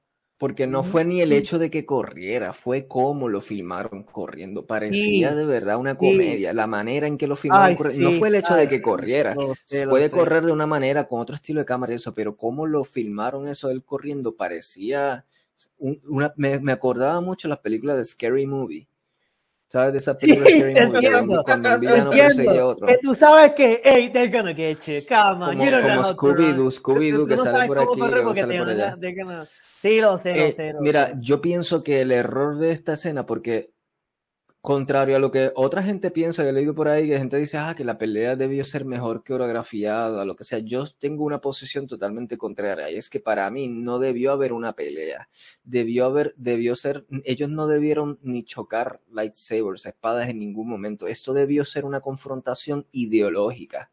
Porque 0.44 0.68
no 0.68 0.84
fue 0.84 1.06
ni 1.06 1.22
el 1.22 1.32
hecho 1.32 1.58
de 1.58 1.70
que 1.70 1.86
corriera, 1.86 2.52
fue 2.52 2.86
cómo 2.86 3.30
lo 3.30 3.40
filmaron 3.40 4.04
corriendo. 4.04 4.66
Parecía 4.68 5.30
Sí, 5.30 5.36
de 5.38 5.46
verdad 5.46 5.78
una 5.78 5.92
sí. 5.94 5.98
comedia. 6.00 6.52
La 6.52 6.68
manera 6.68 7.08
en 7.08 7.18
que 7.18 7.28
lo 7.28 7.38
filmaron 7.38 7.78
Ay, 7.80 7.94
sí, 7.94 8.02
No 8.02 8.12
fue 8.12 8.28
el 8.28 8.36
hecho 8.36 8.54
ay, 8.56 8.66
de 8.66 8.68
que 8.70 8.82
corriera. 8.82 9.36
lo 9.36 9.56
sé, 9.56 9.88
Puede 9.88 10.10
sé. 10.10 10.12
correr 10.12 10.44
de 10.44 10.52
una 10.52 10.68
manera 10.68 11.08
con 11.08 11.22
otro 11.22 11.34
estilo 11.34 11.62
de 11.62 11.66
cámara 11.66 11.94
y 11.94 11.96
eso, 11.96 12.14
pero 12.14 12.36
cómo 12.36 12.66
lo 12.68 12.84
filmaron 12.84 13.48
eso 13.48 13.70
él 13.70 13.86
corriendo 13.86 14.36
parecía 14.36 15.24
un- 15.78 16.02
una, 16.10 16.34
me, 16.36 16.60
me 16.60 16.74
acordaba 16.74 17.22
mucho 17.22 17.48
las 17.48 17.60
películas 17.60 17.96
de 17.96 18.04
Scary 18.04 18.46
Movie. 18.46 18.86
¿Sabes 19.74 19.94
de 19.94 19.98
esas 19.98 20.18
películas 20.18 20.54
Movie? 20.54 20.74
Que 20.76 20.80
entiendo, 20.82 21.44
cuando 21.44 21.70
el 21.74 21.80
villano 21.80 22.12
perseguía 22.12 22.62
a 22.62 22.66
otro. 22.68 22.86
que 22.86 22.98
tú 23.02 23.16
sabes 23.16 23.54
que, 23.54 23.82
hey, 23.84 24.12
they're 24.14 24.30
gonna 24.32 24.54
get 24.54 24.78
you, 24.86 25.02
come 25.10 25.44
on, 25.46 25.50
Como, 25.50 25.66
you 25.66 25.72
don't 25.72 25.84
know 25.84 25.96
como 25.96 26.14
Scooby-Doo. 26.14 26.70
Scooby-Doo 26.72 27.26
que 27.28 27.36
no 27.38 27.44
sale 27.44 27.66
por 27.68 27.80
aquí 27.80 27.94
y 27.96 28.00
luego 28.12 28.36
sale 28.36 28.60
por 28.60 28.70
allá. 28.70 28.96
gonna- 28.96 29.46
Sí, 29.82 30.00
lo 30.00 30.20
sé, 30.20 30.30
lo 30.30 30.36
Eh, 30.36 30.52
sé. 30.52 30.74
lo 30.74 30.82
mira, 30.82 31.08
sé. 31.08 31.16
yo 31.22 31.42
pienso 31.42 31.84
que 31.84 32.02
el 32.02 32.12
error 32.12 32.60
de 32.60 32.70
esta 32.72 32.94
escena, 32.94 33.26
porque 33.26 33.73
contrario 34.64 35.18
a 35.18 35.20
lo 35.20 35.30
que 35.30 35.52
otra 35.56 35.84
gente 35.84 36.10
piensa, 36.10 36.42
que 36.42 36.50
he 36.50 36.54
leído 36.54 36.74
por 36.74 36.88
ahí, 36.88 37.06
que 37.06 37.18
gente 37.18 37.36
dice, 37.36 37.58
ah, 37.58 37.76
que 37.76 37.84
la 37.84 37.98
pelea 37.98 38.38
debió 38.38 38.64
ser 38.64 38.86
mejor 38.86 39.22
coreografiada, 39.22 40.24
lo 40.24 40.38
que 40.38 40.46
sea, 40.46 40.60
yo 40.60 40.86
tengo 40.98 41.26
una 41.26 41.42
posición 41.42 41.86
totalmente 41.86 42.38
contraria, 42.38 42.90
y 42.90 42.96
es 42.96 43.10
que 43.10 43.20
para 43.20 43.50
mí 43.52 43.68
no 43.68 44.00
debió 44.00 44.32
haber 44.32 44.54
una 44.54 44.72
pelea, 44.72 45.28
debió 45.66 46.06
haber, 46.06 46.34
debió 46.38 46.78
ser, 46.78 47.06
ellos 47.26 47.50
no 47.50 47.68
debieron 47.68 48.20
ni 48.22 48.46
chocar 48.46 49.02
lightsabers, 49.12 49.86
espadas 49.86 50.30
en 50.30 50.40
ningún 50.40 50.70
momento, 50.70 51.08
esto 51.08 51.34
debió 51.34 51.66
ser 51.66 51.84
una 51.84 52.00
confrontación 52.00 52.88
ideológica. 52.94 53.92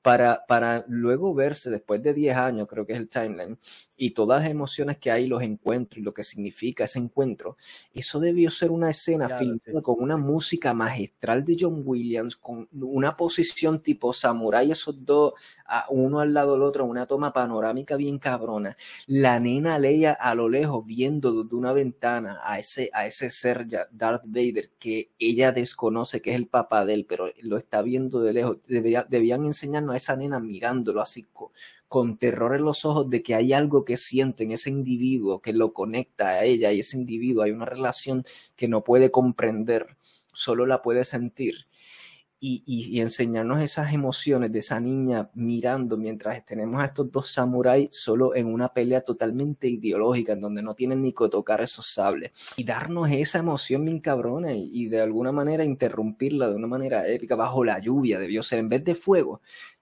Para, 0.00 0.46
para 0.46 0.84
luego 0.88 1.34
verse 1.34 1.70
después 1.70 2.02
de 2.02 2.14
10 2.14 2.36
años, 2.36 2.66
creo 2.68 2.86
que 2.86 2.92
es 2.94 2.98
el 2.98 3.08
timeline, 3.08 3.58
y 3.96 4.10
todas 4.12 4.40
las 4.42 4.50
emociones 4.50 4.96
que 4.98 5.10
hay, 5.10 5.26
los 5.26 5.42
encuentros 5.42 5.98
y 5.98 6.02
lo 6.02 6.14
que 6.14 6.22
significa 6.24 6.84
ese 6.84 7.00
encuentro, 7.00 7.56
eso 7.92 8.20
debió 8.20 8.50
ser 8.50 8.70
una 8.70 8.90
escena 8.90 9.26
Claro, 9.26 9.40
filmada 9.40 9.60
sí. 9.80 9.82
con 9.82 9.96
una 9.98 10.16
música 10.16 10.72
magistral 10.72 11.44
de 11.44 11.56
John 11.58 11.82
Williams, 11.84 12.36
con 12.36 12.68
una 12.72 13.16
posición 13.16 13.82
tipo 13.82 14.12
samurai, 14.12 14.70
esos 14.70 15.04
dos, 15.04 15.32
a- 15.66 15.86
uno 15.90 16.20
al 16.20 16.32
lado 16.32 16.52
del 16.52 16.62
otro, 16.62 16.84
una 16.86 17.06
toma 17.06 17.32
panorámica 17.32 17.96
bien 17.96 18.18
cabrona. 18.18 18.76
La 19.06 19.40
nena 19.40 19.78
Leia 19.80 20.12
a 20.12 20.34
lo 20.36 20.48
lejos 20.48 20.86
viendo 20.86 21.42
desde 21.42 21.56
una 21.56 21.72
ventana 21.72 22.38
a 22.44 22.58
ese, 22.58 22.88
a 22.94 23.06
ese 23.06 23.30
ser 23.30 23.66
ya, 23.66 23.88
Darth 23.90 24.22
Vader 24.26 24.70
que 24.78 25.10
ella 25.18 25.50
desconoce 25.52 26.22
que 26.22 26.30
es 26.30 26.36
el 26.36 26.46
papá 26.46 26.84
de 26.86 26.94
él, 26.94 27.04
pero 27.06 27.30
lo 27.42 27.56
está 27.58 27.82
viendo 27.82 28.20
de 28.20 28.32
lejos. 28.32 28.58
Debería- 28.68 29.06
debían 29.08 29.44
enseñarnos 29.44 29.87
a 29.92 29.96
esa 29.96 30.16
nena 30.16 30.40
mirándolo 30.40 31.00
así 31.00 31.24
co- 31.32 31.52
con 31.88 32.18
terror 32.18 32.54
en 32.54 32.64
los 32.64 32.84
ojos 32.84 33.08
de 33.10 33.22
que 33.22 33.34
hay 33.34 33.52
algo 33.52 33.84
que 33.84 33.96
siente 33.96 34.44
en 34.44 34.52
ese 34.52 34.70
individuo 34.70 35.40
que 35.40 35.52
lo 35.52 35.72
conecta 35.72 36.28
a 36.28 36.44
ella 36.44 36.72
y 36.72 36.80
ese 36.80 36.96
individuo 36.98 37.42
hay 37.42 37.50
una 37.52 37.64
relación 37.64 38.24
que 38.56 38.68
no 38.68 38.84
puede 38.84 39.10
comprender, 39.10 39.96
solo 40.32 40.66
la 40.66 40.82
puede 40.82 41.04
sentir. 41.04 41.66
Y, 42.40 42.62
y- 42.66 43.00
enseñarnos 43.00 43.60
esas 43.60 43.92
emociones 43.92 44.52
de 44.52 44.60
esa 44.60 44.78
niña 44.78 45.28
mirando 45.34 45.96
mientras 45.96 46.46
tenemos 46.46 46.80
a 46.80 46.84
estos 46.86 47.10
dos 47.10 47.32
samuráis 47.32 47.88
solo 47.90 48.32
en 48.36 48.46
una 48.46 48.72
pelea 48.72 49.00
totalmente 49.00 49.66
ideológica 49.66 50.34
en 50.34 50.40
donde 50.42 50.62
no 50.62 50.76
tienen 50.76 51.02
ni 51.02 51.12
que 51.12 51.28
tocar 51.28 51.60
esos 51.62 51.88
sables 51.92 52.30
y 52.56 52.62
darnos 52.62 53.10
esa 53.10 53.40
emoción 53.40 53.84
bien 53.84 53.98
cabrona 53.98 54.52
y 54.54 54.86
de 54.86 55.00
alguna 55.00 55.32
manera 55.32 55.64
interrumpirla 55.64 56.48
de 56.48 56.54
una 56.54 56.68
manera 56.68 57.08
épica 57.08 57.34
bajo 57.34 57.64
la 57.64 57.80
lluvia 57.80 58.20
debió 58.20 58.44
ser 58.44 58.60
en 58.60 58.68
vez 58.68 58.84
de 58.84 58.94
fuego 58.94 59.40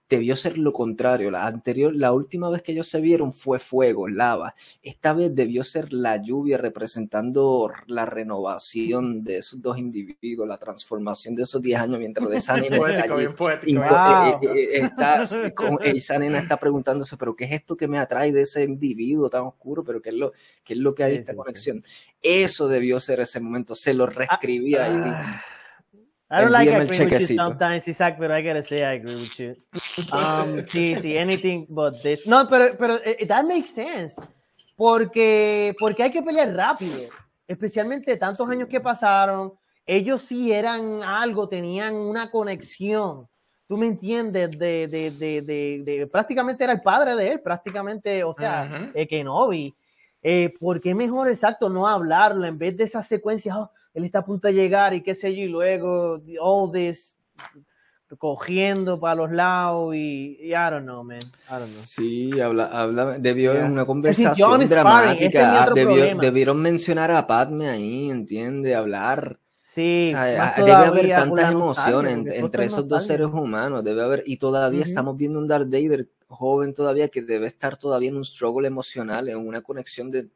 debió 0.09 0.35
ser 0.35 0.57
lo 0.57 0.71
contrario. 0.73 1.29
La 1.31 1.45
anterior, 1.47 1.93
la 1.95 2.11
última 2.13 2.49
vez 2.49 2.61
que 2.61 2.71
ellos 2.71 2.87
se 2.87 3.01
vieron 3.01 3.33
fue 3.33 3.59
fuego, 3.59 4.07
lava. 4.07 4.53
Esta 4.81 5.13
vez 5.13 5.35
debió 5.35 5.63
ser 5.63 5.91
la 5.91 6.17
lluvia 6.21 6.57
representando 6.57 7.71
la 7.87 8.05
renovación 8.05 9.23
de 9.23 9.37
esos 9.39 9.61
dos 9.61 9.77
individuos, 9.77 10.47
la 10.47 10.57
transformación 10.57 11.35
de 11.35 11.43
esos 11.43 11.61
10 11.61 11.79
años 11.79 11.99
mientras 11.99 12.29
de 12.29 12.37
esa 12.37 12.55
nena 12.57 12.77
Poético, 12.77 13.15
allí. 13.15 13.27
poético. 13.29 13.81
Inco- 13.81 13.87
Wow. 14.41 14.49
eh, 14.53 14.59
eh, 14.59 14.69
eh, 14.73 14.79
está, 14.85 15.23
como 15.55 15.79
esa 15.81 16.17
nena 16.17 16.39
está 16.39 16.57
preguntándose, 16.57 17.17
pero 17.17 17.35
¿qué 17.35 17.45
es 17.45 17.51
esto 17.51 17.75
que 17.75 17.87
me 17.87 17.99
atrae 17.99 18.31
de 18.31 18.41
ese 18.41 18.63
individuo 18.63 19.29
tan 19.29 19.41
oscuro? 19.43 19.83
¿Pero 19.83 20.01
qué 20.01 20.09
es 20.09 20.15
lo, 20.15 20.31
qué 20.63 20.73
es 20.73 20.79
lo 20.79 20.95
que 20.95 21.03
hay 21.03 21.13
Sí, 21.13 21.19
esta 21.19 21.31
sí, 21.33 21.35
sí. 21.35 21.41
conexión? 21.43 21.83
Eso 22.21 22.67
debió 22.67 22.99
ser 22.99 23.19
ese 23.19 23.39
momento, 23.39 23.75
se 23.75 23.93
lo 23.93 24.05
reescribía. 24.05 24.85
Ah, 24.87 25.41
I 26.29 26.41
don't 26.41 26.51
like 26.51 26.67
agreeing 26.67 27.09
with 27.09 27.29
you 27.29 27.35
sometimes, 27.37 27.87
Isaac, 27.87 28.17
but 28.19 28.31
I 28.31 28.41
gotta 28.41 28.61
say 28.61 28.83
I 28.83 28.93
agree 28.93 29.15
with 29.15 29.39
you. 29.39 29.55
Um, 30.11 30.65
sí, 30.67 30.95
sí, 30.97 31.17
anything 31.17 31.65
but 31.69 32.03
this. 32.03 32.27
No, 32.27 32.47
pero, 32.47 32.75
pero 32.77 32.99
eh, 33.03 33.25
that 33.25 33.45
makes 33.45 33.69
sense. 33.69 34.15
Porque, 34.75 35.73
porque 35.79 36.03
hay 36.03 36.11
que 36.11 36.21
pelear 36.21 36.53
rápido. 36.53 37.09
Especialmente 37.47 38.15
tantos 38.17 38.47
años 38.49 38.67
que 38.67 38.79
pasaron, 38.79 39.53
ellos 39.85 40.21
sí 40.21 40.51
eran 40.51 41.01
algo, 41.01 41.47
tenían 41.47 41.95
una 41.95 42.29
conexión. 42.29 43.27
Tú 43.67 43.77
me 43.77 43.87
entiendes, 43.87 44.51
de, 44.51 44.87
de, 44.87 45.11
de, 45.11 45.81
de, 45.83 46.07
prácticamente 46.07 46.63
era 46.63 46.73
el 46.73 46.81
padre 46.81 47.15
de 47.15 47.31
él, 47.31 47.41
prácticamente, 47.41 48.23
o 48.23 48.33
sea, 48.33 48.91
uh 48.93 49.07
Kenobi. 49.07 49.75
Eh, 50.21 50.53
¿Por 50.59 50.81
qué 50.81 50.93
mejor, 50.93 51.29
exacto, 51.29 51.69
no 51.69 51.87
hablarlo 51.87 52.45
en 52.45 52.57
vez 52.57 52.75
de 52.75 52.83
esa 52.83 53.01
secuencia, 53.01 53.57
oh, 53.57 53.71
él 53.97 54.05
está 54.05 54.19
a 54.19 54.25
punto 54.25 54.47
de 54.47 54.53
llegar 54.53 54.93
y 54.93 55.01
qué 55.01 55.15
sé 55.15 55.35
yo, 55.35 55.41
y 55.41 55.47
luego 55.47 56.21
all 56.39 56.71
this 56.71 57.17
cogiendo 58.19 58.99
para 58.99 59.15
los 59.15 59.31
lados 59.31 59.95
y, 59.95 60.37
I 60.39 60.51
don't 60.51 60.83
know, 60.83 61.03
man. 61.03 61.17
I 61.17 61.53
don't 61.53 61.71
know. 61.71 61.81
Sí, 61.83 62.39
habla, 62.39 62.67
habla, 62.67 63.17
debió 63.17 63.53
yeah. 63.53 63.65
una 63.65 63.85
conversación 63.85 64.69
dramática. 64.69 65.63
Ah, 65.63 65.71
debió, 65.73 66.15
debieron 66.15 66.61
mencionar 66.61 67.09
a 67.11 67.25
Padme 67.25 67.69
ahí, 67.69 68.11
¿entiendes? 68.11 68.75
Hablar. 68.75 69.39
Sí, 69.59 70.13
ah, 70.15 70.53
debe 70.57 70.71
haber 70.71 71.09
tantas 71.09 71.51
emociones 71.51 72.17
entre, 72.27 72.65
esos 72.65 72.87
dos 72.87 73.05
seres 73.05 73.27
humanos, 73.27 73.83
debe 73.83 74.03
haber, 74.03 74.23
y 74.27 74.37
todavía 74.37 74.83
estamos 74.83 75.17
viendo 75.17 75.39
un 75.39 75.47
Darth 75.47 75.69
Vader 75.69 76.07
joven 76.27 76.73
todavía 76.73 77.09
que 77.09 77.21
debe 77.21 77.47
estar 77.47 77.77
todavía 77.77 78.09
en 78.09 78.17
un 78.17 78.25
struggle 78.25 78.67
emocional, 78.67 79.29
en 79.29 79.37
una 79.37 79.61
conexión 79.61 80.11
de, 80.11 80.29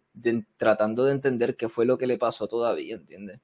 tratando 0.58 1.06
de 1.06 1.12
entender 1.12 1.56
qué 1.56 1.70
fue 1.70 1.86
lo 1.86 1.98
que 1.98 2.08
le 2.08 2.18
pasó 2.18 2.48
todavía, 2.48 2.96
¿entiendes? 2.96 3.39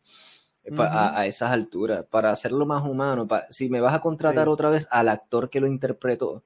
a, 0.77 1.25
esas 1.25 1.51
alturas, 1.51 2.05
para 2.09 2.29
hacerlo 2.29 2.65
más 2.65 2.83
humano, 2.83 3.27
si 3.49 3.69
me 3.69 3.79
vas 3.79 3.93
a 3.93 4.01
contratar 4.01 4.49
otra 4.49 4.69
vez 4.69 4.87
al 4.91 5.07
actor 5.07 5.49
que 5.49 5.61
lo 5.61 5.67
interpretó 5.67 6.43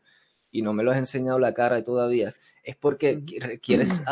y 0.52 0.62
no 0.62 0.74
me 0.74 0.84
lo 0.84 0.92
has 0.92 0.98
enseñado 0.98 1.40
la 1.40 1.54
cara 1.54 1.84
todavía, 1.84 2.34
es 2.64 2.76
porque 2.76 3.24
quieres, 3.62 4.04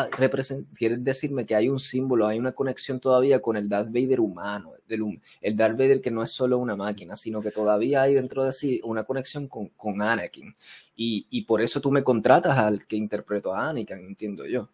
quieres 0.73 1.03
decirme 1.03 1.45
que 1.45 1.55
hay 1.55 1.69
un 1.69 1.79
símbolo, 1.79 2.27
hay 2.27 2.39
una 2.39 2.53
conexión 2.53 2.99
todavía 2.99 3.41
con 3.41 3.57
el 3.57 3.67
Darth 3.67 3.91
Vader 3.91 4.19
humano, 4.19 4.73
el, 4.87 5.19
el 5.41 5.57
Darth 5.57 5.77
Vader 5.77 6.01
que 6.01 6.11
no 6.11 6.23
es 6.23 6.31
solo 6.31 6.57
una 6.57 6.75
máquina, 6.75 7.15
sino 7.15 7.41
que 7.41 7.51
todavía 7.51 8.03
hay 8.03 8.13
dentro 8.13 8.43
de 8.43 8.53
sí 8.53 8.81
una 8.83 9.03
conexión 9.03 9.47
con, 9.47 9.67
con 9.69 10.01
Anakin. 10.01 10.55
Y, 10.95 11.27
y 11.29 11.43
por 11.43 11.61
eso 11.61 11.81
tú 11.81 11.91
me 11.91 12.03
contratas 12.03 12.57
al 12.57 12.85
que 12.87 12.95
interpretó 12.95 13.53
a 13.53 13.69
Anakin, 13.69 13.97
entiendo 13.99 14.45
yo, 14.45 14.69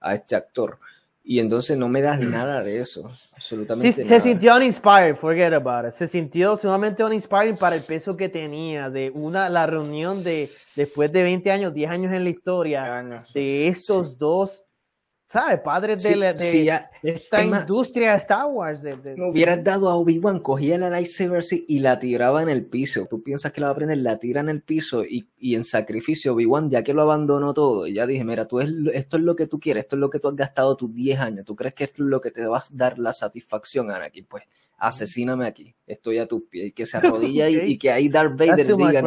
a 0.00 0.14
este 0.14 0.36
actor. 0.36 0.78
Y 1.24 1.38
entonces 1.38 1.78
no 1.78 1.88
me 1.88 2.02
das 2.02 2.20
mm. 2.20 2.30
nada 2.30 2.62
de 2.62 2.80
eso, 2.80 3.06
absolutamente 3.34 3.92
sí, 3.92 4.04
Se 4.08 4.20
sintió 4.20 4.56
uninspired, 4.56 5.14
forget 5.16 5.52
about 5.52 5.86
it. 5.86 5.92
Se 5.92 6.08
sintió 6.08 6.56
sumamente 6.56 7.04
uninspired 7.04 7.56
para 7.56 7.76
el 7.76 7.82
peso 7.82 8.16
que 8.16 8.28
tenía 8.28 8.90
de 8.90 9.10
una 9.10 9.48
la 9.48 9.66
reunión 9.66 10.24
de 10.24 10.50
después 10.74 11.12
de 11.12 11.22
20 11.22 11.50
años, 11.52 11.74
10 11.74 11.90
años 11.90 12.12
en 12.12 12.24
la 12.24 12.30
historia 12.30 13.24
de 13.34 13.68
estos 13.68 14.18
dos 14.18 14.64
¿sabes? 15.32 15.60
Padres 15.60 16.02
de, 16.02 16.14
de, 16.14 16.82
esta 17.02 17.42
industria 17.42 18.10
de 18.10 18.18
Star 18.18 18.46
Wars. 18.46 18.82
De, 18.82 18.94
hubieras 19.18 19.64
dado 19.64 19.88
a 19.88 19.96
Obi-Wan, 19.96 20.40
cogía 20.40 20.76
la 20.76 20.90
lightsaber 20.90 21.42
y 21.66 21.78
la 21.78 21.98
tiraba 21.98 22.42
en 22.42 22.50
el 22.50 22.66
piso. 22.66 23.06
Tú 23.08 23.22
piensas 23.22 23.50
que 23.50 23.62
la 23.62 23.68
va 23.68 23.72
a 23.72 23.76
prender, 23.76 23.98
la 23.98 24.18
tira 24.18 24.42
en 24.42 24.50
el 24.50 24.60
piso 24.60 25.04
y, 25.04 25.30
y 25.38 25.54
en 25.54 25.64
sacrificio 25.64 26.34
Obi-Wan, 26.34 26.68
ya 26.68 26.82
que 26.82 26.92
lo 26.92 27.02
abandonó 27.02 27.54
todo, 27.54 27.86
y 27.86 27.94
ya 27.94 28.06
dije, 28.06 28.24
mira, 28.24 28.46
tú 28.46 28.60
es, 28.60 28.68
esto 28.92 29.16
es 29.16 29.22
lo 29.22 29.34
que 29.34 29.46
tú 29.46 29.58
quieres, 29.58 29.84
esto 29.84 29.96
es 29.96 30.00
lo 30.00 30.10
que 30.10 30.18
tú 30.18 30.28
has 30.28 30.36
gastado 30.36 30.76
tus 30.76 30.94
10 30.94 31.18
años, 31.18 31.44
¿tú 31.46 31.56
crees 31.56 31.72
que 31.72 31.84
esto 31.84 32.02
es 32.02 32.10
lo 32.10 32.20
que 32.20 32.30
te 32.30 32.46
va 32.46 32.58
a 32.58 32.62
dar 32.72 32.98
la 32.98 33.14
satisfacción, 33.14 33.90
Anakin? 33.90 34.26
Pues 34.26 34.42
asesíname 34.76 35.46
aquí, 35.46 35.74
estoy 35.86 36.18
a 36.18 36.26
tus 36.26 36.42
pies, 36.42 36.66
y 36.66 36.72
que 36.72 36.84
se 36.84 36.98
arrodilla 36.98 37.48
y, 37.48 37.78
que 37.78 37.90
ahí 37.90 38.10
Darth 38.10 38.36
Vader 38.36 38.76
diga, 38.76 39.02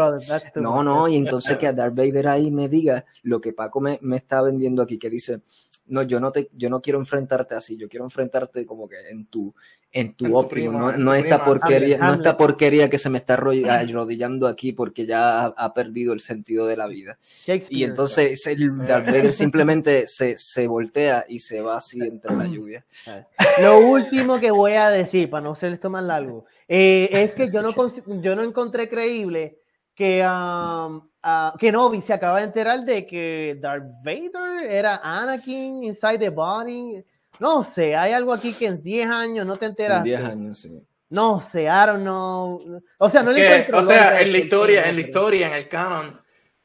no, 0.55 0.84
no, 0.84 1.07
y 1.07 1.17
entonces 1.17 1.57
que 1.57 1.67
a 1.67 1.73
Darth 1.73 1.95
Vader 1.95 2.28
ahí 2.30 2.49
me 2.49 2.67
diga 2.67 3.05
lo 3.21 3.39
que 3.39 3.53
Paco 3.53 3.80
me, 3.80 3.99
me 4.01 4.17
está 4.17 4.41
vendiendo 4.41 4.82
aquí, 4.82 4.97
que 4.97 5.09
dice, 5.09 5.41
no, 5.88 6.03
yo 6.03 6.19
no 6.19 6.31
te, 6.31 6.49
yo 6.53 6.69
no 6.69 6.81
quiero 6.81 6.99
enfrentarte 6.99 7.55
así, 7.55 7.77
yo 7.77 7.88
quiero 7.88 8.05
enfrentarte 8.05 8.65
como 8.65 8.88
que 8.89 8.97
en 9.09 9.25
tu, 9.25 9.53
en 9.91 10.13
tu 10.13 10.36
óptimo, 10.36 10.91
no, 10.91 11.13
esta 11.13 11.43
porquería, 11.43 11.97
no 11.97 12.13
esta 12.13 12.38
porquería 12.38 12.89
que 12.89 12.97
se 12.97 13.09
me 13.09 13.17
está 13.17 13.36
arrodillando 13.36 14.47
aquí 14.47 14.73
porque 14.73 15.05
ya 15.05 15.45
ha, 15.45 15.73
perdido 15.73 16.13
el 16.13 16.19
sentido 16.19 16.65
de 16.65 16.77
la 16.77 16.88
vida. 16.88 17.17
Y 17.69 17.83
entonces 17.83 18.45
el 18.47 18.77
Darth 18.86 19.05
Vader 19.05 19.33
simplemente 19.33 20.07
se, 20.07 20.38
se 20.38 20.67
voltea 20.67 21.25
y 21.27 21.39
se 21.39 21.61
va 21.61 21.77
así 21.77 21.99
entre 22.01 22.36
la 22.36 22.45
lluvia. 22.45 22.86
Lo 23.61 23.79
último 23.79 24.39
que 24.39 24.51
voy 24.51 24.73
a 24.73 24.89
decir, 24.89 25.29
para 25.29 25.43
no 25.43 25.51
hacer 25.51 25.73
esto 25.73 25.89
más 25.89 26.03
largo, 26.03 26.45
eh, 26.67 27.09
es 27.11 27.33
que 27.33 27.51
yo 27.51 27.61
no, 27.61 27.73
yo 28.21 28.36
no 28.36 28.43
encontré 28.43 28.89
creíble 28.89 29.59
que 29.95 30.21
um, 30.25 31.07
uh, 31.26 31.57
Kenobi 31.57 31.99
se 31.99 32.13
acaba 32.13 32.38
de 32.38 32.45
enterar 32.45 32.86
de 32.86 33.05
que 33.05 33.57
Darth 33.59 33.89
Vader 34.03 34.63
era 34.69 35.01
Anakin 35.03 35.84
inside 35.84 36.19
the 36.19 36.30
body. 36.30 37.03
No 37.39 37.63
sé, 37.63 37.95
hay 37.95 38.13
algo 38.13 38.32
aquí 38.32 38.53
que 38.53 38.67
en 38.67 38.82
10 38.82 39.09
años 39.09 39.45
no 39.45 39.57
te 39.57 39.65
enteras. 39.65 39.97
En 39.97 40.03
10 40.03 40.23
años, 40.23 40.59
sí. 40.59 40.82
No 41.09 41.41
sé, 41.41 41.63
I 41.63 41.86
don't 41.86 42.01
know. 42.01 42.82
O 42.97 43.09
sea, 43.09 43.23
no 43.23 43.32
le 43.32 43.45
encuentro. 43.45 43.80
O 43.80 43.84
sea, 43.84 44.21
en 44.21 44.32
la 44.32 44.38
historia, 44.38 44.89
en 44.89 44.95
la 44.95 45.01
historia, 45.01 45.47
en 45.47 45.53
el 45.53 45.67
canon, 45.67 46.13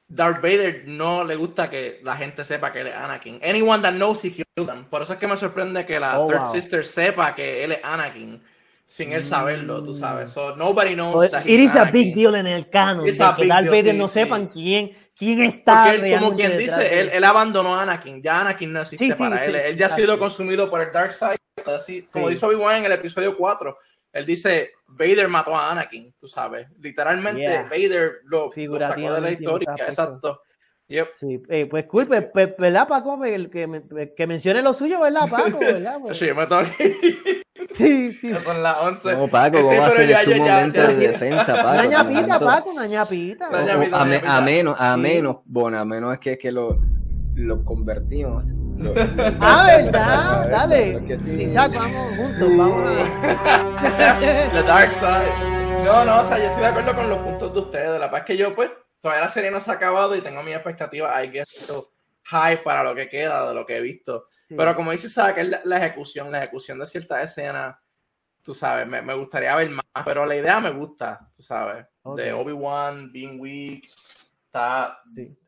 Darth 0.09 0.43
Vader 0.43 0.85
no 0.87 1.25
le 1.25 1.37
gusta 1.37 1.69
que 1.69 2.01
la 2.03 2.17
gente 2.17 2.45
sepa 2.45 2.73
que 2.73 2.81
él 2.81 2.89
es 2.89 2.95
Anakin. 2.95 3.41
Anyone 3.43 3.83
that 3.83 3.93
knows 3.93 4.25
he 4.25 4.33
kills 4.33 4.67
them. 4.67 4.85
Por 4.87 5.03
eso 5.03 5.13
es 5.13 5.19
que 5.19 5.29
me 5.29 5.37
sorprende 5.37 5.85
que 5.87 6.01
la 6.01 6.19
oh, 6.19 6.29
Third 6.29 6.47
Sister 6.47 6.85
sepa 6.85 7.35
que 7.35 7.65
él 7.65 7.73
es 7.73 7.81
Anakin 7.83 8.43
sin 8.91 9.13
él 9.13 9.23
saberlo, 9.23 9.85
tú 9.85 9.95
sabes. 9.95 10.33
So 10.33 10.57
nobody 10.57 10.95
knows 10.95 11.31
that 11.31 11.47
It 11.47 11.61
is 11.61 11.77
a 11.77 11.85
big 11.85 12.13
deal 12.13 12.35
en 12.35 12.49
el 12.49 12.69
canon. 12.69 13.05
que 13.05 13.13
tal 13.13 13.69
vez 13.71 13.95
no 13.95 14.09
sepan 14.09 14.49
quién, 14.49 14.91
quién 15.17 15.45
está. 15.45 15.85
Porque 15.85 16.13
él, 16.13 16.19
como 16.19 16.35
quien 16.35 16.59
dice, 16.59 17.01
él, 17.01 17.11
él, 17.13 17.23
abandonó 17.23 17.77
a 17.77 17.83
Anakin. 17.83 18.21
Ya 18.21 18.41
Anakin 18.41 18.73
no 18.73 18.81
existe 18.81 19.15
para 19.15 19.45
él. 19.45 19.55
él 19.55 19.77
ya 19.77 19.87
ha 19.87 19.91
sido 19.91 20.19
consumido 20.19 20.69
por 20.69 20.81
el 20.81 20.91
Dark 20.91 21.13
Side. 21.13 21.37
Así, 21.65 22.03
como 22.11 22.31
dice 22.31 22.45
Obi-Wan 22.45 22.79
en 22.79 22.87
el 22.87 22.93
episodio 22.93 23.37
4. 23.37 23.79
Él 24.13 24.27
dice, 24.27 24.73
Vader 24.89 25.29
mató 25.29 25.57
a 25.57 25.71
Anakin, 25.71 26.13
tú 26.19 26.27
sabes. 26.27 26.67
Literalmente, 26.81 27.63
Vader 27.71 28.23
lo, 28.25 28.51
lo, 28.53 28.81
sacó 28.81 29.13
de 29.15 29.21
la 29.21 29.31
historia. 29.31 29.77
Exacto. 29.87 30.43
Yep. 30.91 31.09
Sí, 31.21 31.41
eh, 31.49 31.67
pues 31.71 31.87
cool, 31.87 32.09
pues, 32.09 32.25
pues, 32.33 32.57
¿verdad, 32.59 32.89
Paco? 32.89 33.21
Que, 33.21 34.13
que, 34.17 34.27
mencione 34.27 34.61
lo 34.61 34.75
suyo, 34.75 35.01
¿verdad, 35.01 35.29
Paco? 35.31 35.59
¿verdad? 35.61 35.99
Pues. 36.03 36.19
sí, 36.19 36.27
me 36.35 36.47
tengo 36.47 36.63
Sí, 37.75 38.13
sí. 38.15 38.33
Son 38.33 38.61
las 38.61 38.77
11. 38.83 39.13
No, 39.13 39.29
Paco, 39.29 39.59
¿cómo 39.63 39.81
va 39.81 39.87
a 39.87 39.91
ser 39.93 40.25
tu 40.25 40.35
momento 40.35 40.83
de 40.83 40.95
defensa, 40.95 41.55
Paco? 41.55 41.71
Una 41.71 41.87
ñapita, 41.87 42.39
Paco, 42.41 42.71
una 42.71 42.87
ñapita. 42.89 43.47
a, 43.47 44.37
a, 44.37 44.41
menos, 44.41 44.81
a 44.81 44.97
menos, 44.97 45.37
bueno, 45.45 45.79
a 45.79 45.85
menos 45.85 46.13
es 46.13 46.19
que, 46.19 46.33
es 46.33 46.39
que 46.39 46.51
lo, 46.51 46.81
lo 47.37 47.65
convertimos. 47.65 48.47
ah, 49.41 49.67
¿verdad? 49.69 50.49
Dale. 50.51 51.03
Isaac, 51.39 51.73
vamos 51.73 52.17
juntos, 52.17 52.57
vamos 52.57 52.83
a... 52.89 54.19
The 54.53 54.63
dark 54.65 54.91
side. 54.91 55.61
No, 55.85 56.05
no, 56.05 56.21
o 56.23 56.25
sea, 56.25 56.39
yo 56.39 56.45
estoy 56.47 56.63
de 56.63 56.67
acuerdo 56.67 56.97
con 56.97 57.09
los 57.09 57.19
puntos 57.19 57.55
de 57.55 57.61
ustedes. 57.61 58.01
La 58.01 58.07
es 58.07 58.25
que 58.25 58.37
yo, 58.37 58.55
pues, 58.57 58.71
todavía 59.01 59.25
la 59.25 59.31
serie 59.31 59.51
no 59.51 59.61
se 59.61 59.71
ha 59.71 59.75
acabado 59.75 60.15
y 60.17 60.21
tengo 60.21 60.43
mi 60.43 60.53
expectativa, 60.53 61.23
I 61.23 61.31
guess, 61.31 61.49
so 61.49 61.93
high 62.25 62.63
para 62.63 62.83
lo 62.83 62.95
que 62.95 63.09
queda 63.09 63.49
de 63.49 63.55
lo 63.55 63.67
que 63.67 63.77
he 63.77 63.81
visto. 63.81 64.27
Pero 64.49 64.75
como 64.75 64.93
dices, 64.93 65.15
que 65.35 65.41
es 65.41 65.49
la, 65.65 65.77
ejecución, 65.79 66.31
la 66.31 66.39
ejecución 66.39 66.79
de 66.79 66.87
ciertas 66.87 67.25
escenas, 67.25 67.77
tú 68.43 68.55
sabes, 68.55 68.87
me, 68.87 69.03
me, 69.03 69.15
gustaría 69.15 69.55
ver 69.55 69.71
más, 69.71 69.85
pero 70.05 70.27
la 70.27 70.37
idea 70.37 70.61
me 70.61 70.71
gusta, 70.71 71.29
tú 71.35 71.43
sabes, 71.43 71.87
de 72.17 72.33
Obi-Wan, 72.33 73.13
being 73.13 73.39
weak, 73.41 73.89
está 74.47 75.01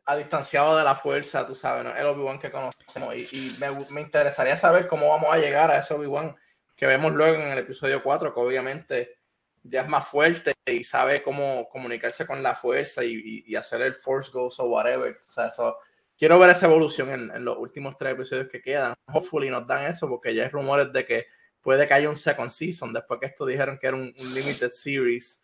a 0.05 0.15
distanciado 0.15 0.77
de 0.77 0.83
la 0.83 0.95
fuerza, 0.95 1.45
tú 1.45 1.53
sabes, 1.53 1.83
¿no? 1.83 1.95
el 1.95 2.05
Obi-Wan 2.05 2.39
que 2.39 2.51
conocemos. 2.51 3.15
Y, 3.15 3.27
y 3.31 3.57
me, 3.59 3.71
me, 3.89 4.01
interesaría 4.01 4.55
saber 4.55 4.87
cómo 4.87 5.09
vamos 5.09 5.29
a 5.31 5.37
llegar 5.37 5.69
a 5.71 5.79
ese 5.79 5.93
Obi-Wan 5.93 6.35
que 6.75 6.85
vemos 6.85 7.13
luego 7.13 7.41
en 7.41 7.49
el 7.49 7.59
episodio 7.59 8.01
4, 8.01 8.33
que 8.33 8.39
obviamente 8.39 9.17
ya 9.63 9.81
es 9.81 9.87
más 9.87 10.07
fuerte 10.07 10.53
y 10.65 10.83
sabe 10.83 11.23
cómo 11.23 11.67
comunicarse 11.69 12.27
con 12.27 12.43
la 12.43 12.53
fuerza 12.53 13.03
y, 13.03 13.43
y, 13.47 13.55
hacer 13.55 13.81
el 13.81 13.95
Force 13.95 14.29
Ghost 14.31 14.59
o 14.59 14.65
whatever. 14.65 15.17
O 15.25 15.31
sea, 15.31 15.47
eso, 15.47 15.77
quiero 16.17 16.37
ver 16.37 16.49
esa 16.49 16.67
evolución 16.67 17.09
en, 17.09 17.31
en, 17.31 17.45
los 17.45 17.57
últimos 17.57 17.97
tres 17.97 18.13
episodios 18.13 18.49
que 18.49 18.61
quedan. 18.61 18.93
Hopefully 19.07 19.49
nos 19.49 19.65
dan 19.65 19.85
eso 19.85 20.07
porque 20.09 20.35
ya 20.35 20.43
hay 20.43 20.49
rumores 20.49 20.91
de 20.91 21.05
que 21.05 21.25
puede 21.61 21.87
que 21.87 21.93
haya 21.93 22.09
un 22.09 22.17
second 22.17 22.49
season 22.49 22.93
después 22.93 23.19
que 23.19 23.27
esto 23.27 23.45
dijeron 23.45 23.79
que 23.79 23.87
era 23.87 23.95
un, 23.95 24.13
limited 24.17 24.69
series. 24.69 25.41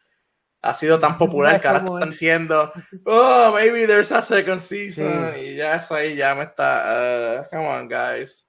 Ha 0.62 0.74
sido 0.74 1.00
tan 1.00 1.18
popular 1.18 1.62
que 1.62 1.70
ahora 1.70 1.86
están 1.86 2.10
diciendo, 2.10 2.74
oh, 3.06 3.52
maybe 3.56 3.88
there's 3.88 4.12
a 4.12 4.22
second 4.22 4.60
season. 4.60 5.34
Y 5.42 5.56
ya 5.56 5.76
eso 5.76 5.96
ahí 5.96 6.18
ya 6.18 6.36
me 6.36 6.44
está, 6.44 7.46
uh, 7.48 7.50
come 7.50 7.66
on, 7.66 7.88
guys. 7.88 8.46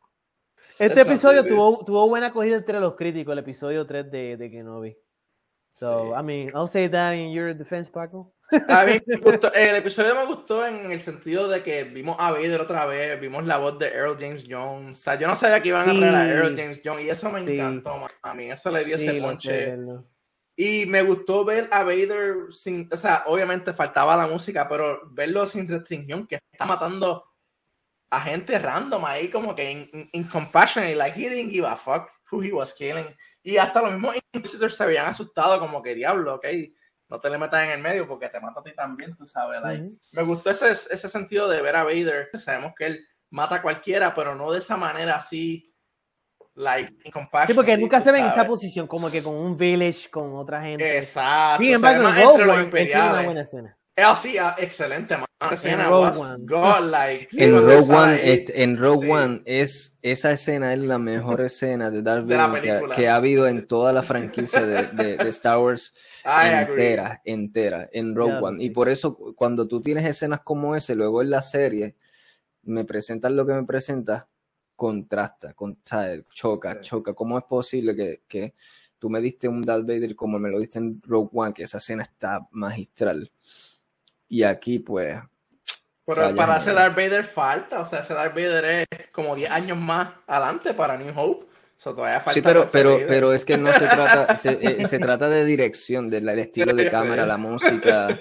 Este 0.77 1.03
episodio 1.03 1.45
tuvo, 1.47 1.85
tuvo 1.85 2.09
buena 2.09 2.29
acogida 2.29 2.57
entre 2.57 2.81
los 2.81 2.97
críticos, 2.97 3.33
el 3.33 3.39
episodio 3.39 3.87
3 3.87 4.11
de, 4.11 4.37
de 4.37 4.51
Kenobi. 4.51 4.97
So, 5.71 6.15
I 6.15 6.23
mean, 6.23 6.51
I'll 6.55 6.69
say 6.69 6.89
that 6.89 7.13
in 7.13 7.31
your 7.31 7.55
defense, 7.55 7.89
Paco. 7.91 8.33
A 8.69 8.85
mí 8.85 9.01
el 9.55 9.77
episodio 9.77 10.15
me 10.15 10.27
gustó 10.27 10.67
en 10.67 10.91
el 10.91 11.01
sentido 11.01 11.49
de 11.49 11.63
que 11.63 11.85
vimos 11.85 12.17
a 12.19 12.33
Vader 12.33 12.61
otra 12.61 12.85
vez, 12.87 13.21
vimos 13.21 13.47
la 13.47 13.59
voz 13.59 13.79
de 13.79 13.87
Earl 13.87 14.17
James 14.19 14.45
Jones. 14.49 14.99
O 14.99 15.01
sea, 15.01 15.15
yo 15.15 15.29
no 15.29 15.37
sabía 15.37 15.63
que 15.63 15.69
iban 15.69 15.89
a 15.89 15.95
traer 15.95 16.15
a 16.15 16.29
Earl 16.29 16.57
James 16.57 16.81
Jones 16.85 17.05
y 17.05 17.11
eso 17.11 17.31
me 17.31 17.41
encantó 17.41 18.09
a 18.23 18.35
mí, 18.35 18.51
eso 18.51 18.71
le 18.71 18.85
dio 18.85 18.97
ese 18.97 19.21
ponche. 19.21 19.77
Y 20.57 20.85
me 20.87 21.03
gustó 21.03 21.45
ver 21.45 21.69
a 21.73 21.85
Vader 21.85 22.53
sin, 22.53 22.89
o 22.93 22.97
sea, 22.97 23.25
obviamente 23.27 23.73
faltaba 23.73 24.17
la 24.17 24.27
música, 24.27 24.69
pero 24.69 25.01
verlo 25.11 25.47
sin 25.47 25.67
restricción, 25.67 26.27
que 26.27 26.39
está 26.53 26.67
matando 26.67 27.25
a 28.11 28.21
gente 28.21 28.59
random 28.59 29.05
ahí, 29.05 29.31
como 29.31 29.55
que 29.55 29.71
in, 29.71 30.11
in, 30.13 30.25
compassion, 30.25 30.99
like 30.99 31.17
he 31.17 31.31
didn't 31.31 31.53
give 31.53 31.65
a 31.65 31.77
fuck. 31.77 32.11
Who 32.31 32.43
he 32.43 32.53
was 32.53 32.75
killing. 32.75 33.07
Y 33.43 33.57
hasta 33.57 33.83
los 33.83 33.93
mismos 33.93 34.17
Inquisitors 34.33 34.77
se 34.77 34.85
habían 34.85 35.07
asustado, 35.07 35.59
como 35.59 35.83
que 35.83 35.95
diablo, 35.95 36.37
ok, 36.37 36.47
no 37.09 37.21
te 37.21 37.29
le 37.29 37.39
metas 37.39 37.65
en 37.65 37.71
el 37.71 37.81
medio 37.81 38.07
porque 38.07 38.29
te 38.29 38.41
mata 38.41 38.61
a 38.61 38.63
ti 38.63 38.73
también, 38.75 39.17
tú 39.17 39.27
sabes. 39.27 39.61
Me 40.13 40.23
gustó 40.23 40.51
ese, 40.51 40.71
ese 40.71 41.09
sentido 41.09 41.49
de 41.49 41.61
ver 41.61 41.75
a 41.75 41.85
Vader. 41.85 42.29
Sabemos 42.35 42.73
que 42.77 42.87
él 42.87 43.07
mata 43.31 43.57
a 43.57 43.63
cualquiera, 43.63 44.15
pero 44.15 44.35
no 44.35 44.53
de 44.53 44.59
esa 44.59 44.77
manera 44.77 45.17
así. 45.17 45.67
Like, 46.55 46.95
sí, 47.47 47.55
porque 47.55 47.77
nunca 47.77 48.01
se 48.01 48.13
ve 48.13 48.19
en 48.19 48.27
esa 48.27 48.47
posición, 48.47 48.87
como 48.87 49.11
que 49.11 49.23
con 49.23 49.35
un 49.35 49.57
village, 49.57 50.11
con 50.11 50.35
otra 50.35 50.61
gente. 50.63 50.99
Exacto. 50.99 51.63
Sin 51.63 51.75
embargo, 51.75 52.11
Rogue 52.11 52.51
One 52.51 52.65
tiene 52.67 52.93
una 52.93 53.23
buena 53.23 53.41
escena. 53.43 53.79
Ah, 54.03 54.17
sí, 54.17 54.39
ah, 54.39 54.55
excelente, 54.59 55.15
en 55.65 55.81
Rogue 55.89 56.19
One. 56.19 57.29
en 57.33 57.57
Rogue 57.57 57.95
One, 57.95 58.45
en 58.49 58.77
Rogue 58.77 59.11
One 59.11 59.43
es 59.47 59.97
esa 60.03 60.33
escena 60.33 60.73
es 60.73 60.81
la 60.81 60.99
mejor 60.99 61.41
escena 61.41 61.91
de 61.91 62.03
Darth 62.03 62.27
Vader 62.27 62.91
que, 62.95 63.09
ha 63.09 63.17
habido 63.17 63.47
en 63.47 63.67
toda 63.67 63.93
la 63.93 64.03
franquicia 64.03 64.61
de, 64.67 64.89
de, 65.17 65.29
Star 65.31 65.59
Wars 65.59 65.95
entera, 66.25 67.23
entera, 67.25 67.89
en 67.93 68.15
Rogue 68.15 68.39
One. 68.41 68.63
Y 68.63 68.71
por 68.71 68.89
eso 68.89 69.17
cuando 69.35 69.67
tú 69.67 69.81
tienes 69.81 70.05
escenas 70.05 70.41
como 70.41 70.77
ese, 70.77 70.95
luego 70.95 71.23
en 71.23 71.31
la 71.31 71.43
serie 71.43 71.97
me 72.63 72.85
presentas 72.85 73.33
lo 73.33 73.47
que 73.47 73.55
me 73.55 73.65
presentas, 73.65 74.25
contrasta, 74.77 75.55
con, 75.55 75.83
choca, 76.33 76.81
choca. 76.81 77.15
¿Cómo 77.15 77.39
es 77.39 77.45
posible 77.45 77.97
que, 77.97 78.23
que 78.29 78.55
tú 78.99 79.09
me 79.09 79.21
diste 79.21 79.49
un 79.49 79.63
Darth 79.63 79.87
Vader 79.87 80.15
como 80.15 80.39
me 80.39 80.51
lo 80.51 80.59
diste 80.59 80.79
en 80.79 81.01
Rogue 81.03 81.31
One, 81.33 81.55
que 81.55 81.63
esa 81.63 81.79
escena 81.79 82.03
está 82.03 82.47
magistral? 82.51 83.31
Y 84.31 84.45
aquí, 84.45 84.79
pues. 84.79 85.19
Pero 86.07 86.35
para 86.35 86.57
ese 86.57 86.73
Darth 86.73 86.95
Vader 86.95 87.25
falta, 87.25 87.81
o 87.81 87.85
sea, 87.85 87.99
ese 87.99 88.15
Darth 88.15 88.35
Vader 88.35 88.87
es 88.91 89.09
como 89.13 89.35
10 89.35 89.51
años 89.51 89.77
más 89.77 90.09
adelante 90.27 90.73
para 90.73 90.97
New 90.97 91.13
Hope. 91.15 91.47
todavía 91.83 92.21
falta 92.21 92.33
sí, 92.33 92.43
pero, 92.43 92.65
pero, 92.71 93.01
pero 93.07 93.33
es 93.33 93.45
que 93.45 93.59
no 93.59 93.73
se 93.73 93.87
trata, 93.87 94.37
se, 94.37 94.51
eh, 94.63 94.87
se 94.87 94.99
trata 95.01 95.29
de 95.29 95.45
dirección, 95.45 96.09
del 96.09 96.29
estilo 96.29 96.75
de 96.75 96.89
cámara, 96.89 97.27
la 97.27 97.37
música, 97.37 98.21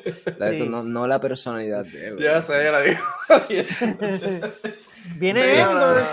no, 0.67 0.83
no, 0.83 1.07
la 1.07 1.19
personalidad 1.19 1.85
de 1.85 2.07
él. 2.07 2.17
Ya 2.19 2.41
sé, 2.41 2.63
ya 2.63 2.71
la 2.71 2.81
digo. 2.81 3.01
Viene 5.15 5.59
Endor, 5.59 6.03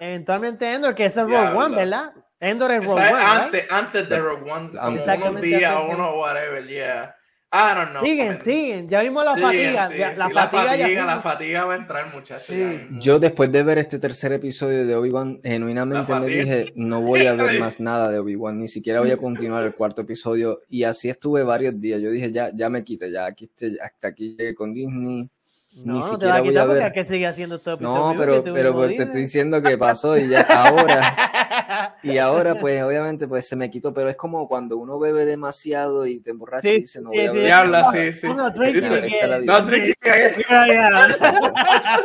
eventualmente 0.00 0.72
Endor, 0.72 0.94
que 0.94 1.06
es 1.06 1.16
el 1.16 1.28
Rogue 1.28 1.56
One, 1.56 1.76
¿verdad? 1.76 2.12
Endor 2.40 2.72
es 2.72 2.84
Rogue 2.84 3.00
One. 3.00 3.22
Antes, 3.22 3.66
antes 3.70 4.08
de 4.08 4.18
Rogue 4.18 4.50
One, 4.50 4.70
como 4.78 5.30
un 5.30 5.40
día, 5.40 5.78
uno, 5.80 6.18
whatever, 6.18 6.66
yeah. 6.66 7.16
I 7.56 7.72
don't 7.72 7.90
know. 7.92 8.02
Siguen, 8.02 8.40
siguen. 8.40 8.88
Ya 8.88 9.00
vimos 9.02 9.24
la 9.24 9.36
fatiga. 9.36 9.88
la, 9.88 10.48
fatiga, 10.48 11.06
la 11.06 11.20
fatiga 11.20 11.64
va 11.64 11.74
a 11.74 11.76
entrar, 11.76 12.12
muchachos. 12.12 12.52
Yo 12.98 13.20
después 13.20 13.52
de 13.52 13.62
ver 13.62 13.78
este 13.78 14.00
tercer 14.00 14.32
episodio 14.32 14.84
de 14.84 14.96
Obi-Wan, 14.96 15.40
genuinamente 15.44 16.12
me 16.18 16.26
dije, 16.26 16.72
no 16.74 17.00
voy 17.00 17.26
a 17.26 17.34
ver 17.34 17.60
más 17.60 17.78
nada 17.78 18.10
de 18.10 18.18
Obi-Wan, 18.18 18.58
ni 18.58 18.66
siquiera 18.66 18.98
voy 18.98 19.12
a 19.12 19.16
continuar 19.16 19.62
el 19.62 19.76
cuarto 19.76 20.02
episodio. 20.02 20.62
Y 20.68 20.82
así 20.82 21.08
estuve 21.08 21.44
varios 21.44 21.80
días. 21.80 22.00
Yo 22.00 22.10
dije, 22.10 22.32
ya, 22.32 22.50
ya 22.52 22.68
me 22.68 22.82
quité, 22.82 23.12
ya 23.12 23.26
aquí 23.26 23.48
hasta 23.80 24.08
aquí 24.08 24.36
llegué 24.36 24.56
con 24.56 24.74
Disney. 24.74 25.30
No, 25.76 25.94
Ni 25.94 26.00
no 26.00 26.18
te 26.18 26.26
va 26.26 26.36
a 26.36 26.42
quitar 26.42 26.66
porque 26.68 26.84
hay 26.84 26.92
que 26.92 27.04
seguir 27.04 27.26
haciendo 27.26 27.58
todo 27.58 27.76
No, 27.80 28.14
pero, 28.16 28.44
pero 28.44 28.86
te 28.86 29.02
estoy 29.02 29.22
diciendo 29.22 29.60
que 29.60 29.76
pasó 29.76 30.16
y 30.16 30.28
ya 30.28 30.42
ahora. 30.42 31.96
y 32.04 32.18
ahora, 32.18 32.54
pues, 32.54 32.80
obviamente, 32.82 33.26
pues 33.26 33.48
se 33.48 33.56
me 33.56 33.68
quitó. 33.70 33.92
Pero 33.92 34.08
es 34.08 34.16
como 34.16 34.46
cuando 34.46 34.78
uno 34.78 35.00
bebe 35.00 35.26
demasiado 35.26 36.06
y 36.06 36.20
te 36.20 36.30
emborracha 36.30 36.68
y 36.68 36.82
dice, 36.82 37.02
no 37.02 37.08
voy 37.08 37.26
a 37.26 37.32
beber. 37.32 37.52
habla, 37.52 37.90
sí, 37.90 38.12
sí. 38.12 38.28
No, 38.28 38.36
no, 38.36 38.54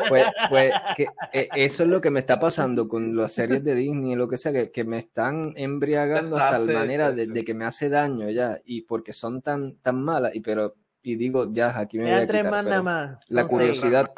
Pues, 0.09 0.25
pues 0.49 0.73
que, 0.95 1.07
eh, 1.31 1.49
eso 1.55 1.83
es 1.83 1.89
lo 1.89 2.01
que 2.01 2.09
me 2.09 2.21
está 2.21 2.39
pasando 2.39 2.87
con 2.87 3.15
las 3.15 3.33
series 3.33 3.63
de 3.63 3.75
Disney, 3.75 4.15
lo 4.15 4.27
que 4.27 4.37
sea, 4.37 4.51
que, 4.51 4.71
que 4.71 4.83
me 4.83 4.97
están 4.97 5.53
embriagando 5.55 6.37
hasta 6.37 6.57
la 6.57 6.79
manera 6.79 7.11
de, 7.11 7.27
de, 7.27 7.43
que 7.43 7.53
me 7.53 7.65
hace 7.65 7.89
daño 7.89 8.31
ya. 8.31 8.59
Y 8.65 8.81
porque 8.81 9.13
son 9.13 9.43
tan, 9.43 9.75
tan 9.75 10.01
malas, 10.01 10.33
y 10.33 10.39
pero 10.39 10.73
y 11.01 11.15
digo, 11.15 11.51
ya, 11.51 11.77
aquí 11.77 11.97
me 11.97 12.05
voy 12.05 12.13
a 12.13 12.27
quitar, 12.27 12.83
más. 12.83 13.19
La 13.27 13.45
curiosidad 13.45 14.11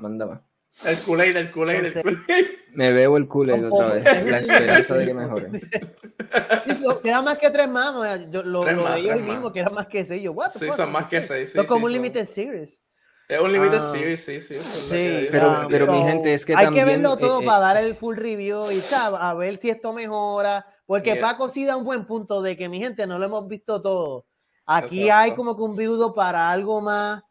manda 0.00 0.26
más. 0.26 0.40
El 0.84 0.98
Kool-Aid, 0.98 1.36
el 1.36 1.52
Kool-Aid, 1.52 1.84
el 1.84 2.02
Kool-Aid. 2.02 2.46
Me 2.74 2.92
bebo 2.92 3.16
el 3.16 3.28
Kool-Aid 3.28 3.70
otra 3.70 3.94
vez. 3.94 4.04
La 4.04 4.38
esperanza 4.38 4.94
de 4.96 5.06
que 5.06 5.14
mejore. 5.14 5.50
queda 7.02 7.22
más 7.22 7.38
que 7.38 7.50
tres 7.50 7.68
más. 7.68 7.94
Yo, 8.30 8.42
lo, 8.42 8.62
tres 8.62 8.76
lo 8.76 8.82
más, 8.82 8.96
ellos 8.96 9.22
mismos, 9.22 9.52
queda 9.52 9.70
más 9.70 9.86
que 9.86 10.04
seis. 10.04 10.22
Yo, 10.22 10.32
what 10.32 10.50
sí, 10.50 10.66
son 10.74 10.90
más 10.90 11.08
que 11.08 11.20
seis. 11.20 11.52
Sí, 11.52 11.64
como 11.66 11.86
un 11.86 11.92
limited 11.92 12.24
series. 12.24 12.82
Es 13.28 13.40
un 13.40 13.52
limited 13.52 13.78
ah. 13.78 13.92
series, 13.92 14.24
sí, 14.24 14.40
sí. 14.40 14.56
sí 14.56 15.28
pero, 15.30 15.66
pero 15.70 15.90
mi 15.90 16.02
gente, 16.02 16.34
es 16.34 16.44
que 16.44 16.54
hay 16.54 16.66
también... 16.66 16.86
Hay 16.86 16.94
que 16.94 17.00
verlo 17.00 17.16
todo 17.16 17.40
eh, 17.40 17.46
para 17.46 17.58
eh, 17.58 17.74
dar 17.74 17.84
el 17.84 17.94
full 17.94 18.16
review 18.16 18.70
y 18.70 18.82
a 18.92 19.34
ver 19.34 19.56
si 19.56 19.70
esto 19.70 19.92
mejora. 19.92 20.66
Porque 20.86 21.16
Paco 21.16 21.48
sí 21.48 21.64
da 21.64 21.76
un 21.76 21.84
buen 21.84 22.04
punto 22.06 22.42
de 22.42 22.56
que, 22.56 22.68
mi 22.68 22.80
gente, 22.80 23.06
no 23.06 23.18
lo 23.18 23.24
hemos 23.24 23.48
visto 23.48 23.80
todo. 23.80 24.26
Aquí 24.66 25.10
hay 25.10 25.34
como 25.34 25.56
que 25.56 25.62
un 25.62 25.76
viudo 25.76 26.14
para 26.14 26.50
algo 26.50 26.80
más. 26.80 27.22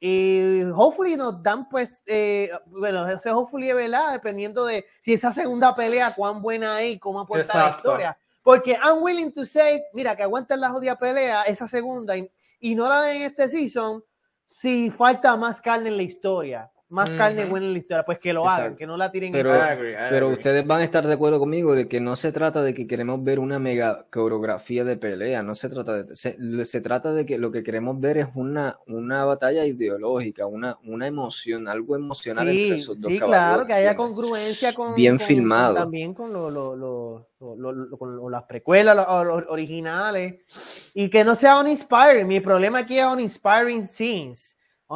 Y 0.00 0.62
hopefully 0.74 1.16
nos 1.16 1.42
dan, 1.42 1.66
pues, 1.68 2.02
eh, 2.04 2.50
bueno, 2.66 3.08
ese 3.08 3.30
hopefully 3.30 3.70
es 3.70 3.76
verdad, 3.76 4.12
dependiendo 4.12 4.66
de 4.66 4.84
si 5.00 5.14
esa 5.14 5.32
segunda 5.32 5.74
pelea, 5.74 6.12
cuán 6.14 6.42
buena 6.42 6.82
es 6.82 6.96
y 6.96 6.98
cómo 6.98 7.20
aporta 7.20 7.56
la 7.56 7.70
historia. 7.76 8.18
Porque 8.42 8.72
I'm 8.72 9.02
willing 9.02 9.32
to 9.32 9.46
say, 9.46 9.80
mira, 9.94 10.14
que 10.14 10.22
aguanten 10.22 10.60
la 10.60 10.68
jodida 10.68 10.98
pelea, 10.98 11.44
esa 11.44 11.66
segunda, 11.66 12.16
y, 12.18 12.30
y 12.60 12.74
no 12.74 12.86
la 12.86 13.00
den 13.00 13.16
en 13.16 13.22
este 13.22 13.48
season, 13.48 14.04
si 14.46 14.90
falta 14.90 15.34
más 15.36 15.60
carne 15.62 15.88
en 15.88 15.96
la 15.96 16.02
historia 16.02 16.70
más 16.88 17.10
carne 17.10 17.46
buena 17.46 17.66
en 17.66 17.72
la 17.72 17.78
historia, 17.78 18.04
pues 18.04 18.18
que 18.18 18.32
lo 18.32 18.48
hagan, 18.48 18.76
que 18.76 18.86
no 18.86 18.96
la 18.96 19.10
tiren 19.10 19.32
pero, 19.32 19.52
Pero 20.10 20.28
ustedes 20.28 20.66
van 20.66 20.80
a 20.80 20.84
estar 20.84 21.06
de 21.06 21.14
acuerdo 21.14 21.38
conmigo 21.38 21.74
de 21.74 21.88
que 21.88 22.00
no 22.00 22.14
se 22.14 22.30
trata 22.30 22.62
de 22.62 22.74
que 22.74 22.86
queremos 22.86 23.24
ver 23.24 23.38
una 23.38 23.58
mega 23.58 24.06
coreografía 24.10 24.84
de 24.84 24.96
pelea, 24.96 25.42
no 25.42 25.54
se 25.54 25.68
trata 25.68 26.02
de 26.02 26.14
se, 26.14 26.80
trata 26.80 27.12
de 27.12 27.24
que 27.24 27.38
lo 27.38 27.50
que 27.50 27.62
queremos 27.62 27.98
ver 28.00 28.18
es 28.18 28.28
una, 28.34 28.78
una 28.86 29.24
batalla 29.24 29.64
ideológica, 29.64 30.46
una, 30.46 30.78
una 30.84 31.06
emoción, 31.06 31.68
algo 31.68 31.96
emocional 31.96 32.48
entre 32.48 32.76
esos 32.76 33.00
dos 33.00 33.10
Sí, 33.10 33.18
claro, 33.18 33.66
que 33.66 33.72
haya 33.72 33.96
congruencia 33.96 34.74
con 34.74 34.94
bien 34.94 35.18
filmado. 35.18 35.74
también 35.74 36.14
con 36.14 36.32
lo, 36.32 36.50
lo, 36.50 36.76
lo, 36.76 37.98
con 37.98 38.30
las 38.30 38.44
precuelas 38.44 38.94
los, 38.96 39.44
originales. 39.48 40.36
Y 40.94 41.10
que 41.10 41.24
no 41.24 41.34
sea 41.34 41.60
uninspiring. 41.60 42.26
Mi 42.26 42.40
problema 42.40 42.80
aquí 42.80 42.98
es 42.98 43.06
uninspiring 43.06 43.82
scenes 43.82 44.54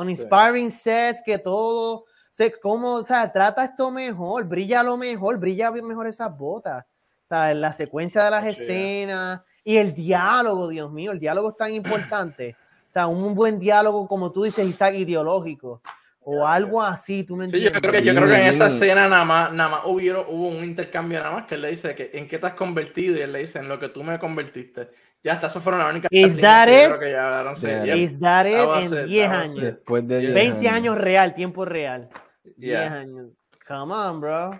inspiring 0.09 0.71
sets, 0.71 1.23
que 1.25 1.39
todo, 1.39 2.05
sé 2.31 2.53
cómo, 2.61 2.95
o 2.95 3.03
sea, 3.03 3.33
trata 3.33 3.65
esto 3.65 3.91
mejor, 3.91 4.45
brilla 4.45 4.83
lo 4.83 4.97
mejor, 4.97 5.39
brilla 5.39 5.71
mejor 5.71 6.07
esas 6.07 6.37
botas, 6.37 6.85
o 7.25 7.29
sea, 7.29 7.53
la 7.55 7.73
secuencia 7.73 8.25
de 8.25 8.31
las 8.31 8.47
escenas 8.47 9.41
y 9.65 9.77
el 9.77 9.95
diálogo, 9.95 10.69
Dios 10.69 10.91
mío, 10.93 11.13
el 11.13 11.19
diálogo 11.19 11.51
es 11.51 11.57
tan 11.57 11.75
importante, 11.75 12.57
o 12.89 12.91
sea, 12.91 13.07
un 13.07 13.35
buen 13.35 13.59
diálogo, 13.59 14.07
como 14.07 14.31
tú 14.31 14.45
dices, 14.45 14.67
Isaac, 14.67 14.95
ideológico, 14.95 15.83
o 16.31 16.47
algo 16.47 16.83
así, 16.83 17.25
tú 17.25 17.37
me 17.37 17.47
entiendes. 17.47 17.71
Sí, 17.71 17.75
yo 17.75 17.81
creo 17.81 17.93
que, 17.93 18.07
yo 18.07 18.15
creo 18.15 18.29
que 18.29 18.35
en 18.35 18.49
esa 18.49 18.67
escena 18.67 19.09
nada 19.09 19.25
más, 19.25 19.51
nada 19.51 19.71
más 19.71 19.81
hubo, 19.87 20.27
hubo 20.29 20.49
un 20.49 20.63
intercambio 20.63 21.21
nada 21.21 21.33
más 21.33 21.47
que 21.47 21.55
él 21.55 21.63
le 21.63 21.71
dice 21.71 21.95
que 21.95 22.11
en 22.13 22.29
qué 22.29 22.39
te 22.39 22.47
has 22.47 22.53
convertido 22.53 23.17
y 23.17 23.21
él 23.21 23.33
le 23.33 23.39
dice 23.39 23.59
en 23.59 23.69
lo 23.69 23.79
que 23.79 23.89
tú 23.89 24.05
me 24.05 24.19
convertiste. 24.19 24.91
Ya 25.23 25.33
está, 25.33 25.49
eso 25.49 25.61
fueron 25.61 25.81
las 25.81 25.91
únicas 25.91 26.09
Is 26.13 26.41
that 26.41 26.69
it? 26.69 26.99
que 26.99 27.11
ya 27.11 27.27
hablaron. 27.27 27.55
Is 27.55 28.21
that 28.21 28.47
it 28.47 28.93
en 28.93 29.07
10 29.09 29.31
años. 29.31 29.61
Después 29.61 30.07
de 30.07 30.31
20 30.33 30.69
años. 30.69 30.97
real, 30.97 31.35
tiempo 31.35 31.65
real. 31.65 32.09
10 32.57 32.91
años. 32.91 33.31
Come 33.67 33.95
on, 33.95 34.21
bro. 34.21 34.51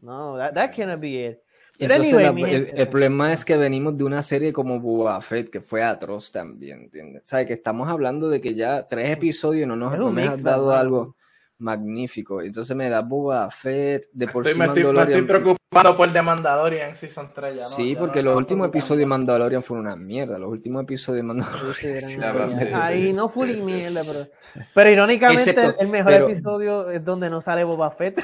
No, 0.00 0.36
that, 0.36 0.54
that 0.54 0.74
cannot 0.74 1.00
be 1.00 1.26
it. 1.26 1.38
Entonces, 1.78 2.14
el, 2.14 2.88
problema 2.88 3.32
es 3.32 3.44
que 3.44 3.56
venimos 3.56 3.96
de 3.98 4.04
una 4.04 4.22
serie 4.22 4.52
como 4.52 4.80
Boba 4.80 5.20
Fett, 5.20 5.50
que 5.50 5.60
fue 5.60 5.82
atroz 5.82 6.32
también, 6.32 6.84
¿entiendes? 6.84 7.22
O 7.22 7.26
sea, 7.26 7.44
que 7.44 7.52
estamos 7.52 7.88
hablando 7.88 8.30
de 8.30 8.40
que 8.40 8.54
ya 8.54 8.86
tres 8.86 9.10
episodios 9.10 9.68
no 9.68 9.76
nos 9.76 9.98
no 9.98 10.10
me 10.10 10.24
has 10.24 10.42
dado 10.42 10.72
algo 10.74 11.16
magnífico. 11.58 12.42
Entonces 12.42 12.76
me 12.76 12.88
da 12.88 13.00
Boba 13.00 13.50
Fett, 13.50 14.08
de 14.12 14.28
por 14.28 14.46
estoy, 14.46 14.52
sí 14.52 14.58
me, 14.58 14.80
estoy, 14.80 15.22
preocupado 15.22 15.96
por 15.96 16.12
The 16.12 16.22
Mandalorian 16.22 16.94
Season 16.94 17.30
3. 17.34 17.56
Ya 17.56 17.64
sí, 17.64 17.96
porque 17.96 18.22
los 18.22 18.36
últimos 18.36 18.68
episodios 18.68 19.00
de 19.00 19.06
Mandalorian 19.06 19.62
fueron 19.62 19.86
una 19.86 19.96
mierda. 19.96 20.38
Los 20.38 20.50
últimos 20.50 20.82
episodios 20.82 21.18
de 21.18 21.22
Mandalorian. 21.22 22.74
Ahí 22.74 23.12
no 23.12 23.28
fue 23.28 23.48
mierda, 23.54 24.02
pero, 24.04 24.26
pero 24.74 24.90
irónicamente 24.90 25.74
el 25.78 25.88
mejor 25.88 26.12
episodio 26.12 26.90
es 26.90 27.04
donde 27.04 27.30
no 27.30 27.40
sale 27.40 27.64
Boba 27.64 27.90
Fett. 27.90 28.22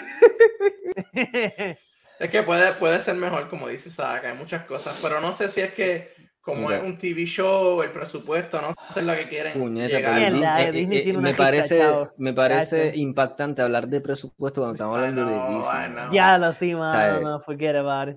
es 1.13 2.31
que 2.31 2.43
puede, 2.43 2.73
puede 2.73 3.01
ser 3.01 3.17
mejor, 3.17 3.49
como 3.49 3.69
dice 3.69 3.91
Saga, 3.91 4.31
hay 4.31 4.37
muchas 4.37 4.65
cosas, 4.65 4.99
pero 5.03 5.21
no 5.21 5.33
sé 5.33 5.49
si 5.49 5.61
es 5.61 5.73
que 5.73 6.23
como 6.43 6.73
es 6.73 6.83
un 6.83 6.97
TV 6.97 7.25
show, 7.25 7.83
el 7.83 7.91
presupuesto, 7.91 8.61
no 8.61 8.75
sé 8.93 9.03
lo 9.03 9.15
que 9.15 9.29
quieren 9.29 9.77
llegar. 9.77 10.21
Eh, 10.21 10.89
eh, 10.91 11.17
me 11.17 11.35
parece, 11.35 11.81
me 12.19 12.33
parece 12.33 12.93
impactante 12.97 13.63
hablar 13.63 13.87
de 13.87 14.01
presupuesto 14.01 14.61
cuando 14.61 14.75
estamos 14.75 14.99
hablando 14.99 15.25
de 15.25 15.55
Disney. 15.55 16.09
Ya 16.13 16.39
lo 16.39 16.53
sí, 16.53 16.75
mano, 16.75 17.21
no, 17.21 17.41
forget 17.41 17.77
about 17.77 18.09
it. 18.09 18.17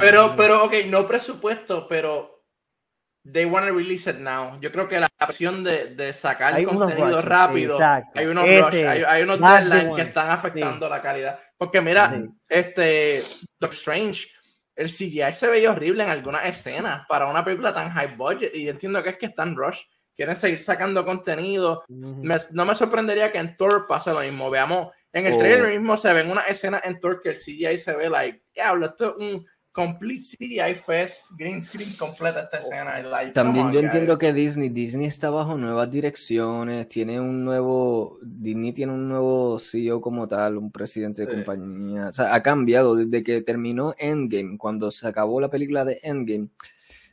pero, 0.00 0.34
pero, 0.34 0.64
ok, 0.64 0.72
no 0.88 1.06
presupuesto, 1.06 1.86
pero 1.86 2.42
they 3.30 3.44
want 3.44 3.66
to 3.66 3.74
release 3.74 4.08
it 4.08 4.16
now. 4.16 4.58
Yo 4.58 4.72
creo 4.72 4.88
que 4.88 4.98
la 4.98 5.08
opción 5.20 5.62
de, 5.62 5.94
de 5.94 6.14
sacar 6.14 6.54
hay 6.54 6.64
contenido 6.64 7.20
rápido, 7.20 7.78
hay 8.14 8.26
unos 8.26 8.44
hay, 8.44 9.02
hay, 9.06 9.22
unos 9.22 9.38
deadlines 9.40 9.94
que 9.94 10.02
están 10.02 10.30
afectando 10.30 10.88
la 10.88 11.02
calidad. 11.02 11.38
Porque 11.58 11.82
mira, 11.82 12.22
este 12.48 13.22
Doctor 13.58 13.74
Strange 13.74 14.28
el 14.76 14.88
CGI 14.88 15.32
se 15.32 15.48
veía 15.48 15.72
horrible 15.72 16.04
en 16.04 16.10
algunas 16.10 16.46
escenas 16.46 17.06
para 17.08 17.26
una 17.26 17.44
película 17.44 17.72
tan 17.72 17.90
high 17.90 18.14
budget. 18.16 18.54
Y 18.54 18.68
entiendo 18.68 19.02
que 19.02 19.10
es 19.10 19.16
que 19.18 19.26
están 19.26 19.56
rush. 19.56 19.80
Quieren 20.14 20.36
seguir 20.36 20.60
sacando 20.60 21.04
contenido. 21.04 21.84
no 21.88 22.64
me 22.64 22.74
sorprendería 22.74 23.32
que 23.32 23.38
en 23.38 23.56
Thor 23.56 23.86
pase 23.86 24.12
lo 24.12 24.20
mismo. 24.20 24.50
Veamos, 24.50 24.90
en 25.12 25.26
el 25.26 25.32
oh. 25.32 25.38
trailer 25.38 25.72
mismo 25.72 25.96
se 25.96 26.12
ven 26.12 26.30
una 26.30 26.42
escena 26.42 26.80
en 26.84 27.00
Thor 27.00 27.22
que 27.22 27.30
el 27.30 27.38
CGI 27.38 27.78
se 27.78 27.96
ve 27.96 28.10
like, 28.10 28.42
diablo, 28.54 28.86
esto 28.86 29.16
es 29.18 29.24
un 29.34 29.46
complete 29.76 30.22
CGI 30.22 30.74
fest, 30.74 31.32
green 31.36 31.60
screen 31.60 31.92
completa 31.98 32.40
esta 32.40 32.56
escena. 32.56 33.02
Like, 33.02 33.32
También 33.32 33.70
yo 33.70 33.80
entiendo 33.80 34.16
que 34.16 34.32
Disney, 34.32 34.70
Disney 34.70 35.06
está 35.06 35.28
bajo 35.28 35.58
nuevas 35.58 35.90
direcciones, 35.90 36.88
tiene 36.88 37.20
un 37.20 37.44
nuevo, 37.44 38.18
Disney 38.22 38.72
tiene 38.72 38.94
un 38.94 39.06
nuevo 39.06 39.58
CEO 39.58 40.00
como 40.00 40.26
tal, 40.26 40.56
un 40.56 40.72
presidente 40.72 41.26
de 41.26 41.34
compañía, 41.34 42.08
o 42.08 42.12
sea, 42.12 42.34
ha 42.34 42.42
cambiado 42.42 42.96
desde 42.96 43.22
que 43.22 43.42
terminó 43.42 43.94
Endgame, 43.98 44.56
cuando 44.56 44.90
se 44.90 45.06
acabó 45.06 45.42
la 45.42 45.50
película 45.50 45.84
de 45.84 46.00
Endgame. 46.02 46.48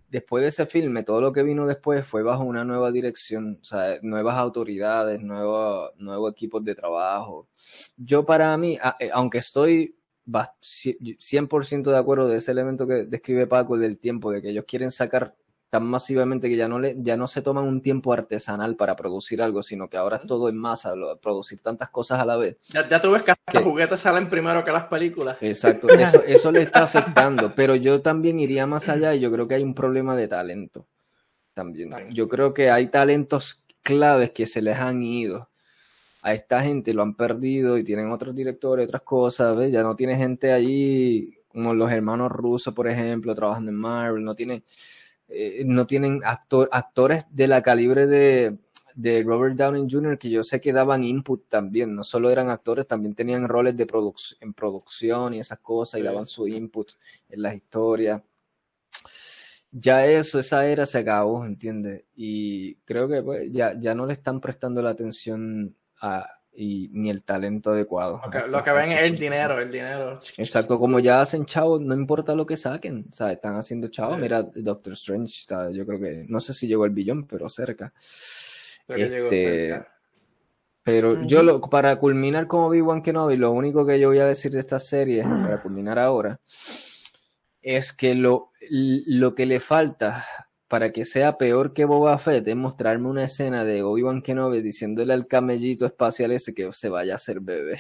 Después 0.07 0.43
de 0.43 0.49
ese 0.49 0.65
filme, 0.65 1.03
todo 1.03 1.19
lo 1.19 1.33
que 1.33 1.43
vino 1.43 1.65
después 1.65 2.05
fue 2.07 2.23
bajo 2.23 2.43
una 2.43 2.63
nueva 2.63 2.91
dirección, 2.91 3.59
o 3.61 3.65
sea, 3.65 3.97
nuevas 4.03 4.37
autoridades, 4.37 5.19
nuevos 5.19 5.89
nuevos 5.97 6.31
equipos 6.31 6.63
de 6.63 6.75
trabajo. 6.75 7.49
Yo 7.97 8.23
para 8.23 8.55
mí, 8.55 8.77
eh, 8.99 9.09
aunque 9.11 9.39
estoy 9.39 9.95
100% 10.27 11.91
de 11.91 11.97
acuerdo 11.97 12.27
de 12.27 12.37
ese 12.37 12.51
elemento 12.51 12.87
que 12.87 13.05
describe 13.05 13.47
Paco 13.47 13.77
del 13.77 13.97
tiempo, 13.97 14.31
de 14.31 14.41
que 14.41 14.49
ellos 14.49 14.65
quieren 14.67 14.91
sacar 14.91 15.35
tan 15.69 15.85
masivamente 15.85 16.49
que 16.49 16.55
ya 16.55 16.67
no, 16.67 16.77
le, 16.77 16.95
ya 16.99 17.17
no 17.17 17.27
se 17.27 17.41
toman 17.41 17.63
un 17.63 17.81
tiempo 17.81 18.13
artesanal 18.13 18.75
para 18.75 18.95
producir 18.95 19.41
algo, 19.41 19.63
sino 19.63 19.89
que 19.89 19.97
ahora 19.97 20.17
es 20.17 20.27
todo 20.27 20.47
en 20.47 20.55
masa, 20.55 20.93
producir 21.19 21.61
tantas 21.61 21.89
cosas 21.89 22.19
a 22.19 22.25
la 22.25 22.37
vez. 22.37 22.57
Ya, 22.69 22.87
ya 22.87 23.01
tú 23.01 23.11
ves 23.11 23.23
que, 23.23 23.33
los 23.51 23.63
juguetes 23.63 23.99
salen 23.99 24.29
primero 24.29 24.63
que 24.63 24.71
las 24.71 24.85
películas. 24.85 25.37
Exacto, 25.41 25.89
eso, 25.89 26.21
eso 26.23 26.51
le 26.51 26.61
está 26.61 26.83
afectando, 26.83 27.55
pero 27.55 27.73
yo 27.73 28.01
también 28.01 28.39
iría 28.39 28.67
más 28.67 28.87
allá 28.87 29.15
y 29.15 29.19
yo 29.19 29.31
creo 29.31 29.47
que 29.47 29.55
hay 29.55 29.63
un 29.63 29.73
problema 29.73 30.15
de 30.15 30.27
talento 30.27 30.85
también. 31.55 31.91
Yo 32.13 32.29
creo 32.29 32.53
que 32.53 32.69
hay 32.69 32.87
talentos 32.87 33.63
claves 33.81 34.29
que 34.29 34.45
se 34.45 34.61
les 34.61 34.77
han 34.77 35.01
ido 35.01 35.49
a 36.23 36.33
esta 36.33 36.61
gente 36.63 36.93
lo 36.93 37.03
han 37.03 37.15
perdido 37.15 37.77
y 37.77 37.83
tienen 37.83 38.09
otros 38.09 38.33
directores, 38.33 38.85
otras 38.85 39.01
cosas, 39.01 39.55
¿ves? 39.57 39.71
Ya 39.73 39.83
no 39.83 39.93
tiene 39.95 40.15
gente 40.15 40.53
allí 40.53 41.37
como 41.49 41.73
los 41.73 41.91
hermanos 41.91 42.31
rusos, 42.31 42.73
por 42.73 42.87
ejemplo, 42.87 43.35
trabajando 43.35 43.71
en 43.71 43.77
Marvel, 43.77 44.23
no 44.23 44.33
tienen, 44.33 44.63
eh, 45.27 45.63
no 45.65 45.85
tienen 45.85 46.21
actor, 46.23 46.69
actores 46.71 47.25
de 47.29 47.47
la 47.47 47.61
calibre 47.61 48.07
de, 48.07 48.57
de 48.95 49.21
Robert 49.23 49.55
Downey 49.57 49.85
Jr., 49.89 50.17
que 50.17 50.29
yo 50.29 50.45
sé 50.45 50.61
que 50.61 50.71
daban 50.71 51.03
input 51.03 51.49
también, 51.49 51.93
no 51.93 52.05
solo 52.05 52.31
eran 52.31 52.49
actores, 52.49 52.87
también 52.87 53.15
tenían 53.15 53.47
roles 53.47 53.75
de 53.75 53.85
en 54.39 54.53
producción 54.53 55.33
y 55.33 55.39
esas 55.39 55.59
cosas 55.59 55.99
y 55.99 56.03
daban 56.03 56.25
su 56.25 56.47
input 56.47 56.93
en 57.29 57.41
las 57.41 57.53
historias. 57.53 58.21
Ya 59.71 60.05
eso, 60.05 60.39
esa 60.39 60.65
era 60.67 60.85
se 60.85 60.99
acabó, 60.99 61.45
¿entiendes? 61.45 62.05
Y 62.15 62.75
creo 62.85 63.09
que 63.09 63.21
pues, 63.21 63.51
ya, 63.51 63.77
ya 63.77 63.93
no 63.93 64.05
le 64.05 64.13
están 64.13 64.39
prestando 64.39 64.81
la 64.81 64.91
atención 64.91 65.75
y 66.55 66.89
ni 66.93 67.09
el 67.09 67.23
talento 67.23 67.71
adecuado. 67.71 68.21
lo 68.49 68.63
que 68.63 68.71
ven 68.71 68.91
es 68.91 69.01
el 69.03 69.17
dinero, 69.17 69.59
el 69.59 69.71
dinero. 69.71 70.19
Exacto, 70.37 70.77
como 70.77 70.99
ya 70.99 71.21
hacen 71.21 71.45
chavos, 71.45 71.81
no 71.81 71.93
importa 71.95 72.35
lo 72.35 72.45
que 72.45 72.57
saquen, 72.57 73.07
o 73.09 73.13
sea, 73.13 73.31
están 73.31 73.55
haciendo 73.55 73.87
chavos. 73.87 74.19
Mira, 74.19 74.43
Doctor 74.43 74.93
Strange, 74.93 75.33
está, 75.41 75.71
yo 75.71 75.85
creo 75.85 75.99
que, 75.99 76.25
no 76.27 76.39
sé 76.39 76.53
si 76.53 76.67
llegó 76.67 76.83
al 76.83 76.91
billón, 76.91 77.25
pero 77.25 77.49
cerca. 77.49 77.93
Este, 78.87 79.83
pero 80.83 81.25
yo 81.25 81.41
lo, 81.41 81.61
para 81.61 81.95
culminar 81.97 82.47
como 82.47 82.67
Obi-Wan 82.67 83.01
Kenobi, 83.01 83.37
lo 83.37 83.51
único 83.51 83.85
que 83.85 83.99
yo 83.99 84.09
voy 84.09 84.19
a 84.19 84.25
decir 84.25 84.51
de 84.51 84.59
esta 84.59 84.79
serie, 84.79 85.23
para 85.43 85.61
culminar 85.61 85.97
ahora, 85.97 86.39
es 87.61 87.93
que 87.93 88.13
lo, 88.13 88.51
lo 88.69 89.33
que 89.33 89.45
le 89.45 89.59
falta 89.59 90.25
para 90.73 90.91
que 90.91 91.05
sea 91.05 91.37
peor 91.37 91.71
que 91.71 91.85
Boba 91.85 92.17
Fett 92.17 92.47
es 92.47 92.55
mostrarme 92.55 93.07
una 93.07 93.25
escena 93.25 93.63
de 93.63 93.83
Obi-Wan 93.83 94.23
Kenobi 94.23 94.59
diciéndole 94.63 95.13
al 95.13 95.27
camellito 95.27 95.85
espacial 95.85 96.31
ese 96.31 96.55
que 96.55 96.71
se 96.71 96.89
vaya 96.89 97.13
a 97.13 97.17
hacer 97.17 97.41
bebé. 97.41 97.77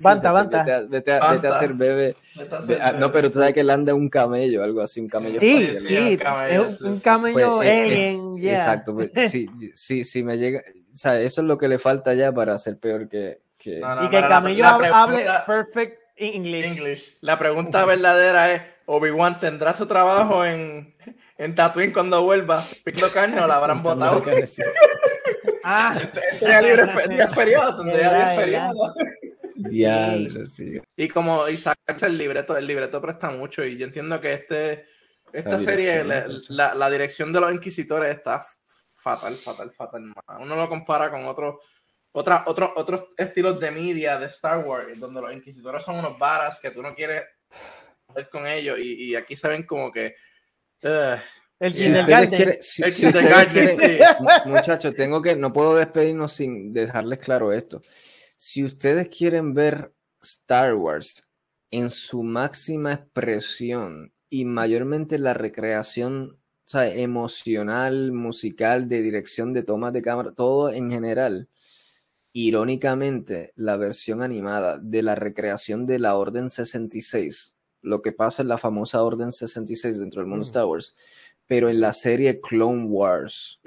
Banta, 0.00 0.32
banta. 0.32 0.84
Vete, 0.88 1.12
a, 1.12 1.30
hacer 1.30 1.74
bebé. 1.74 2.16
Ah, 2.80 2.90
no, 2.98 3.12
pero 3.12 3.30
tú 3.30 3.38
sabes 3.38 3.54
que 3.54 3.60
él 3.60 3.70
anda 3.70 3.94
un 3.94 4.08
camello, 4.08 4.64
algo 4.64 4.80
así, 4.80 5.00
un 5.00 5.06
camello 5.06 5.38
sí, 5.38 5.58
espacial. 5.58 6.18
Sí, 6.18 6.74
es 6.74 6.80
un 6.80 6.98
camello 6.98 7.58
pues, 7.58 7.70
alien, 7.70 8.36
Exacto, 8.42 8.94
pues, 8.94 9.12
sí, 9.30 9.48
sí, 9.72 10.02
sí, 10.02 10.24
me 10.24 10.36
llega, 10.36 10.58
o 10.92 10.96
sea, 10.96 11.20
eso 11.20 11.40
es 11.40 11.46
lo 11.46 11.56
que 11.56 11.68
le 11.68 11.78
falta 11.78 12.14
ya 12.14 12.32
para 12.32 12.58
ser 12.58 12.80
peor 12.80 13.08
que... 13.08 13.42
que... 13.56 13.78
y 13.78 14.10
que 14.10 14.18
el 14.18 14.26
camello 14.26 14.66
hable 14.66 15.24
perfect 15.46 16.00
English. 16.16 16.64
English. 16.64 17.16
La 17.20 17.38
pregunta 17.38 17.84
verdadera 17.84 18.52
es, 18.52 18.62
¿Obi-Wan 18.86 19.38
tendrá 19.38 19.72
su 19.72 19.86
trabajo 19.86 20.44
en 20.44 20.96
en 21.36 21.54
Tatooine 21.54 21.92
cuando 21.92 22.22
vuelva, 22.22 22.62
pico 22.84 23.10
carne 23.12 23.40
o 23.40 23.46
la 23.46 23.56
habrán 23.56 23.82
botado. 23.82 24.22
ah, 25.64 26.10
tendría 26.38 26.62
libre 26.62 27.28
feriado, 27.28 27.82
tendría 27.82 28.36
feriado. 28.36 28.94
sí. 30.46 30.80
Y 30.96 31.08
como 31.08 31.48
Isaac 31.48 31.78
el 32.02 32.18
libreto, 32.18 32.56
el 32.56 32.66
libreto 32.66 33.00
presta 33.00 33.30
mucho 33.30 33.64
y 33.64 33.76
yo 33.76 33.86
entiendo 33.86 34.20
que 34.20 34.32
este 34.34 34.86
esta 35.32 35.58
serie, 35.58 36.04
la, 36.04 36.74
la, 36.76 36.90
dirección 36.90 37.32
de 37.32 37.40
los 37.40 37.52
inquisitores 37.52 38.14
está 38.16 38.46
fatal, 38.94 39.34
fatal, 39.34 39.72
fatal. 39.72 40.14
Uno 40.38 40.54
lo 40.54 40.68
compara 40.68 41.10
con 41.10 41.26
otros 41.26 41.56
otra, 42.12 42.44
otro, 42.46 42.72
otros 42.76 43.06
estilos 43.16 43.58
de 43.58 43.72
media 43.72 44.16
de 44.20 44.26
Star 44.26 44.64
Wars, 44.64 44.86
donde 45.00 45.20
los 45.20 45.32
inquisitores 45.32 45.82
son 45.82 45.96
unos 45.96 46.16
varas 46.16 46.60
que 46.60 46.70
tú 46.70 46.80
no 46.80 46.94
quieres 46.94 47.24
ver 48.14 48.28
con 48.30 48.46
ellos 48.46 48.78
y, 48.78 49.10
y 49.10 49.16
aquí 49.16 49.34
se 49.34 49.48
ven 49.48 49.64
como 49.64 49.90
que 49.90 50.14
el 51.58 51.72
si 51.72 51.88
muchachos, 54.46 54.94
tengo 54.94 55.22
que, 55.22 55.36
no 55.36 55.52
puedo 55.52 55.76
despedirnos 55.76 56.32
sin 56.32 56.72
dejarles 56.72 57.18
claro 57.18 57.52
esto. 57.52 57.82
Si 58.36 58.64
ustedes 58.64 59.08
quieren 59.08 59.54
ver 59.54 59.92
Star 60.20 60.74
Wars 60.74 61.26
en 61.70 61.90
su 61.90 62.22
máxima 62.22 62.92
expresión 62.92 64.12
y 64.28 64.44
mayormente 64.44 65.18
la 65.18 65.34
recreación 65.34 66.38
emocional, 66.72 68.12
musical, 68.12 68.88
de 68.88 69.02
dirección 69.02 69.52
de 69.52 69.62
tomas 69.62 69.92
de 69.92 70.02
cámara, 70.02 70.32
todo 70.32 70.70
en 70.70 70.90
general, 70.90 71.48
irónicamente, 72.32 73.52
la 73.54 73.76
versión 73.76 74.22
animada 74.22 74.78
de 74.78 75.02
la 75.02 75.14
recreación 75.14 75.86
de 75.86 75.98
la 75.98 76.16
Orden 76.16 76.48
66 76.48 77.53
lo 77.84 78.02
que 78.02 78.12
pasa 78.12 78.42
en 78.42 78.48
la 78.48 78.58
famosa 78.58 79.02
Orden 79.02 79.30
66 79.30 79.98
dentro 79.98 80.20
del 80.20 80.28
mundo 80.28 80.44
Star 80.44 80.64
Wars, 80.64 80.96
pero 81.46 81.68
en 81.68 81.80
la 81.80 81.92
serie 81.92 82.40
Clone 82.40 82.86
Wars. 82.86 83.60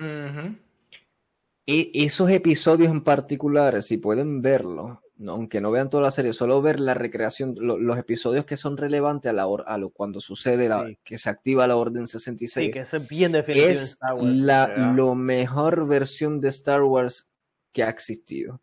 y 1.66 1.82
e, 1.82 2.06
esos 2.06 2.30
episodios 2.30 2.92
en 2.92 3.04
particular, 3.04 3.82
si 3.84 3.98
pueden 3.98 4.42
verlo, 4.42 5.02
aunque 5.26 5.62
no 5.62 5.72
vean 5.72 5.90
toda 5.90 6.04
la 6.04 6.12
serie, 6.12 6.34
solo 6.34 6.62
ver 6.62 6.80
la 6.80 6.94
recreación, 6.94 7.56
los 7.60 7.98
episodios 7.98 8.46
que 8.46 8.58
son 8.58 8.78
relevantes 8.78 9.30
a, 9.30 9.34
la 9.34 9.48
a 9.66 9.78
lo, 9.78 9.90
cuando 9.90 10.20
sucede 10.20 10.68
la, 10.68 10.92
que 11.04 11.18
se 11.18 11.30
activa 11.30 11.68
la 11.68 11.76
Orden 11.76 12.08
66. 12.08 12.66
Sí, 12.66 12.72
que 12.72 12.80
es 12.80 13.08
bien 13.08 13.32
definido 13.32 13.68
es 13.68 13.82
Star 13.84 14.16
Wars, 14.16 14.28
la 14.28 14.68
lo 14.94 15.16
mejor 15.16 15.88
versión 15.88 16.42
de 16.42 16.50
Star 16.50 16.84
Wars 16.84 17.30
que 17.72 17.84
ha 17.84 17.90
existido 17.90 18.62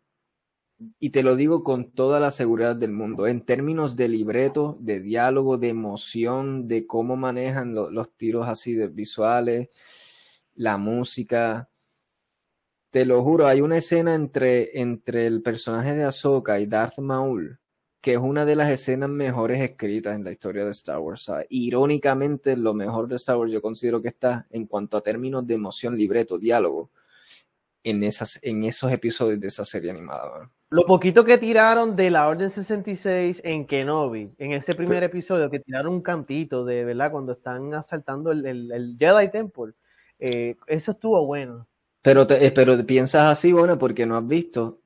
y 0.99 1.09
te 1.09 1.23
lo 1.23 1.35
digo 1.35 1.63
con 1.63 1.91
toda 1.91 2.19
la 2.19 2.31
seguridad 2.31 2.75
del 2.75 2.91
mundo, 2.91 3.27
en 3.27 3.41
términos 3.41 3.95
de 3.95 4.07
libreto, 4.07 4.77
de 4.79 4.99
diálogo, 4.99 5.57
de 5.57 5.69
emoción, 5.69 6.67
de 6.67 6.87
cómo 6.87 7.15
manejan 7.15 7.73
los 7.75 8.15
tiros 8.17 8.47
así 8.47 8.73
de 8.73 8.87
visuales, 8.87 9.69
la 10.55 10.77
música. 10.77 11.69
Te 12.89 13.05
lo 13.05 13.23
juro, 13.23 13.47
hay 13.47 13.61
una 13.61 13.77
escena 13.77 14.15
entre, 14.15 14.79
entre 14.79 15.27
el 15.27 15.41
personaje 15.41 15.95
de 15.95 16.05
Ahsoka 16.05 16.59
y 16.59 16.65
Darth 16.65 16.99
Maul, 16.99 17.59
que 18.01 18.13
es 18.13 18.19
una 18.19 18.45
de 18.45 18.55
las 18.55 18.71
escenas 18.71 19.09
mejores 19.09 19.61
escritas 19.61 20.15
en 20.15 20.23
la 20.23 20.31
historia 20.31 20.63
de 20.63 20.71
Star 20.71 20.99
Wars. 20.99 21.29
Irónicamente, 21.49 22.55
lo 22.55 22.73
mejor 22.73 23.07
de 23.07 23.15
Star 23.17 23.37
Wars 23.37 23.51
yo 23.51 23.61
considero 23.61 24.01
que 24.01 24.09
está 24.09 24.47
en 24.49 24.65
cuanto 24.67 24.97
a 24.97 25.01
términos 25.01 25.45
de 25.45 25.55
emoción, 25.55 25.97
libreto, 25.97 26.37
diálogo, 26.37 26.91
en, 27.85 28.03
esas, 28.03 28.39
en 28.41 28.63
esos 28.63 28.91
episodios 28.91 29.39
de 29.39 29.47
esa 29.47 29.63
serie 29.63 29.91
animada. 29.91 30.51
Lo 30.69 30.83
poquito 30.85 31.23
que 31.23 31.37
tiraron 31.37 31.95
de 31.95 32.09
la 32.09 32.27
Orden 32.27 32.49
66 32.49 33.41
en 33.43 33.67
Kenobi, 33.67 34.31
en 34.39 34.53
ese 34.53 34.73
primer 34.73 35.03
episodio, 35.03 35.49
que 35.49 35.59
tiraron 35.59 35.93
un 35.93 36.01
cantito 36.01 36.65
de, 36.65 36.83
¿verdad? 36.83 37.11
Cuando 37.11 37.33
están 37.33 37.73
asaltando 37.73 38.31
el, 38.31 38.45
el, 38.45 38.97
Jedi 38.99 39.29
Temple, 39.29 39.73
eh, 40.19 40.55
eso 40.67 40.91
estuvo 40.91 41.23
bueno. 41.25 41.67
Pero, 42.01 42.25
te, 42.25 42.45
eh, 42.45 42.51
pero 42.51 42.83
piensas 42.85 43.31
así, 43.31 43.51
bueno, 43.51 43.77
porque 43.77 44.05
no 44.05 44.17
has 44.17 44.27
visto 44.27 44.79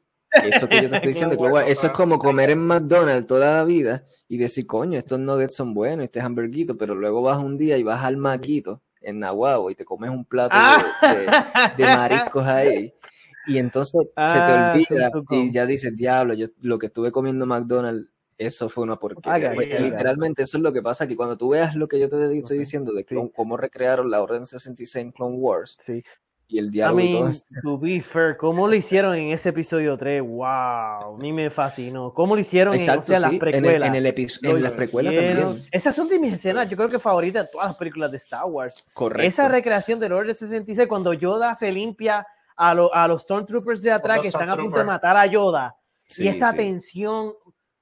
eso 0.43 0.67
que 0.67 0.81
yo 0.81 0.89
te 0.89 0.97
estoy 0.97 1.13
diciendo. 1.13 1.59
eso 1.61 1.87
es 1.87 1.93
como 1.93 2.19
comer 2.19 2.49
en 2.49 2.59
McDonald's 2.59 3.27
toda 3.27 3.53
la 3.53 3.63
vida 3.63 4.03
y 4.27 4.37
decir, 4.37 4.67
coño, 4.67 4.97
estos 4.97 5.19
nuggets 5.19 5.55
son 5.55 5.73
buenos, 5.73 6.03
este 6.03 6.19
hamburguito, 6.19 6.77
pero 6.77 6.93
luego 6.93 7.21
vas 7.21 7.37
un 7.37 7.57
día 7.57 7.77
y 7.77 7.83
vas 7.83 8.03
al 8.03 8.17
maquito 8.17 8.81
en 9.01 9.19
Nahuatl 9.19 9.71
y 9.71 9.75
te 9.75 9.85
comes 9.85 10.09
un 10.09 10.25
plato 10.25 10.55
ah. 10.55 11.73
de 11.77 11.83
mariscos 11.85 12.45
ahí 12.45 12.93
y 13.49 13.57
entonces 13.57 13.99
se 14.01 14.07
te 14.07 14.11
ah, 14.15 14.73
olvida 14.73 15.11
y 15.31 15.51
ya 15.51 15.65
dices, 15.65 15.95
diablo, 15.95 16.33
yo 16.35 16.47
lo 16.61 16.79
que 16.79 16.85
estuve 16.85 17.11
comiendo 17.11 17.45
McDonald's 17.45 18.09
eso 18.39 18.69
fue 18.69 18.85
una 18.85 18.95
porquería. 18.95 19.53
literalmente 19.53 20.43
eso 20.43 20.57
es 20.57 20.63
lo 20.63 20.71
que 20.71 20.81
pasa, 20.81 21.07
que 21.07 21.17
cuando 21.17 21.37
tú 21.37 21.49
veas 21.49 21.75
lo 21.75 21.87
que 21.87 21.99
yo 21.99 22.07
te 22.07 22.37
estoy 22.37 22.57
diciendo 22.57 22.93
de 22.93 23.05
cómo 23.35 23.57
recrearon 23.57 24.09
la 24.09 24.21
Orden 24.21 24.45
66 24.45 25.05
en 25.05 25.11
Clone 25.11 25.35
Wars, 25.35 25.75
sí. 25.77 26.01
y 26.47 26.57
el 26.57 26.71
diálogo 26.71 27.01
I 27.01 27.13
mean, 27.15 27.31
To 27.63 27.77
be 27.77 27.99
fair, 27.99 28.37
¿cómo 28.37 28.65
lo 28.65 28.75
hicieron 28.75 29.13
en 29.15 29.31
ese 29.31 29.49
episodio 29.49 29.97
3? 29.97 30.21
¡Wow! 30.21 30.45
A 30.45 31.17
mí 31.19 31.33
me 31.33 31.49
fascinó. 31.49 32.13
¿Cómo 32.13 32.33
lo 32.33 32.39
hicieron 32.39 32.75
en, 32.75 32.87
las 32.87 32.99
precuelas? 33.05 33.33
En, 33.53 33.65
el, 33.65 33.83
en, 33.83 34.61
las 34.63 34.71
precuelas 34.71 35.13
también. 35.13 35.63
Esas 35.69 35.93
son 35.93 36.07
de 36.07 36.17
mis 36.17 36.33
escenas, 36.33 36.69
yo 36.69 36.77
creo 36.77 36.87
que 36.87 36.97
favoritas 36.97 37.45
de 37.45 37.51
todas 37.51 37.67
las 37.67 37.75
películas 37.75 38.09
de 38.09 38.17
Star 38.17 38.45
Wars. 38.45 38.85
Correcto. 38.93 39.27
Esa 39.27 39.49
recreación 39.49 39.99
del 39.99 40.13
Orden 40.13 40.33
66, 40.33 40.87
cuando 40.87 41.11
Yoda 41.11 41.55
se 41.55 41.73
limpia 41.73 42.25
a, 42.59 42.71
a 42.71 43.07
los 43.07 43.21
Stormtroopers 43.21 43.81
de 43.81 43.91
atrás 43.91 44.19
que 44.19 44.27
están 44.27 44.49
a 44.49 44.57
punto 44.57 44.77
de 44.77 44.83
matar 44.83 45.15
a 45.15 45.25
Yoda. 45.25 45.73
y 46.17 46.27
esa 46.27 46.53
tensión, 46.53 47.33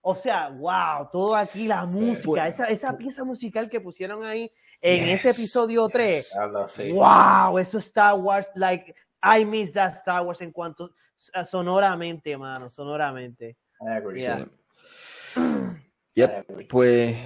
o 0.01 0.15
sea, 0.15 0.49
wow, 0.49 1.09
todo 1.11 1.36
aquí, 1.36 1.67
la 1.67 1.84
música, 1.86 2.47
esa, 2.47 2.65
esa 2.65 2.95
pieza 2.95 3.23
musical 3.23 3.67
que 3.69 3.82
pusieron 3.82 4.23
ahí 4.23 4.51
en 4.80 5.09
ese 5.09 5.32
episodio 5.32 5.89
3. 5.89 6.38
Wow, 6.93 7.57
eso 7.57 7.80
Star 7.80 8.19
Wars, 8.19 8.47
like, 8.53 8.93
I 9.23 9.43
miss 9.43 9.73
that 9.73 9.95
Star 9.95 10.23
Wars 10.23 10.41
en 10.41 10.51
cuanto 10.51 10.91
sonoramente, 11.45 12.38
mano, 12.38 12.69
sonoramente. 12.69 13.57
I 13.82 13.88
agree. 13.97 14.28
Pues 16.69 17.17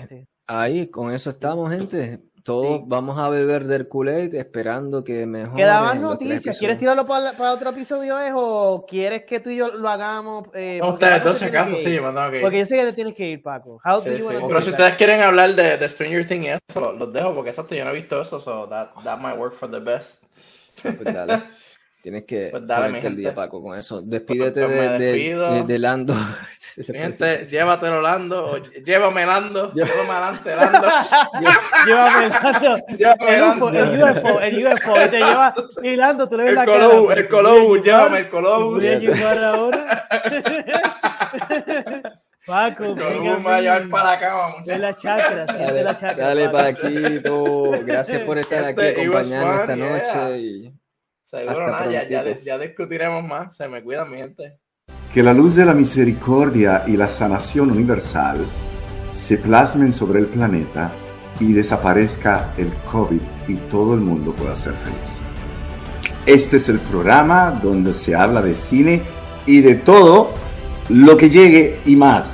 ahí, 0.47 0.87
con 0.87 1.13
eso 1.13 1.31
estamos, 1.31 1.69
gente 1.69 2.30
todos 2.43 2.81
vamos 2.85 3.17
a 3.17 3.29
beber 3.29 3.65
del 3.65 3.87
Kool-Aid 3.87 4.35
esperando 4.35 5.03
que 5.03 5.25
mejor. 5.25 5.55
Quedaban 5.55 6.01
noticias. 6.01 6.57
¿Quieres 6.57 6.77
tirarlo 6.77 7.05
para, 7.05 7.31
para, 7.33 7.53
otro 7.53 7.69
episodio 7.71 8.19
es, 8.19 8.31
o 8.35 8.85
quieres 8.87 9.25
que 9.25 9.39
tú 9.39 9.49
y 9.49 9.57
yo 9.57 9.69
lo 9.69 9.89
hagamos? 9.89 10.47
Eh, 10.53 10.79
ustedes, 10.83 11.17
entonces, 11.17 11.47
acaso, 11.47 11.75
sí, 11.77 11.99
Porque 12.41 12.59
yo 12.59 12.65
sé 12.65 12.75
que 12.77 12.85
te 12.85 12.93
tienes 12.93 13.13
que 13.13 13.29
ir, 13.29 13.41
Paco. 13.41 13.79
Pero 14.03 14.61
si 14.61 14.69
ustedes 14.71 14.95
quieren 14.95 15.21
hablar 15.21 15.55
de, 15.55 15.77
de 15.77 15.89
Stranger 15.89 16.27
Things 16.27 16.45
y 16.45 16.49
eso, 16.49 16.91
los, 16.93 17.13
dejo 17.13 17.33
porque 17.33 17.49
exacto, 17.49 17.75
yo 17.75 17.83
no 17.83 17.91
he 17.91 17.95
visto 17.95 18.21
eso, 18.21 18.39
so 18.39 18.67
that, 18.67 18.89
that 19.03 19.19
might 19.19 19.37
work 19.37 19.53
for 19.53 19.69
the 19.69 19.79
best. 19.79 20.25
Pues 20.81 21.03
dale. 21.03 21.43
Tienes 22.01 22.23
que 22.23 22.49
pues 22.49 22.63
el 23.05 23.15
día, 23.15 23.35
Paco, 23.35 23.61
con 23.61 23.77
eso. 23.77 24.01
Despídete 24.01 24.65
pues 24.65 24.99
de, 24.99 25.13
de, 25.13 25.63
de, 25.67 25.79
Lando. 25.79 26.15
Gente, 26.87 27.45
llévatelo 27.45 28.01
Lando, 28.01 28.53
o 28.53 28.57
llévame 28.57 29.23
Lando, 29.25 29.71
llévame 29.73 30.09
adelante 30.09 30.55
Lando. 30.55 30.81
llévame 31.85 32.29
Lando. 32.29 32.77
Llévame 32.97 33.37
el, 33.37 33.43
UFO, 33.43 33.69
el 33.69 34.03
UFO, 34.03 34.41
el 34.41 34.67
UFO, 34.67 34.93
te 34.93 35.19
lleva 35.19 35.53
y 35.83 35.95
Lando, 35.95 36.27
tú 36.27 36.37
le 36.37 36.43
ves 36.43 36.49
el 36.51 36.55
la 36.55 36.65
Colobus, 36.65 37.09
cara. 37.09 37.21
El 37.21 37.27
Colobus, 37.27 37.83
llévame 37.83 38.17
el 38.19 38.29
Colobus. 38.29 38.77
Voy 38.77 38.87
a 38.87 38.99
llevar 38.99 39.43
ahora. 39.43 40.07
Paco, 42.47 42.85
el 42.85 42.95
Colobus 42.95 43.37
me 43.37 43.43
va 43.43 43.57
a 43.57 43.61
llevar 43.61 43.87
para 43.89 44.13
acá, 44.13 44.33
vamos. 44.33 44.65
De 44.65 44.79
la 44.79 44.95
chakra, 44.95 45.45
sí, 45.47 45.53
dale, 45.59 45.73
de 45.73 45.83
la 45.83 45.95
chakra. 45.95 46.25
Dale, 46.25 46.49
Paquito, 46.49 47.71
gracias 47.85 48.21
por 48.21 48.39
estar 48.39 48.63
aquí 48.63 48.81
acompañándonos 48.81 49.61
esta 49.61 49.75
noche. 49.75 50.39
Y... 50.39 50.80
Seguro, 51.31 51.71
nada, 51.71 51.89
ya, 51.89 52.05
ya, 52.05 52.37
ya 52.37 52.57
discutiremos 52.57 53.23
más. 53.23 53.55
Se 53.55 53.65
me 53.69 53.81
cuida 53.81 54.03
mi 54.03 54.17
gente. 54.17 54.57
Que 55.13 55.23
la 55.23 55.33
luz 55.33 55.55
de 55.55 55.63
la 55.63 55.73
misericordia 55.73 56.83
y 56.85 56.97
la 56.97 57.07
sanación 57.07 57.71
universal 57.71 58.45
se 59.13 59.37
plasmen 59.37 59.93
sobre 59.93 60.19
el 60.19 60.25
planeta 60.27 60.91
y 61.39 61.53
desaparezca 61.53 62.53
el 62.57 62.73
COVID 62.91 63.21
y 63.47 63.55
todo 63.69 63.93
el 63.93 64.01
mundo 64.01 64.33
pueda 64.33 64.55
ser 64.55 64.73
feliz. 64.73 65.21
Este 66.25 66.57
es 66.57 66.67
el 66.67 66.79
programa 66.79 67.59
donde 67.63 67.93
se 67.93 68.13
habla 68.13 68.41
de 68.41 68.53
cine 68.53 69.01
y 69.45 69.61
de 69.61 69.75
todo 69.75 70.33
lo 70.89 71.15
que 71.15 71.29
llegue 71.29 71.79
y 71.85 71.95
más. 71.95 72.33